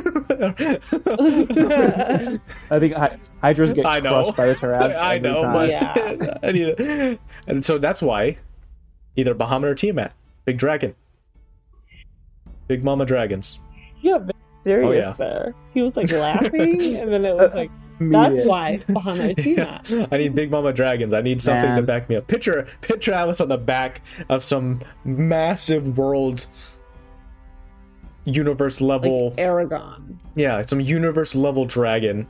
I 2.70 2.80
think 2.80 2.94
Hy- 2.94 3.18
Hydras 3.42 3.74
get 3.74 3.86
I 3.86 4.00
know. 4.00 4.24
crushed 4.24 4.38
by 4.38 4.46
this 4.48 4.60
harass. 4.60 4.96
I 5.00 5.18
know, 5.18 5.42
time. 5.44 5.54
but 5.54 5.70
Yeah. 5.70 6.38
I 6.44 6.52
need 6.52 6.68
it. 6.80 7.20
And 7.48 7.66
so 7.66 7.78
that's 7.78 8.02
why 8.02 8.38
either 9.16 9.34
Bahamut 9.34 9.64
or 9.66 9.76
Tiamat, 9.76 10.14
big 10.46 10.58
dragon, 10.58 10.96
big 12.68 12.84
mama 12.84 13.06
dragons. 13.06 13.60
Yeah, 14.02 14.20
very 14.64 14.84
serious 14.86 15.06
Oh, 15.06 15.10
yeah. 15.10 15.14
there. 15.18 15.56
He 15.74 15.82
was 15.82 15.96
like 15.96 16.12
laughing, 16.12 16.96
and 16.98 17.12
then 17.12 17.26
it 17.26 17.36
was 17.36 17.52
like, 17.54 17.72
that's 18.00 18.46
why 18.46 18.78
Bahamut 18.90 19.38
Tina. 19.42 19.82
I 20.12 20.18
need 20.18 20.36
big 20.36 20.52
mama 20.52 20.72
dragons. 20.74 21.14
I 21.14 21.22
need 21.22 21.42
something 21.42 21.76
to 21.76 21.82
back 21.82 22.10
me 22.10 22.16
up. 22.16 22.28
Picture 22.28 22.68
picture 22.82 23.12
Atlas 23.14 23.42
on 23.42 23.48
the 23.48 23.58
back 23.58 24.02
of 24.30 24.44
some 24.44 24.82
massive 25.04 25.98
world 25.98 26.46
universe 28.28 28.82
level 28.82 29.30
Like 29.30 29.38
Eragon. 29.40 30.18
yeah, 30.36 30.62
some 30.62 30.82
universe 30.82 31.34
level 31.34 31.66
dragon, 31.66 32.30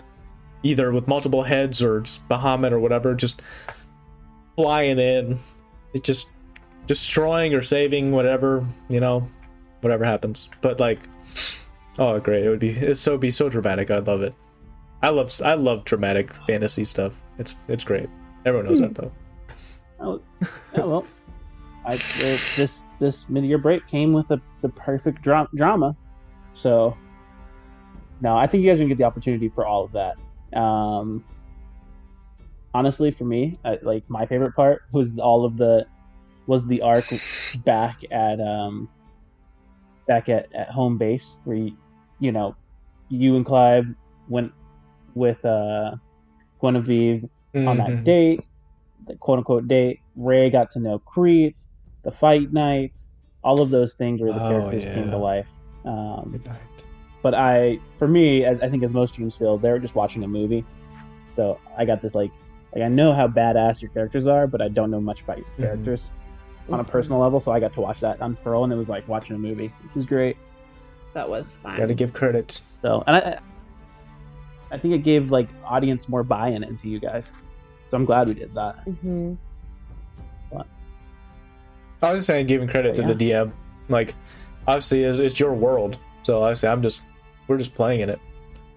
either 0.63 0.91
with 0.91 1.07
multiple 1.07 1.43
heads 1.43 1.81
or 1.81 2.01
just 2.01 2.27
Bahamut 2.29 2.71
or 2.71 2.79
whatever, 2.79 3.15
just 3.15 3.41
flying 4.55 4.99
in, 4.99 5.39
it 5.93 6.03
just 6.03 6.31
destroying 6.85 7.53
or 7.53 7.61
saving 7.61 8.11
whatever 8.11 8.65
you 8.89 8.99
know, 8.99 9.27
whatever 9.81 10.05
happens. 10.05 10.49
But 10.61 10.79
like, 10.79 10.99
oh 11.99 12.19
great, 12.19 12.45
it 12.45 12.49
would 12.49 12.59
be 12.59 12.69
it's 12.69 12.99
so 13.01 13.17
be 13.17 13.31
so 13.31 13.49
dramatic. 13.49 13.89
I'd 13.91 14.07
love 14.07 14.21
it. 14.21 14.33
I 15.01 15.09
love 15.09 15.39
I 15.43 15.55
love 15.55 15.83
dramatic 15.85 16.33
fantasy 16.47 16.85
stuff. 16.85 17.13
It's 17.39 17.55
it's 17.67 17.83
great. 17.83 18.09
Everyone 18.45 18.67
knows 18.69 18.79
that 18.79 18.95
though. 18.95 19.11
Oh, 19.99 20.21
yeah, 20.75 20.83
well, 20.85 21.07
I, 21.85 21.95
uh, 21.95 22.37
this 22.55 22.83
this 22.99 23.25
mid 23.29 23.45
year 23.45 23.57
break 23.57 23.87
came 23.87 24.13
with 24.13 24.27
the 24.27 24.39
the 24.61 24.69
perfect 24.69 25.21
dra- 25.21 25.47
drama. 25.55 25.95
So, 26.53 26.97
no, 28.21 28.35
I 28.35 28.47
think 28.47 28.63
you 28.63 28.69
guys 28.69 28.79
are 28.79 28.83
gonna 28.83 28.89
get 28.89 28.97
the 28.97 29.03
opportunity 29.03 29.49
for 29.49 29.65
all 29.65 29.83
of 29.85 29.91
that. 29.93 30.17
Um, 30.57 31.23
honestly, 32.73 33.11
for 33.11 33.25
me, 33.25 33.57
I, 33.63 33.77
like 33.81 34.03
my 34.09 34.25
favorite 34.25 34.55
part 34.55 34.83
was 34.91 35.17
all 35.19 35.45
of 35.45 35.57
the 35.57 35.85
was 36.47 36.65
the 36.67 36.81
arc 36.81 37.05
back 37.65 38.01
at 38.11 38.39
um 38.39 38.89
back 40.07 40.29
at, 40.29 40.53
at 40.55 40.69
home 40.69 40.97
base 40.97 41.37
where 41.43 41.57
you, 41.57 41.75
you 42.19 42.31
know 42.31 42.55
you 43.09 43.35
and 43.35 43.45
Clive 43.45 43.85
went 44.29 44.51
with 45.13 45.43
uh 45.45 45.95
Guinevere 46.61 47.29
on 47.55 47.77
that 47.77 47.89
Mhm. 47.89 48.03
date, 48.03 48.45
the 49.07 49.15
quote 49.15 49.39
unquote 49.39 49.67
date. 49.67 49.99
Ray 50.15 50.49
got 50.49 50.71
to 50.71 50.79
know 50.79 50.99
Crete, 50.99 51.57
the 52.07 52.11
fight 52.11 52.53
nights, 52.53 53.09
all 53.43 53.59
of 53.61 53.69
those 53.69 53.93
things 53.93 54.21
where 54.21 54.31
the 54.31 54.41
Oh, 54.41 54.47
characters 54.47 54.85
came 54.85 55.11
to 55.11 55.17
life. 55.17 55.45
Um, 55.83 56.29
Good 56.31 56.45
night. 56.45 56.85
but 57.21 57.33
I, 57.33 57.79
for 57.99 58.07
me, 58.07 58.45
I, 58.45 58.51
I 58.51 58.69
think 58.69 58.81
as 58.83 58.93
most 58.93 59.13
streams 59.13 59.35
feel, 59.35 59.57
they're 59.57 59.77
just 59.77 59.93
watching 59.93 60.23
a 60.23 60.27
movie. 60.27 60.63
So 61.31 61.59
I 61.77 61.83
got 61.83 62.01
this 62.01 62.15
like, 62.15 62.31
like 62.73 62.81
I 62.85 62.87
know 62.87 63.11
how 63.11 63.27
badass 63.27 63.81
your 63.81 63.91
characters 63.91 64.25
are, 64.25 64.47
but 64.47 64.61
I 64.61 64.69
don't 64.69 64.89
know 64.89 65.01
much 65.01 65.21
about 65.21 65.37
your 65.39 65.47
Mhm. 65.47 65.57
characters 65.57 66.11
on 66.69 66.79
a 66.79 66.83
personal 66.85 67.19
level. 67.19 67.41
So 67.41 67.51
I 67.51 67.59
got 67.59 67.73
to 67.73 67.81
watch 67.81 67.99
that 67.99 68.19
unfurl, 68.21 68.63
and 68.63 68.71
it 68.71 68.77
was 68.77 68.87
like 68.87 69.05
watching 69.09 69.35
a 69.35 69.39
movie, 69.39 69.73
which 69.83 69.93
was 69.95 70.05
great. 70.05 70.37
That 71.13 71.27
was 71.29 71.45
fun. 71.61 71.75
Gotta 71.77 71.93
give 71.93 72.13
credit. 72.13 72.61
So, 72.81 73.03
and 73.05 73.17
I, 73.17 73.19
I- 73.19 73.39
I 74.69 74.77
think 74.77 74.93
it 74.93 74.99
gave 75.03 75.29
like 75.31 75.47
audience 75.65 76.09
more 76.09 76.23
buy-in 76.23 76.61
into 76.63 76.89
you 76.89 76.99
guys. 76.99 77.31
So 77.89 77.95
I'm 77.97 78.03
glad 78.05 78.27
we 78.27 78.33
did 78.33 78.53
that. 78.55 78.75
hmm 79.01 79.35
I 82.01 82.11
was 82.11 82.19
just 82.19 82.27
saying, 82.27 82.47
giving 82.47 82.67
credit 82.67 82.95
to 82.97 83.01
Yeah. 83.01 83.13
the 83.13 83.31
DM. 83.31 83.51
Like, 83.89 84.13
obviously, 84.67 85.03
it's, 85.03 85.17
it's 85.19 85.39
your 85.39 85.53
world, 85.53 85.97
so 86.23 86.43
obviously, 86.43 86.69
I'm 86.69 86.81
just 86.81 87.03
we're 87.47 87.57
just 87.57 87.73
playing 87.75 88.01
in 88.01 88.09
it. 88.09 88.19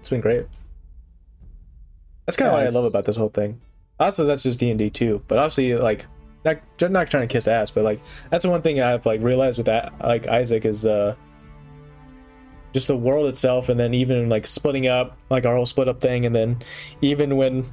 It's 0.01 0.09
been 0.09 0.21
great. 0.21 0.47
That's 2.27 2.37
kind 2.37 2.49
of 2.49 2.53
Yeah, 2.59 2.64
what 2.64 2.66
I 2.66 2.71
love 2.71 2.85
about 2.85 3.05
this 3.05 3.16
whole 3.16 3.29
thing. 3.29 3.61
Also, 3.99 4.25
that's 4.25 4.45
just 4.45 4.59
D 4.59 4.71
and 4.71 4.79
D 4.79 4.89
too. 4.91 5.23
But 5.29 5.39
obviously, 5.39 5.75
like, 5.75 6.07
not 6.45 6.59
not 6.91 7.11
trying 7.11 7.27
to 7.29 7.33
kiss 7.33 7.47
ass, 7.49 7.71
but 7.71 7.85
like 7.85 8.01
that's 8.31 8.43
the 8.45 8.51
one 8.51 8.62
thing 8.62 8.81
I've 8.81 9.05
like 9.05 9.21
realized 9.21 9.59
with 9.59 9.66
that, 9.66 9.93
like 10.03 10.27
Isaac 10.27 10.64
is 10.64 10.87
uh 10.87 11.14
just 12.73 12.87
the 12.87 12.97
world 12.97 13.29
itself, 13.29 13.68
and 13.68 13.79
then 13.79 13.93
even 13.95 14.29
like 14.29 14.47
splitting 14.47 14.87
up, 14.87 15.18
like 15.29 15.45
our 15.45 15.55
whole 15.57 15.66
split 15.66 15.89
up 15.89 16.01
thing, 16.01 16.25
and 16.25 16.35
then 16.35 16.57
even 17.03 17.37
when 17.37 17.66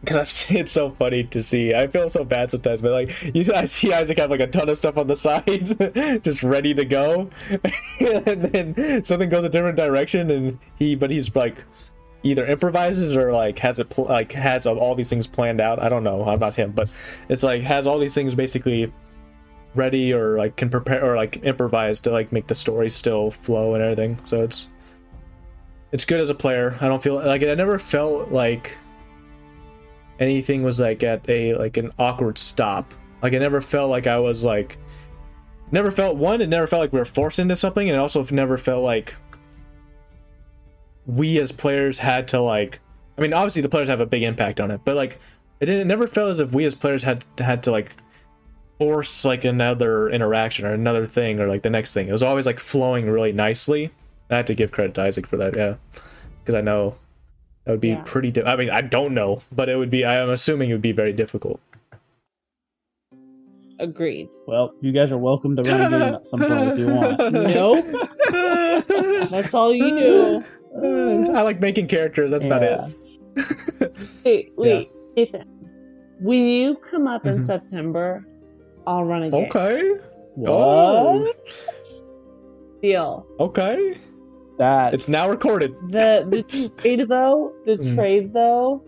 because 0.00 0.46
it's 0.50 0.72
so 0.72 0.90
funny 0.90 1.24
to 1.24 1.42
see. 1.42 1.74
I 1.74 1.86
feel 1.86 2.08
so 2.10 2.24
bad 2.24 2.50
sometimes, 2.50 2.80
but 2.80 2.92
like 2.92 3.34
you, 3.34 3.44
I 3.54 3.64
see 3.66 3.92
Isaac 3.92 4.18
have 4.18 4.30
like 4.30 4.40
a 4.40 4.46
ton 4.46 4.68
of 4.68 4.76
stuff 4.76 4.96
on 4.96 5.06
the 5.06 5.16
sides, 5.16 5.74
just 6.22 6.42
ready 6.42 6.74
to 6.74 6.84
go, 6.84 7.30
and 8.00 8.42
then 8.42 9.04
something 9.04 9.28
goes 9.28 9.44
a 9.44 9.48
different 9.48 9.76
direction, 9.76 10.30
and 10.30 10.58
he, 10.76 10.94
but 10.94 11.10
he's 11.10 11.34
like 11.34 11.64
either 12.22 12.46
improvises 12.46 13.16
or 13.16 13.32
like 13.32 13.58
has 13.60 13.78
it 13.78 13.88
pl- 13.88 14.06
like 14.06 14.32
has 14.32 14.66
all 14.66 14.94
these 14.94 15.10
things 15.10 15.26
planned 15.26 15.60
out. 15.60 15.82
I 15.82 15.88
don't 15.88 16.04
know. 16.04 16.24
I'm 16.24 16.40
not 16.40 16.54
him, 16.54 16.72
but 16.72 16.88
it's 17.28 17.42
like 17.42 17.62
has 17.62 17.86
all 17.86 17.98
these 17.98 18.14
things 18.14 18.34
basically 18.34 18.92
ready 19.74 20.12
or 20.12 20.36
like 20.36 20.56
can 20.56 20.68
prepare 20.68 21.12
or 21.12 21.16
like 21.16 21.36
improvise 21.38 22.00
to 22.00 22.10
like 22.10 22.32
make 22.32 22.46
the 22.48 22.54
story 22.54 22.90
still 22.90 23.30
flow 23.30 23.74
and 23.74 23.82
everything. 23.82 24.18
So 24.24 24.42
it's 24.42 24.68
it's 25.92 26.04
good 26.04 26.20
as 26.20 26.30
a 26.30 26.34
player. 26.34 26.76
I 26.80 26.88
don't 26.88 27.02
feel 27.02 27.16
like 27.16 27.42
I 27.42 27.54
never 27.54 27.78
felt 27.78 28.30
like 28.32 28.78
anything 30.20 30.62
was 30.62 30.78
like 30.78 31.02
at 31.02 31.28
a 31.28 31.54
like 31.54 31.76
an 31.76 31.92
awkward 31.98 32.38
stop. 32.38 32.94
Like 33.22 33.32
I 33.32 33.38
never 33.38 33.60
felt 33.60 33.90
like 33.90 34.06
I 34.06 34.18
was 34.18 34.44
like 34.44 34.78
never 35.72 35.90
felt 35.90 36.16
one, 36.16 36.40
it 36.40 36.48
never 36.48 36.66
felt 36.66 36.80
like 36.80 36.92
we 36.92 36.98
were 36.98 37.04
forced 37.04 37.38
into 37.38 37.56
something, 37.56 37.88
and 37.88 37.96
it 37.96 37.98
also 37.98 38.24
never 38.30 38.56
felt 38.56 38.84
like 38.84 39.14
we 41.06 41.40
as 41.40 41.50
players 41.50 41.98
had 41.98 42.28
to 42.28 42.40
like 42.40 42.78
I 43.18 43.22
mean 43.22 43.32
obviously 43.32 43.62
the 43.62 43.68
players 43.68 43.88
have 43.88 44.00
a 44.00 44.06
big 44.06 44.22
impact 44.22 44.60
on 44.60 44.70
it, 44.70 44.82
but 44.84 44.94
like 44.94 45.18
it 45.58 45.66
didn't 45.66 45.82
it 45.82 45.86
never 45.86 46.06
felt 46.06 46.30
as 46.30 46.40
if 46.40 46.52
we 46.52 46.64
as 46.64 46.74
players 46.74 47.02
had 47.02 47.24
had 47.38 47.62
to 47.64 47.70
like 47.70 47.96
force 48.78 49.24
like 49.24 49.44
another 49.44 50.08
interaction 50.08 50.64
or 50.64 50.72
another 50.72 51.06
thing 51.06 51.40
or 51.40 51.46
like 51.48 51.62
the 51.62 51.70
next 51.70 51.92
thing. 51.92 52.08
It 52.08 52.12
was 52.12 52.22
always 52.22 52.46
like 52.46 52.60
flowing 52.60 53.10
really 53.10 53.32
nicely. 53.32 53.90
I 54.30 54.36
had 54.36 54.46
to 54.46 54.54
give 54.54 54.70
credit 54.70 54.94
to 54.94 55.02
Isaac 55.02 55.26
for 55.26 55.36
that, 55.38 55.56
yeah. 55.56 55.74
Because 56.38 56.54
I 56.54 56.60
know 56.60 56.96
that 57.64 57.72
would 57.72 57.80
be 57.80 57.88
Yeah. 57.90 58.02
pretty. 58.04 58.30
Di- 58.30 58.42
I 58.42 58.56
mean, 58.56 58.70
I 58.70 58.80
don't 58.80 59.14
know, 59.14 59.40
but 59.52 59.68
it 59.68 59.76
would 59.76 59.90
be. 59.90 60.04
I 60.04 60.16
am 60.16 60.30
assuming 60.30 60.70
it 60.70 60.72
would 60.74 60.82
be 60.82 60.92
very 60.92 61.12
difficult. 61.12 61.60
Agreed. 63.78 64.28
Well, 64.46 64.74
you 64.80 64.92
guys 64.92 65.10
are 65.10 65.16
welcome 65.18 65.56
to 65.56 65.62
run 65.62 65.80
a 65.80 65.90
game 65.90 66.02
at 66.14 66.26
some 66.26 66.40
point 66.40 66.68
if 66.72 66.78
you 66.78 66.86
want. 66.88 67.32
Nope. 67.32 67.86
That's 69.30 69.54
all 69.54 69.74
you 69.74 69.88
do. 69.98 70.44
I 71.34 71.40
like 71.42 71.60
making 71.60 71.86
characters. 71.88 72.30
That's 72.30 72.44
Yeah. 72.44 72.56
about 72.56 72.90
it. 72.90 72.96
Wait, 74.24 74.52
wait, 74.56 74.90
Ethan. 75.16 75.44
When 76.20 76.46
you 76.46 76.74
come 76.90 77.06
up 77.06 77.24
in 77.26 77.38
Mhm. 77.38 77.46
September, 77.46 78.26
I'll 78.86 79.04
run 79.04 79.22
a 79.22 79.30
game. 79.30 79.44
Okay. 79.46 79.88
What? 80.34 80.50
Oh, 80.50 81.32
Deal. 82.82 83.26
okay. 83.38 83.96
That 84.60 84.92
It's 84.92 85.08
now 85.08 85.26
recorded. 85.28 85.74
The 85.88 86.26
the 86.28 86.68
trade 86.82 87.08
though, 87.08 87.52
the 87.64 87.78
Mm. 87.78 87.94
trade 87.94 88.32
though, 88.34 88.82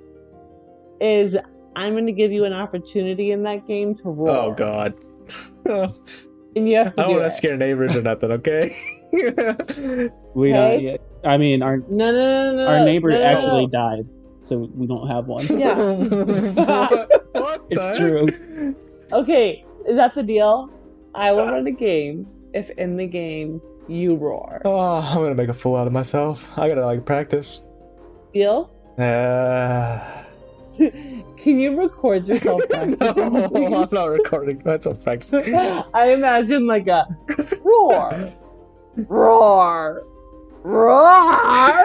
is 1.01 1.35
I'm 1.75 1.95
going 1.95 2.05
to 2.07 2.13
give 2.13 2.31
you 2.31 2.45
an 2.45 2.53
opportunity 2.53 3.31
in 3.31 3.43
that 3.45 3.67
game 3.67 3.95
to 3.97 4.11
roll. 4.11 4.29
Oh 4.29 4.53
God. 4.53 4.93
I 5.67 5.89
And 6.55 6.69
you 6.69 6.77
have 6.77 6.93
to 6.95 7.01
don't 7.01 7.13
want 7.13 7.23
to 7.25 7.31
scare 7.31 7.57
neighbors 7.57 7.97
or 7.97 8.03
nothing. 8.03 8.31
Okay. 8.33 8.77
we 9.13 9.31
Okay. 9.31 10.53
don't. 10.53 10.83
Yeah, 10.83 10.97
I 11.25 11.39
mean, 11.39 11.63
our 11.63 11.79
No, 11.79 12.13
no, 12.13 12.53
no, 12.53 12.57
no. 12.57 12.67
our 12.67 12.85
neighbor 12.85 13.09
no, 13.09 13.17
no, 13.19 13.25
actually 13.25 13.65
no. 13.65 13.69
died, 13.73 14.07
so 14.37 14.69
we 14.77 14.87
don't 14.87 15.09
have 15.09 15.25
one. 15.29 15.47
Yeah. 15.49 15.75
what, 15.75 17.11
what 17.33 17.65
It's 17.71 17.97
true. 17.97 18.29
Okay, 19.13 19.65
is 19.89 19.97
that 19.97 20.15
the 20.15 20.23
deal? 20.23 20.69
I 21.15 21.33
will 21.33 21.47
run 21.47 21.67
a 21.67 21.71
game 21.73 22.27
if 22.53 22.69
in 22.77 22.99
the 22.99 23.07
game 23.07 23.63
you 23.89 24.15
roar. 24.17 24.63
Oh, 24.65 24.79
I'm 24.79 25.17
gonna 25.17 25.35
make 25.35 25.49
a 25.49 25.55
fool 25.55 25.77
out 25.77 25.87
of 25.87 25.93
myself. 25.93 26.49
I 26.57 26.69
gotta 26.69 26.85
like 26.85 27.05
practice. 27.05 27.61
Deal? 28.33 28.71
Uh, 28.99 30.01
Can 30.79 31.59
you 31.59 31.79
record 31.81 32.27
yourself 32.27 32.61
no, 32.71 32.97
practicing? 32.97 33.75
I'm 33.75 33.89
not 33.93 34.05
recording. 34.19 34.63
That's 34.65 34.87
a 34.87 34.95
practice. 34.95 35.33
I 35.33 36.13
imagine 36.13 36.67
like 36.67 36.89
a 36.89 37.07
roar, 37.63 38.33
roar, 38.97 40.05
roar. 40.63 41.85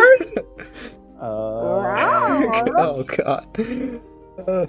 Uh, 1.20 2.46
oh 2.78 3.04
God. 3.04 3.48
Uh, 4.48 4.66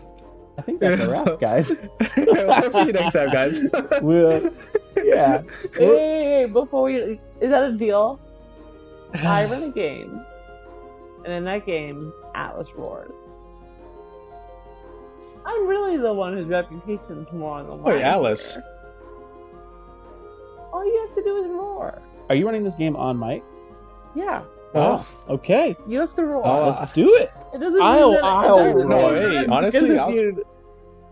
I 0.58 0.60
think 0.62 0.80
that's 0.80 1.00
a 1.00 1.08
wrap, 1.08 1.38
guys. 1.40 1.70
we'll 2.16 2.70
see 2.70 2.86
you 2.86 2.92
next 2.92 3.12
time, 3.12 3.30
guys. 3.30 3.60
We'll, 4.02 4.50
yeah. 4.96 5.42
Hey, 5.74 5.86
hey, 5.86 6.24
hey, 6.24 6.46
before 6.46 6.82
we 6.84 6.96
is 6.96 7.50
that 7.50 7.62
a 7.62 7.72
deal? 7.72 8.20
I 9.14 9.44
run 9.46 9.62
a 9.62 9.70
game, 9.70 10.20
and 11.24 11.32
in 11.32 11.44
that 11.44 11.64
game, 11.64 12.12
Atlas 12.34 12.74
roars. 12.74 13.12
I'm 15.46 15.66
really 15.66 15.96
the 15.96 16.12
one 16.12 16.34
whose 16.34 16.48
reputation's 16.48 17.30
more 17.32 17.58
on 17.58 17.66
the 17.66 17.74
line. 17.74 17.82
Wait, 17.84 18.02
Atlas. 18.02 18.52
here. 18.54 18.64
All 20.72 20.84
you 20.84 21.06
have 21.06 21.14
to 21.14 21.22
do 21.22 21.36
is 21.44 21.50
roar. 21.50 22.02
Are 22.28 22.34
you 22.34 22.44
running 22.44 22.64
this 22.64 22.74
game 22.74 22.96
on 22.96 23.18
mic? 23.18 23.42
Yeah. 24.14 24.42
Oh, 24.74 25.06
Okay, 25.30 25.74
You 25.86 26.00
have 26.00 26.14
to 26.14 26.24
roll. 26.24 26.42
Oh, 26.44 26.64
uh, 26.64 26.76
let's 26.80 26.92
do 26.92 27.06
it. 27.16 27.32
It 27.54 27.58
doesn't 27.58 27.80
I'll- 27.82 28.10
mean 28.12 28.20
that 28.20 28.24
I'll 28.24 28.58
it 28.58 28.64
doesn't 28.72 28.88
roll. 28.88 29.10
No, 29.12 29.14
hey, 29.30 29.46
honestly, 29.46 29.98
I'll- 29.98 30.10
you- 30.12 30.44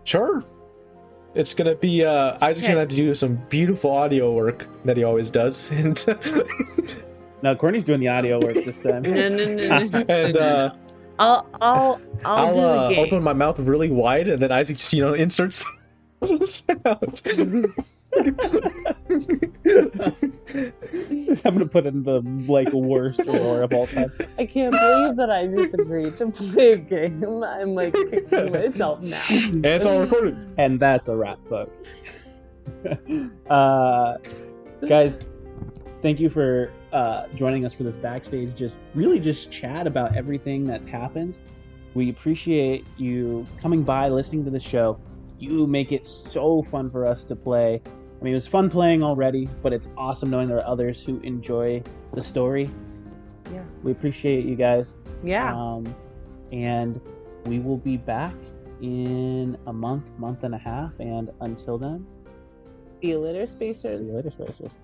sure. 0.03 0.43
It's 1.35 1.53
gonna 1.53 1.75
be 1.75 2.03
uh 2.03 2.37
Isaac's 2.41 2.59
Okay. 2.65 2.69
gonna 2.69 2.79
have 2.81 2.89
to 2.89 2.95
do 2.95 3.13
some 3.13 3.39
beautiful 3.49 3.91
audio 3.91 4.31
work 4.33 4.65
that 4.85 4.97
he 4.97 5.03
always 5.03 5.29
does, 5.29 5.69
and 5.79 6.03
No, 7.43 7.55
Courtney's 7.55 7.83
doing 7.83 7.99
the 7.99 8.07
audio 8.07 8.39
work 8.39 8.53
this 8.55 8.77
time. 8.79 9.03
No, 9.03 9.27
no, 9.29 9.53
no, 9.53 9.83
no. 9.83 10.05
and 10.09 10.37
uh, 10.37 10.71
I'll 11.19 11.45
I'll 11.61 12.01
I'll, 12.25 12.37
I'll 12.37 12.47
do 12.55 12.61
the 12.61 12.67
uh, 12.67 12.89
game. 12.89 12.99
open 12.99 13.23
my 13.23 13.33
mouth 13.33 13.59
really 13.59 13.89
wide, 13.91 14.27
and 14.27 14.41
then 14.41 14.51
Isaac 14.51 14.77
just 14.77 14.93
you 14.93 15.01
know 15.05 15.13
inserts 15.13 15.63
sound. 16.45 17.73
I'm 18.15 18.33
gonna 21.43 21.65
put 21.65 21.85
in 21.85 22.03
the 22.03 22.21
like 22.47 22.71
worst 22.71 23.19
roar 23.25 23.61
of 23.61 23.73
all 23.73 23.85
time. 23.85 24.11
I 24.37 24.45
can't 24.45 24.71
believe 24.71 25.17
that 25.17 25.29
I 25.29 25.47
just 25.47 25.73
agreed 25.73 26.17
to 26.17 26.31
play 26.31 26.71
a 26.71 26.77
game. 26.77 27.43
I'm 27.43 27.75
like 27.75 27.93
kicking 27.93 28.51
myself 28.51 29.01
now. 29.01 29.21
and 29.29 29.65
it's 29.65 29.85
all 29.85 29.99
recorded. 29.99 30.37
And 30.57 30.79
that's 30.79 31.09
a 31.09 31.15
wrap, 31.15 31.39
folks. 31.49 31.83
uh, 33.49 34.17
guys, 34.87 35.19
thank 36.01 36.19
you 36.19 36.29
for 36.29 36.71
uh, 36.93 37.27
joining 37.35 37.65
us 37.65 37.73
for 37.73 37.83
this 37.83 37.95
backstage. 37.95 38.55
Just 38.55 38.77
really 38.95 39.19
just 39.19 39.51
chat 39.51 39.85
about 39.85 40.15
everything 40.15 40.65
that's 40.65 40.87
happened. 40.87 41.37
We 41.93 42.09
appreciate 42.09 42.85
you 42.97 43.45
coming 43.61 43.83
by, 43.83 44.09
listening 44.09 44.45
to 44.45 44.51
the 44.51 44.59
show. 44.59 44.99
You 45.39 45.67
make 45.67 45.91
it 45.91 46.05
so 46.05 46.63
fun 46.63 46.89
for 46.89 47.05
us 47.05 47.23
to 47.25 47.35
play. 47.35 47.81
I 47.85 48.23
mean, 48.23 48.33
it 48.33 48.35
was 48.35 48.47
fun 48.47 48.69
playing 48.69 49.03
already, 49.03 49.47
but 49.61 49.73
it's 49.73 49.87
awesome 49.97 50.29
knowing 50.29 50.47
there 50.47 50.57
are 50.57 50.67
others 50.67 51.01
who 51.03 51.19
enjoy 51.19 51.83
the 52.13 52.21
story. 52.23 52.69
Yeah. 53.53 53.63
We 53.83 53.91
appreciate 53.91 54.45
you 54.45 54.55
guys. 54.55 54.95
Yeah. 55.23 55.55
Um, 55.55 55.85
and 56.51 56.99
we 57.45 57.59
will 57.59 57.77
be 57.77 57.97
back 57.97 58.33
in 58.81 59.57
a 59.67 59.73
month, 59.73 60.17
month 60.17 60.43
and 60.43 60.55
a 60.55 60.57
half. 60.57 60.91
And 60.99 61.29
until 61.41 61.77
then, 61.77 62.05
See 63.01 63.09
you 63.09 63.19
later, 63.19 63.45
Spacers. 63.45 63.99
see 63.99 64.05
you 64.05 64.13
later, 64.13 64.31
Spacers. 64.31 64.79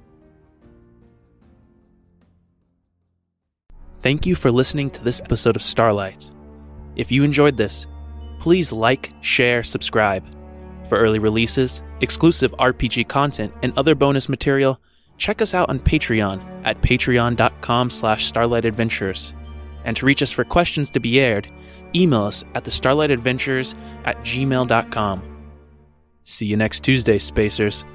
Thank 3.97 4.25
you 4.25 4.35
for 4.35 4.51
listening 4.51 4.89
to 4.91 5.03
this 5.03 5.19
episode 5.21 5.55
of 5.55 5.61
Starlight. 5.61 6.29
If 6.95 7.11
you 7.11 7.23
enjoyed 7.23 7.57
this, 7.57 7.87
please 8.39 8.71
like, 8.71 9.11
share, 9.21 9.63
subscribe. 9.63 10.25
For 10.87 10.97
early 10.97 11.19
releases, 11.19 11.81
exclusive 12.01 12.51
RPG 12.53 13.07
content, 13.07 13.53
and 13.63 13.77
other 13.77 13.95
bonus 13.95 14.29
material, 14.29 14.79
check 15.17 15.41
us 15.41 15.53
out 15.53 15.69
on 15.69 15.79
Patreon 15.79 16.61
at 16.65 16.81
patreon.com 16.81 17.89
slash 17.89 18.31
starlightadventures. 18.31 19.33
And 19.85 19.95
to 19.97 20.05
reach 20.05 20.21
us 20.21 20.31
for 20.31 20.43
questions 20.43 20.89
to 20.91 20.99
be 20.99 21.19
aired, 21.19 21.51
email 21.95 22.23
us 22.23 22.43
at 22.55 22.63
the 22.63 22.71
starlightadventures 22.71 23.75
at 24.05 24.17
gmail.com. 24.19 25.49
See 26.25 26.45
you 26.45 26.57
next 26.57 26.83
Tuesday, 26.83 27.17
Spacers. 27.17 27.85